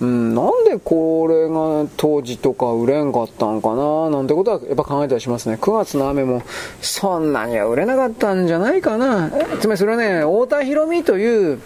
[0.00, 5.56] うん、なんでこれが当時とか売れんかったんかな、なんてことはやっぱ考えたりしますね。
[5.60, 6.42] 9月の雨も、
[6.80, 9.30] そんなには売れなかったんじゃないかな。
[9.60, 11.60] つまりそれはね、太田博美という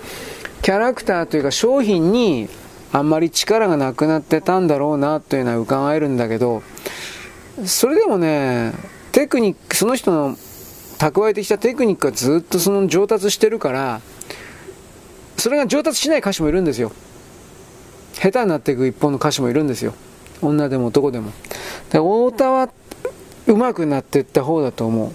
[0.60, 2.51] キャラクターというか商品に
[2.93, 6.62] あんまり力がなくなってたんだろうなというのは伺えるんだけど、
[7.65, 8.73] それでもね、
[9.12, 10.36] テクニック、その人の
[10.98, 14.01] 蓄えてきたテクニックがずっとその上達してるから、
[15.36, 16.93] それが上達しない歌手もいるんですよ。
[18.15, 19.94] 下手になっていく一方の歌手もいるんですよ。
[20.40, 21.31] 女でも男でも。
[21.90, 22.69] で太田は
[23.47, 25.12] 上手くなっていった方だと思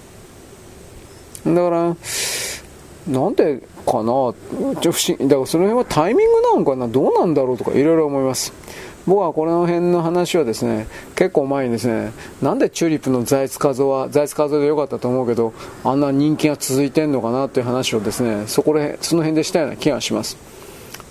[1.46, 1.54] う。
[1.54, 1.96] だから、
[3.06, 4.04] なんでかな。
[4.80, 5.28] ちょ不思議。
[5.28, 6.88] だからその辺はタイミングなのかな。
[6.88, 8.52] どうなんだろうとかいろいろ思います。
[9.06, 15.52] 僕はこの辺の話はですね結構前にですねなんでチューリップの財津和夫は財津和夫でよかったと思うけど
[15.84, 20.38] あんな人気が続いてんのかなっていう話をですねそこらその辺でしたような気がします。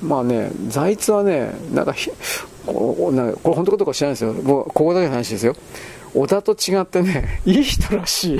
[0.01, 1.93] まあね財津はねなんか
[2.65, 4.33] これなんかこれ本当かどうか知らないですよ。
[4.33, 5.55] 僕ここだけの話ですよ。
[6.15, 8.39] 小田と違ってねいい人らしい。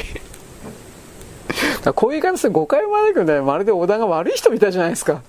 [1.92, 5.22] こういう感じで誤解もなくね、まるで小田が悪い人みたいじゃないですか。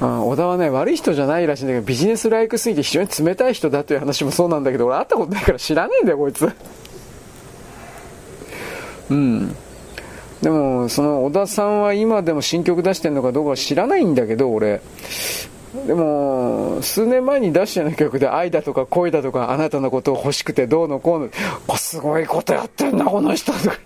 [0.00, 6.50] うん、小田はね、悪い人じゃないらしいんだけど、ビジネスライクすぎて非常に冷たい人だという話もそうなんだけど、俺会ったことないから知らねえんだよ、こいつ。
[9.10, 9.56] うん。
[10.42, 14.80] でも、その小田さんは今でも新曲出してるのかどうか知らないんだけど、俺。
[15.86, 21.30] でも、数年前に出したような曲で愛だとか恋だとかあなたのことを欲しくてどうのこう
[21.68, 23.76] の、すごいことやってんな、この人とか。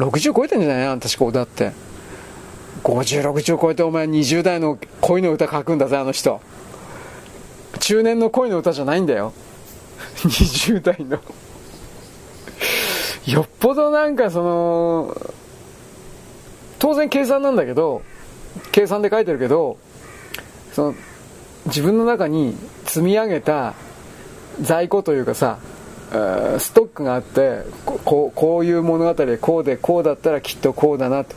[0.00, 1.00] 60超えてんじゃない？
[1.00, 1.72] 確か小田って。
[2.82, 6.40] 50、60超えてお前20代の恋の歌書くんだぜ、あの人。
[7.78, 9.32] 中年の恋の歌じゃないんだよ。
[10.24, 11.18] 20代の
[13.26, 15.16] よっぽどなんかその、
[16.78, 18.02] 当然計算なんだけど、
[18.72, 19.76] 計算で書いてるけど、
[20.72, 20.94] その、
[21.66, 22.56] 自分の中に
[22.86, 23.74] 積み上げた
[24.62, 25.58] 在庫というかさ、
[26.10, 27.62] ストックがあって
[28.04, 31.36] こうこういう物語でこうでこうだったらきっとこうだなと。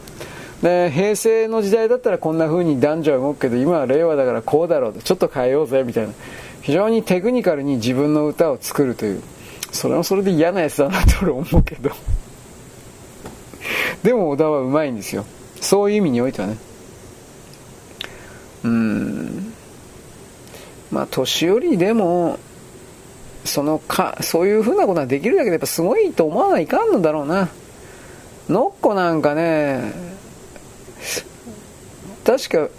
[0.63, 5.01] で平成の時代だったらこんな風に男女は動くけど今は令和だからこうだろうと。
[5.01, 6.13] ちょっと変えようぜみたいな。
[6.61, 9.21] 非常にテクニカルに自分の歌を作るという。
[9.71, 11.91] それもそれで嫌なやつだなと俺思うけど。
[14.01, 15.25] でも小田はうまいんですよ。
[15.61, 16.57] そういう意味においてはね。
[18.63, 19.53] うん。
[20.91, 22.39] まあ年寄りでも
[23.53, 27.49] そのか、そういうふうなことができるだけでやっぱすごいと思わないかんのだろうな。
[28.49, 29.93] ノッコなんかね、
[32.25, 32.69] 確か、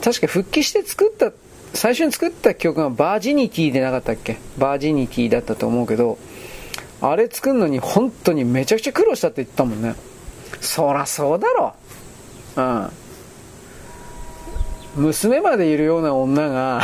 [0.00, 1.32] 確か復帰して作った、
[1.74, 4.38] 最初に作った曲がバージニティでなかったっけ？
[4.56, 6.16] バージニティだったと思うけど、
[7.00, 9.96] あれ作るのに本当にめちゃくちゃ苦労したって言ったもんね。
[10.60, 11.74] そらそうだろ。
[12.56, 12.90] うん。
[14.94, 16.82] 娘までいるような女が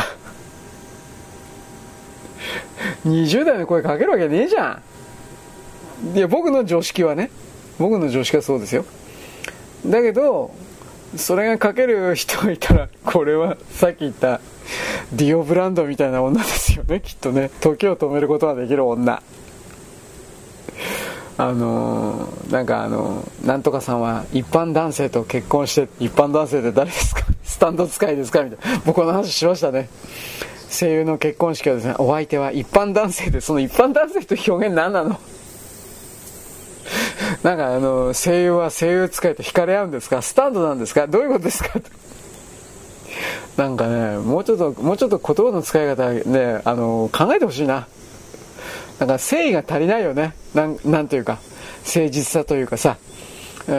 [3.06, 4.80] 20代の声かけるわけねえじゃ
[6.12, 6.16] ん。
[6.16, 7.30] いや、僕の常識はね。
[7.78, 8.84] 僕の常識はそうですよ。
[9.86, 10.54] だけど、
[11.16, 14.40] それがかける人がいたら、これはさっき言った
[15.12, 17.50] ディオブランドみたいな女ですよね、きっとね。
[17.60, 19.22] 時を止めることができる女。
[21.36, 27.22] あのー、なんかあのー、なんとかさんは一般男性と結婚して、一般男性って誰ですか？
[27.42, 28.42] スタンド使いですか？
[28.44, 28.82] みたいな。
[28.84, 29.88] 僕この話しましたね。
[30.78, 35.18] 声優の結婚式はですね、お相手は一般男性で、その一般男性という表現何なの？
[37.42, 40.20] なんかあの、声優は声優使いと惹かれ合うんですか？
[40.22, 41.06] スタンドなんですか？
[41.06, 41.70] どういうことですか？
[43.56, 47.86] なんかね、もうちょっと、もうちょっと言葉の使い方ね、あの、考えてほしいな。
[48.98, 50.34] なんか誠意が足りないよね。
[50.54, 51.38] なん、なんというか、
[51.86, 52.96] 誠実さというかさ、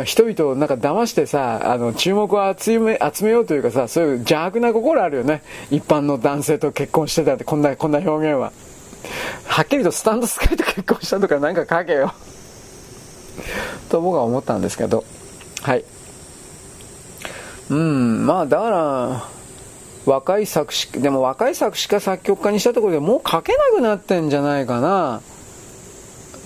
[0.03, 5.44] 人々をなんか騙してさ、あの、注目を集め、集めようというかさ、そういう邪悪な心あるよね。
[5.70, 8.52] 一般の男性と結婚してたって、こんな、こんな表現は。
[9.48, 12.14] はっきりとスタンドスカイと結婚したとかなんか書けよ。
[13.90, 15.03] と僕は思ったんですけど。
[15.62, 15.86] はい。
[17.70, 19.28] うん、まあだから、
[20.06, 25.22] 若い作詞、でも若い作詞家作曲家にしたところでもう書けなくなってんじゃないかな。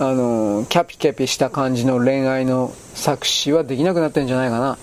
[0.02, 4.78] あの、キャピキャピした感じの恋愛の作詞はできなくなってんじゃないかな。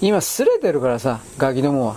[0.00, 1.96] 今、すれてるからさ、ガキどもは。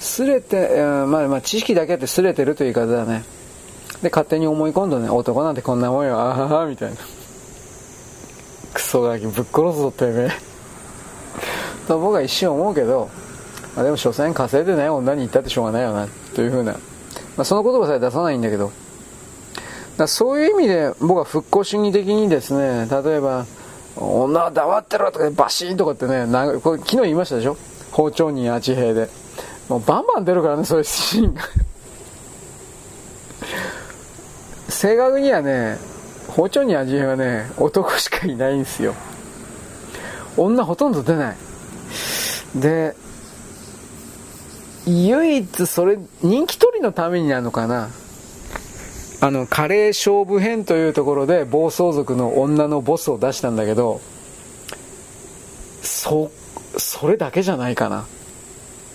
[0.00, 3.22] すれて、まあまあ、知識だけあってすれてるという言い方だね。
[4.02, 6.96] で、勝手に思い込んだね、男なんてこんなもんよ、あはは、みたいな。
[8.74, 10.28] クソガキぶっ殺すぞってめ
[11.86, 13.08] と僕は一瞬思うけど、
[13.76, 16.72] まあ、でも所詮稼いでない女に言ったってしょうがないよな、というふうな。
[16.72, 16.78] ま
[17.42, 18.72] あ、その言葉さえ出さないんだけど、
[19.96, 23.46] だそういう意味で僕は復古主義的にですね、例えば、
[23.96, 27.56] 女は黙ってろとかバシーンとかってね、なこれ昨日言いましたでしょ？
[27.90, 29.08] 包丁人アチヘイで。
[29.68, 31.42] もうバンバン出るからね、そういうシーンが。
[34.68, 35.78] 正確にはね、
[36.28, 38.94] 包丁人アチヘイはね、男しかいないんですよ。
[40.36, 41.36] 女ほとんど出ない。
[42.56, 42.96] で、
[44.86, 47.90] 唯一それ、人気取りのためになるのかな
[49.22, 54.00] あの、カレー勝負編というところで暴走族の女のボスを出したんだけど、
[55.80, 56.32] そ、
[56.76, 58.04] それだけじゃないかな。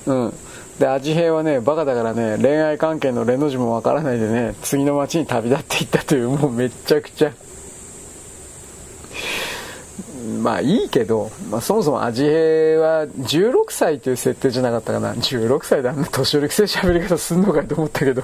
[0.05, 0.33] うん。
[0.79, 7.31] で、アジヘイはね、バカだからね、恋愛関係のレの字もわからないでね、次の街に旅立っていったという、もうめちゃくちゃ、
[10.41, 12.33] まあいいけど、まあ、そもそも味平
[12.81, 18.23] は16歳という設定じゃなかったかな16歳であんな年寄りくせえ喋り方すんのかと思ったけど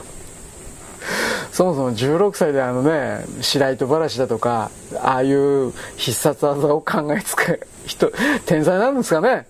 [1.54, 8.12] そもそも16歳であのね白糸話だとかああいう必殺技を考えつく人
[8.48, 9.46] 天才なんですかね。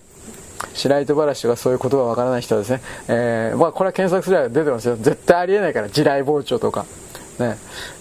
[0.74, 4.96] 白糸話とかそういう言葉わからない人はですね、えー、まあこれは検索すれば出てますよ。
[4.96, 6.84] 絶対ありえないから地雷包丁とか。
[7.38, 7.56] ね。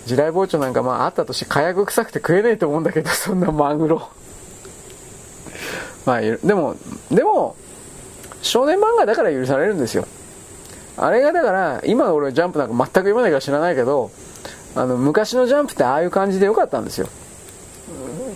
[0.05, 4.09] 地雷包丁なんかまああったとして火薬臭くて食えないと思うんだけどそんなマグロ。
[6.05, 6.75] まあでも
[7.09, 7.55] でも
[8.41, 10.05] 少年漫画だから許されるんですよ。
[10.97, 14.11] あれがだから今俺ジャンプなんか全く読まないから知らないけど
[14.75, 17.07] あの昔のジャンプってああいう感じでよかったんですよ。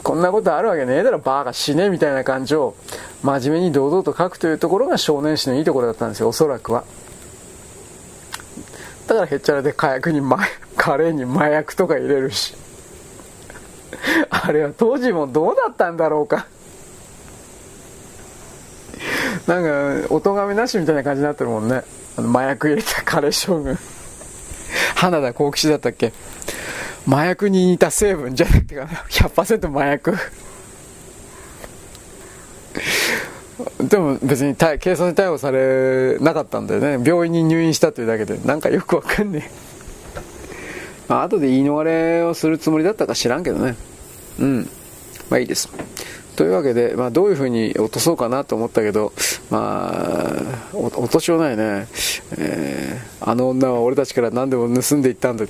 [0.04, 2.76] こんなことあるわけねえだろバーが死ねみたいな感じを
[3.24, 6.84] 真面目に堂々と書くというところが少年誌のいいところだったんですよおそらくは。
[9.08, 10.40] だからへっちゃらで火薬に、ま、
[10.78, 12.56] カレーに麻薬とか入れるし。
[14.30, 16.46] あれは当時もどうだったんだろうか。
[19.48, 21.84] なんか、お咎めなしみたいな感じになってるもんね。
[22.18, 23.78] あの麻薬入れたカレ将軍。
[24.96, 26.12] 花田幸吉だったっけ？
[27.08, 28.88] 麻薬に似た成分じゃなくてか。
[29.10, 30.18] 100%麻薬。
[33.80, 37.00] でも別に警察に逮捕されなかったんだよね。
[37.04, 38.38] 病院に入院したというだけで。
[38.46, 39.52] なんかよくわかんねえ。
[41.08, 43.76] まあ、後で言い逃れをするつもりだったか知らんけどね。
[44.40, 44.70] うん。
[45.30, 45.70] まあいいです。
[46.38, 49.12] というわけで、まあ、どういうふうに落とそうかなと思ったけど、
[49.50, 51.88] まあ、落としようないね、
[52.38, 55.46] えー、あの女は俺たちから何でも盗んでいったんだ、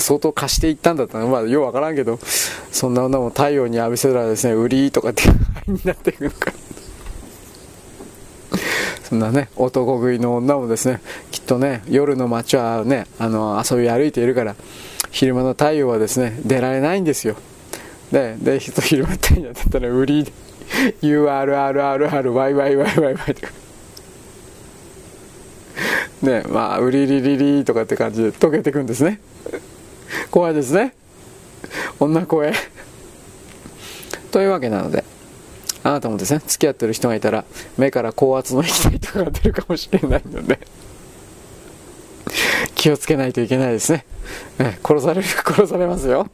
[0.00, 2.18] 相当貸していったんだった、まあ、ようわからんけど、
[2.70, 5.24] そんな女も太陽に浴びせたらですね、売りとかって
[5.70, 6.50] になっていくのか。
[9.04, 14.56] そんなね、男食いの女もですね、きっとね、夜の街はね、あの、遊び歩いているから、
[15.10, 17.36] 昼間の太陽はですね、出られないんですよ。
[18.12, 20.32] で、で、人広まったんやったら、売り、
[21.02, 23.52] URRRRYYYYY とか。
[26.20, 29.20] ね、まあ、売りりりりとかって感じで溶けていくんですね。
[30.30, 30.94] 怖いですね。
[31.98, 32.52] 女声。
[34.30, 35.04] というわけなので、
[35.82, 37.46] あなたもですね、付き合ってる人がいたら、
[37.78, 40.58] 目から高圧の液体とかが出るかもしれないので、
[42.74, 44.04] 気をつけないといけないですね。
[44.84, 46.28] 殺される、殺されますよ。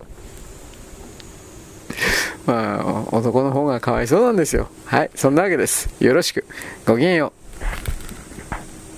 [2.47, 4.69] まあ、男の方がかわいそうなんですよ。
[4.87, 5.89] はい、そんなわけです。
[6.03, 6.45] よろしく。
[6.87, 7.38] ごきげんよう。